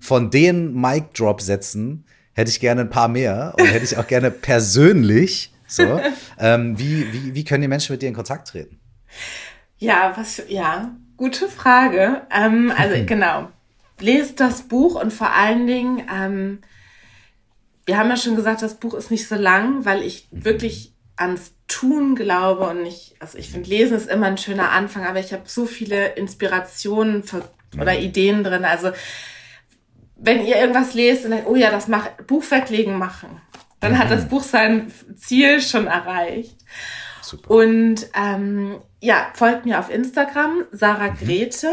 von 0.00 0.30
den 0.30 0.74
Mic-Drop-Sätzen 0.78 2.04
hätte 2.34 2.50
ich 2.50 2.60
gerne 2.60 2.82
ein 2.82 2.90
paar 2.90 3.08
mehr 3.08 3.54
und 3.58 3.66
hätte 3.66 3.84
ich 3.84 3.96
auch 3.96 4.06
gerne 4.06 4.30
persönlich, 4.30 5.52
so, 5.66 6.00
ähm, 6.38 6.78
wie, 6.78 7.06
wie, 7.12 7.34
wie 7.34 7.44
können 7.44 7.62
die 7.62 7.68
Menschen 7.68 7.92
mit 7.92 8.02
dir 8.02 8.08
in 8.08 8.14
Kontakt 8.14 8.48
treten? 8.48 8.78
Ja, 9.78 10.12
was, 10.16 10.42
ja, 10.48 10.96
gute 11.16 11.48
Frage. 11.48 12.22
Ähm, 12.30 12.72
also 12.76 12.96
genau, 13.06 13.48
lest 14.00 14.40
das 14.40 14.62
Buch 14.62 15.00
und 15.00 15.12
vor 15.12 15.32
allen 15.32 15.66
Dingen, 15.66 16.02
ähm, 16.12 16.60
wir 17.86 17.96
haben 17.96 18.10
ja 18.10 18.16
schon 18.16 18.36
gesagt, 18.36 18.62
das 18.62 18.74
Buch 18.74 18.94
ist 18.94 19.10
nicht 19.10 19.26
so 19.26 19.34
lang, 19.34 19.84
weil 19.84 20.02
ich 20.02 20.28
wirklich 20.30 20.92
ans 21.16 21.54
Tun 21.68 22.14
glaube 22.14 22.68
und 22.68 22.82
nicht, 22.82 23.16
also 23.18 23.38
ich 23.38 23.50
finde, 23.50 23.68
Lesen 23.68 23.96
ist 23.96 24.08
immer 24.08 24.26
ein 24.26 24.38
schöner 24.38 24.70
Anfang, 24.70 25.04
aber 25.04 25.20
ich 25.20 25.32
habe 25.32 25.42
so 25.46 25.66
viele 25.66 26.14
Inspirationen 26.14 27.22
für, 27.22 27.42
oder 27.80 27.98
Ideen 27.98 28.44
drin. 28.44 28.64
Also 28.64 28.92
wenn 30.16 30.44
ihr 30.44 30.56
irgendwas 30.56 30.94
lest 30.94 31.24
und 31.24 31.32
denkt, 31.32 31.46
oh 31.46 31.56
ja, 31.56 31.70
das 31.70 31.88
mach, 31.88 32.08
Buch 32.26 32.44
weglegen 32.50 32.96
machen, 32.96 33.40
dann 33.80 33.98
hat 33.98 34.10
das 34.10 34.28
Buch 34.28 34.42
sein 34.42 34.92
Ziel 35.16 35.60
schon 35.60 35.86
erreicht. 35.86 36.56
Super. 37.22 37.50
Und 37.50 38.06
ähm, 38.14 38.80
ja, 39.00 39.28
folgt 39.34 39.64
mir 39.64 39.78
auf 39.78 39.90
Instagram, 39.90 40.64
Sarah 40.72 41.08
Grete. 41.08 41.72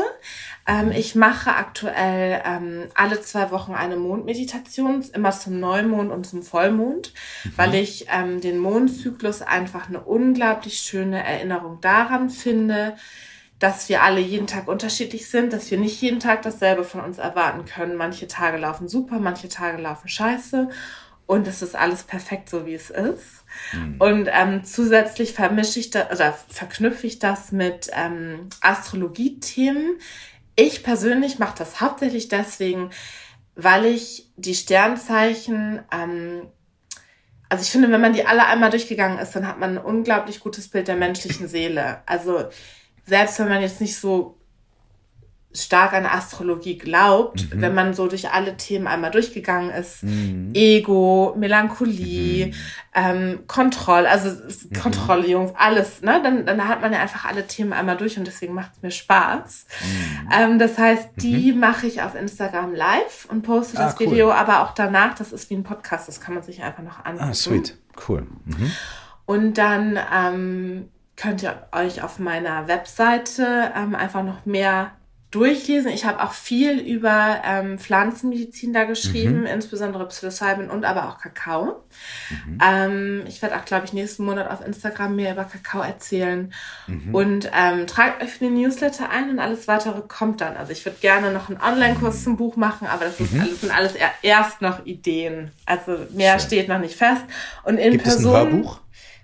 Ähm, 0.68 0.92
ich 0.92 1.16
mache 1.16 1.56
aktuell 1.56 2.42
ähm, 2.46 2.84
alle 2.94 3.20
zwei 3.22 3.50
Wochen 3.52 3.74
eine 3.74 3.98
Mondmeditation, 3.98 5.04
immer 5.14 5.32
zum 5.32 5.60
Neumond 5.60 6.12
und 6.12 6.26
zum 6.28 6.44
Vollmond, 6.44 7.14
weil 7.56 7.74
ich 7.76 8.08
ähm, 8.12 8.42
den 8.42 8.60
Mondzyklus 8.60 9.42
einfach 9.42 9.90
eine 9.90 10.02
unglaublich 10.02 10.80
schöne 10.80 11.24
Erinnerung 11.24 11.82
daran 11.82 12.30
finde, 12.30 12.96
dass 13.58 13.90
wir 13.90 14.04
alle 14.04 14.20
jeden 14.20 14.48
Tag 14.48 14.68
unterschiedlich 14.68 15.30
sind, 15.30 15.52
dass 15.52 15.72
wir 15.72 15.80
nicht 15.80 16.02
jeden 16.02 16.20
Tag 16.20 16.44
dasselbe 16.44 16.84
von 16.84 17.02
uns 17.02 17.18
erwarten 17.18 17.66
können. 17.66 17.96
Manche 17.96 18.28
Tage 18.28 18.58
laufen 18.58 18.88
super, 18.88 19.20
manche 19.20 19.50
Tage 19.50 19.82
laufen 19.82 20.10
scheiße 20.10 20.70
und 21.26 21.48
es 21.48 21.62
ist 21.62 21.76
alles 21.76 22.04
perfekt 22.04 22.50
so, 22.50 22.66
wie 22.66 22.76
es 22.76 22.90
ist. 22.92 23.45
Und 24.00 24.30
ähm, 24.32 24.64
zusätzlich 24.64 25.34
vermische 25.34 25.80
ich 25.80 25.90
das 25.90 26.12
oder 26.12 26.34
verknüpfe 26.34 27.08
ich 27.08 27.20
das 27.20 27.52
mit 27.52 27.90
ähm, 27.94 28.50
Astrologie-Themen. 28.62 30.00
Ich 30.56 30.84
persönlich 30.84 31.40
mache 31.40 31.58
das 31.58 31.82
hauptsächlich 31.82 32.28
deswegen, 32.28 32.90
weil 33.56 33.86
ich 33.86 34.32
die 34.38 34.56
Sternzeichen, 34.56 35.82
ähm, 35.92 36.48
also 37.50 37.62
ich 37.62 37.70
finde, 37.70 37.92
wenn 37.92 38.02
man 38.02 38.14
die 38.14 38.26
alle 38.26 38.46
einmal 38.48 38.70
durchgegangen 38.70 39.20
ist, 39.20 39.36
dann 39.36 39.48
hat 39.48 39.60
man 39.60 39.78
ein 39.78 39.84
unglaublich 39.84 40.40
gutes 40.40 40.68
Bild 40.68 40.88
der 40.88 40.96
menschlichen 40.96 41.48
Seele. 41.48 42.02
Also 42.06 42.46
selbst 43.06 43.40
wenn 43.40 43.50
man 43.50 43.62
jetzt 43.62 43.82
nicht 43.82 43.98
so 43.98 44.38
stark 45.56 45.94
an 45.94 46.06
Astrologie 46.06 46.78
glaubt, 46.78 47.48
wenn 47.60 47.74
man 47.74 47.94
so 47.94 48.08
durch 48.08 48.32
alle 48.32 48.58
Themen 48.58 48.88
einmal 48.88 49.12
durchgegangen 49.12 49.72
ist, 49.72 50.04
Ego, 50.54 51.34
Melancholie, 51.38 52.52
ähm, 52.94 53.40
Kontrolle, 53.48 54.10
also 54.10 54.30
s- 54.30 54.70
Kontrolle, 54.82 55.28
Jungs, 55.28 55.52
alles, 55.56 56.02
ne? 56.02 56.22
Dann, 56.24 56.46
dann 56.46 56.68
hat 56.68 56.82
man 56.82 56.94
ja 56.94 57.00
einfach 57.00 57.26
alle 57.26 57.46
Themen 57.48 57.74
einmal 57.74 57.98
durch 57.98 58.18
und 58.18 58.26
deswegen 58.26 58.54
macht 58.54 58.72
es 58.76 58.82
mir 58.82 58.92
Spaß. 58.92 59.66
Ähm, 60.34 60.60
das 60.60 60.78
heißt, 60.78 61.10
die 61.18 61.52
mache 61.54 61.88
ich 61.88 62.02
auf 62.02 62.16
Instagram 62.16 62.74
live 62.74 63.28
und 63.30 63.42
poste 63.42 63.78
das 63.78 63.94
Ah, 63.94 63.98
cool. 64.00 64.12
Video, 64.12 64.32
aber 64.32 64.62
auch 64.64 64.74
danach, 64.74 65.16
das 65.16 65.32
ist 65.32 65.50
wie 65.50 65.56
ein 65.56 65.64
Podcast, 65.64 66.08
das 66.08 66.22
kann 66.22 66.34
man 66.36 66.44
sich 66.44 66.64
einfach 66.64 66.84
noch 66.84 67.04
angucken. 67.06 67.30
Ah, 67.30 67.34
sweet. 67.34 67.78
Cool. 68.08 68.28
Mhm. 68.46 68.72
Und 69.26 69.58
dann 69.58 70.00
ähm, 70.14 70.90
könnt 71.18 71.42
ihr 71.44 71.68
euch 71.72 72.02
auf 72.04 72.20
meiner 72.20 72.68
Webseite 72.68 73.72
ähm, 73.76 73.96
einfach 73.96 74.24
noch 74.24 74.46
mehr 74.46 74.92
durchlesen. 75.32 75.92
Ich 75.92 76.06
habe 76.06 76.24
auch 76.24 76.32
viel 76.32 76.80
über 76.80 77.42
ähm, 77.44 77.78
Pflanzenmedizin 77.78 78.72
da 78.72 78.86
geschrieben, 78.86 79.46
insbesondere 79.46 80.08
Psilocybin 80.08 80.70
und 80.70 80.86
aber 80.86 81.10
auch 81.10 81.18
Kakao. 81.18 81.84
Ähm, 82.64 83.24
ich 83.28 83.42
werde 83.42 83.58
auch, 83.58 83.66
glaube 83.66 83.86
ich, 83.86 83.92
nächsten 83.92 84.24
Monat 84.24 84.50
auf 84.50 84.66
Instagram 84.66 85.16
mehr 85.16 85.34
über 85.34 85.44
Kakao 85.44 85.82
erzählen. 85.82 86.54
Und 87.12 87.52
ähm, 87.54 87.86
tragt 87.88 88.24
euch 88.24 88.30
für 88.32 88.46
den 88.46 88.54
Newsletter 88.54 89.10
ein 89.10 89.30
und 89.30 89.40
alles 89.40 89.68
weitere 89.68 90.02
kommt 90.08 90.40
dann. 90.40 90.56
Also 90.56 90.72
ich 90.72 90.86
würde 90.86 91.00
gerne 91.02 91.32
noch 91.32 91.50
einen 91.50 91.60
Online-Kurs 91.60 92.24
zum 92.24 92.38
Buch 92.38 92.56
machen, 92.56 92.88
aber 92.88 93.06
das 93.06 93.20
ist 93.20 93.34
alles, 93.38 93.62
sind 93.62 93.76
alles 93.76 93.96
er- 93.96 94.14
erst 94.22 94.62
noch 94.62 94.86
Ideen. 94.86 95.52
Also 95.66 95.98
mehr 96.14 96.40
Schön. 96.40 96.48
steht 96.48 96.70
noch 96.70 96.80
nicht 96.80 96.96
fest. 96.96 97.24
Und 97.64 97.78
in 97.78 97.92
Gibt 97.92 98.08
es 98.08 98.18
ein 98.18 98.24
Person. 98.24 98.34
Hörbuch? 98.52 98.80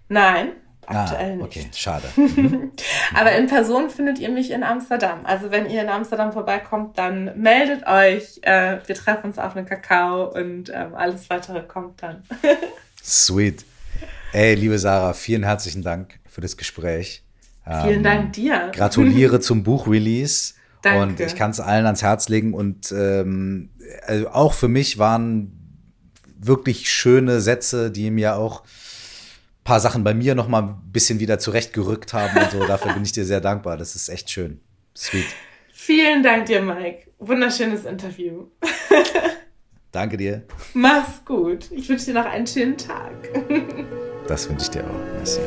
Nein, 0.10 0.49
Ah, 0.88 1.03
aktuell 1.03 1.38
nicht. 1.38 1.45
okay, 1.45 1.67
schade. 1.75 2.05
Aber 3.13 3.32
in 3.34 3.47
Person 3.47 3.89
findet 3.89 4.19
ihr 4.19 4.29
mich 4.29 4.51
in 4.51 4.63
Amsterdam. 4.63 5.19
Also 5.23 5.51
wenn 5.51 5.69
ihr 5.69 5.82
in 5.84 5.89
Amsterdam 5.89 6.32
vorbeikommt, 6.34 6.97
dann 6.97 7.39
meldet 7.39 7.86
euch. 7.88 8.39
Äh, 8.41 8.79
wir 8.86 8.95
treffen 8.95 9.27
uns 9.27 9.38
auf 9.38 9.55
einen 9.55 9.65
Kakao 9.65 10.32
und 10.34 10.69
ähm, 10.73 10.95
alles 10.95 11.29
weitere 11.29 11.61
kommt 11.61 12.01
dann. 12.01 12.23
Sweet. 13.03 13.63
Ey, 14.34 14.55
liebe 14.55 14.79
Sarah, 14.79 15.13
vielen 15.13 15.43
herzlichen 15.43 15.84
Dank 15.84 16.19
für 16.27 16.41
das 16.41 16.57
Gespräch. 16.57 17.23
Vielen 17.63 17.97
ähm, 17.97 18.03
Dank 18.03 18.34
dir. 18.34 18.71
Gratuliere 18.73 19.39
zum 19.41 19.63
Buchrelease. 19.63 20.55
Danke. 20.82 21.01
Und 21.01 21.19
ich 21.19 21.36
kann 21.36 21.51
es 21.51 21.59
allen 21.59 21.86
ans 21.86 22.01
Herz 22.01 22.27
legen. 22.27 22.53
Und 22.53 22.91
ähm, 22.91 23.69
also 24.07 24.29
auch 24.29 24.53
für 24.53 24.67
mich 24.67 24.97
waren 24.97 25.57
wirklich 26.39 26.89
schöne 26.89 27.39
Sätze, 27.39 27.91
die 27.91 28.09
mir 28.09 28.36
auch 28.36 28.63
paar 29.64 29.80
Sachen 29.80 30.03
bei 30.03 30.14
mir 30.14 30.36
noch 30.36 30.47
mal 30.47 30.64
ein 30.64 30.91
bisschen 30.91 31.20
wieder 31.20 31.39
zurechtgerückt 31.39 32.14
haben 32.14 32.38
und 32.38 32.51
so. 32.51 32.66
Dafür 32.66 32.93
bin 32.93 33.03
ich 33.03 33.12
dir 33.12 33.26
sehr 33.26 33.41
dankbar. 33.41 33.78
Das 33.78 33.95
ist 33.95 34.09
echt 34.09 34.30
schön. 34.30 34.59
Sweet. 34.95 35.28
Vielen 35.72 36.24
Dank 36.24 36.45
dir, 36.45 36.62
Mike. 36.62 37.12
Wunderschönes 37.20 37.86
Interview. 37.86 38.47
Danke 39.91 40.18
dir. 40.18 40.43
Mach's 40.74 41.24
gut. 41.26 41.70
Ich 41.72 41.89
wünsche 41.89 42.05
dir 42.05 42.14
noch 42.14 42.26
einen 42.26 42.47
schönen 42.47 42.78
Tag. 42.78 43.14
das 44.28 44.49
wünsche 44.49 44.66
ich 44.66 44.70
dir 44.70 44.84
auch. 44.84 45.16
Merci. 45.18 45.39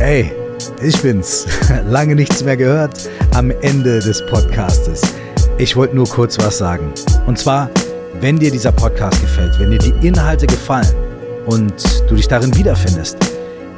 Hey, 0.00 0.32
ich 0.82 0.96
bin's. 1.02 1.46
Lange 1.86 2.14
nichts 2.14 2.42
mehr 2.42 2.56
gehört 2.56 3.10
am 3.34 3.50
Ende 3.50 3.98
des 3.98 4.24
Podcastes. 4.26 5.02
Ich 5.60 5.74
wollte 5.74 5.96
nur 5.96 6.06
kurz 6.06 6.38
was 6.38 6.56
sagen. 6.56 6.92
Und 7.26 7.36
zwar, 7.36 7.68
wenn 8.20 8.38
dir 8.38 8.52
dieser 8.52 8.70
Podcast 8.70 9.20
gefällt, 9.20 9.58
wenn 9.58 9.72
dir 9.72 9.78
die 9.78 10.06
Inhalte 10.06 10.46
gefallen 10.46 10.94
und 11.46 11.74
du 12.08 12.14
dich 12.14 12.28
darin 12.28 12.56
wiederfindest, 12.56 13.16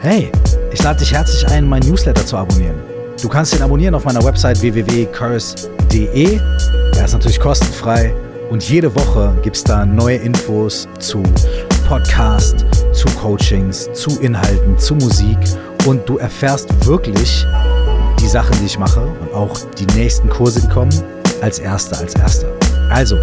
hey, 0.02 0.30
ich 0.72 0.82
lade 0.82 0.98
dich 0.98 1.14
herzlich 1.14 1.46
ein, 1.48 1.66
meinen 1.66 1.88
Newsletter 1.88 2.24
zu 2.26 2.36
abonnieren. 2.36 2.76
Du 3.22 3.30
kannst 3.30 3.54
ihn 3.54 3.62
abonnieren 3.62 3.94
auf 3.94 4.04
meiner 4.04 4.22
Website 4.22 4.60
www.curse.de. 4.60 6.38
Er 6.98 7.04
ist 7.04 7.14
natürlich 7.14 7.40
kostenfrei 7.40 8.14
und 8.50 8.62
jede 8.68 8.94
Woche 8.94 9.34
gibt 9.42 9.56
es 9.56 9.64
da 9.64 9.86
neue 9.86 10.16
Infos 10.16 10.86
zu 10.98 11.22
Podcast, 11.88 12.66
zu 12.92 13.08
Coachings, 13.18 13.90
zu 13.94 14.20
Inhalten, 14.20 14.76
zu 14.76 14.96
Musik 14.96 15.38
und 15.86 16.06
du 16.06 16.18
erfährst 16.18 16.68
wirklich 16.86 17.46
die 18.20 18.28
Sachen, 18.28 18.54
die 18.60 18.66
ich 18.66 18.78
mache 18.78 19.00
und 19.22 19.32
auch 19.32 19.56
die 19.78 19.86
nächsten 19.96 20.28
Kurse, 20.28 20.60
die 20.60 20.68
kommen, 20.68 20.92
als 21.42 21.58
erster, 21.58 21.98
als 21.98 22.14
erster. 22.14 22.48
Also, 22.90 23.16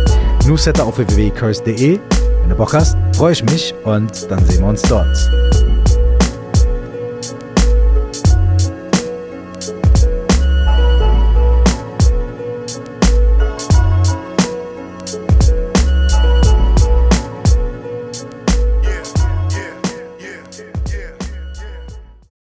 Newsletter 0.45 0.85
auf 0.85 0.97
www.curse.de. 0.97 1.99
Wenn 2.41 2.49
du 2.49 2.55
Bock 2.55 2.73
hast, 2.73 2.97
freue 3.15 3.33
ich 3.33 3.43
mich 3.43 3.73
und 3.83 4.29
dann 4.31 4.45
sehen 4.45 4.61
wir 4.61 4.67
uns 4.69 4.81
dort. 4.83 5.66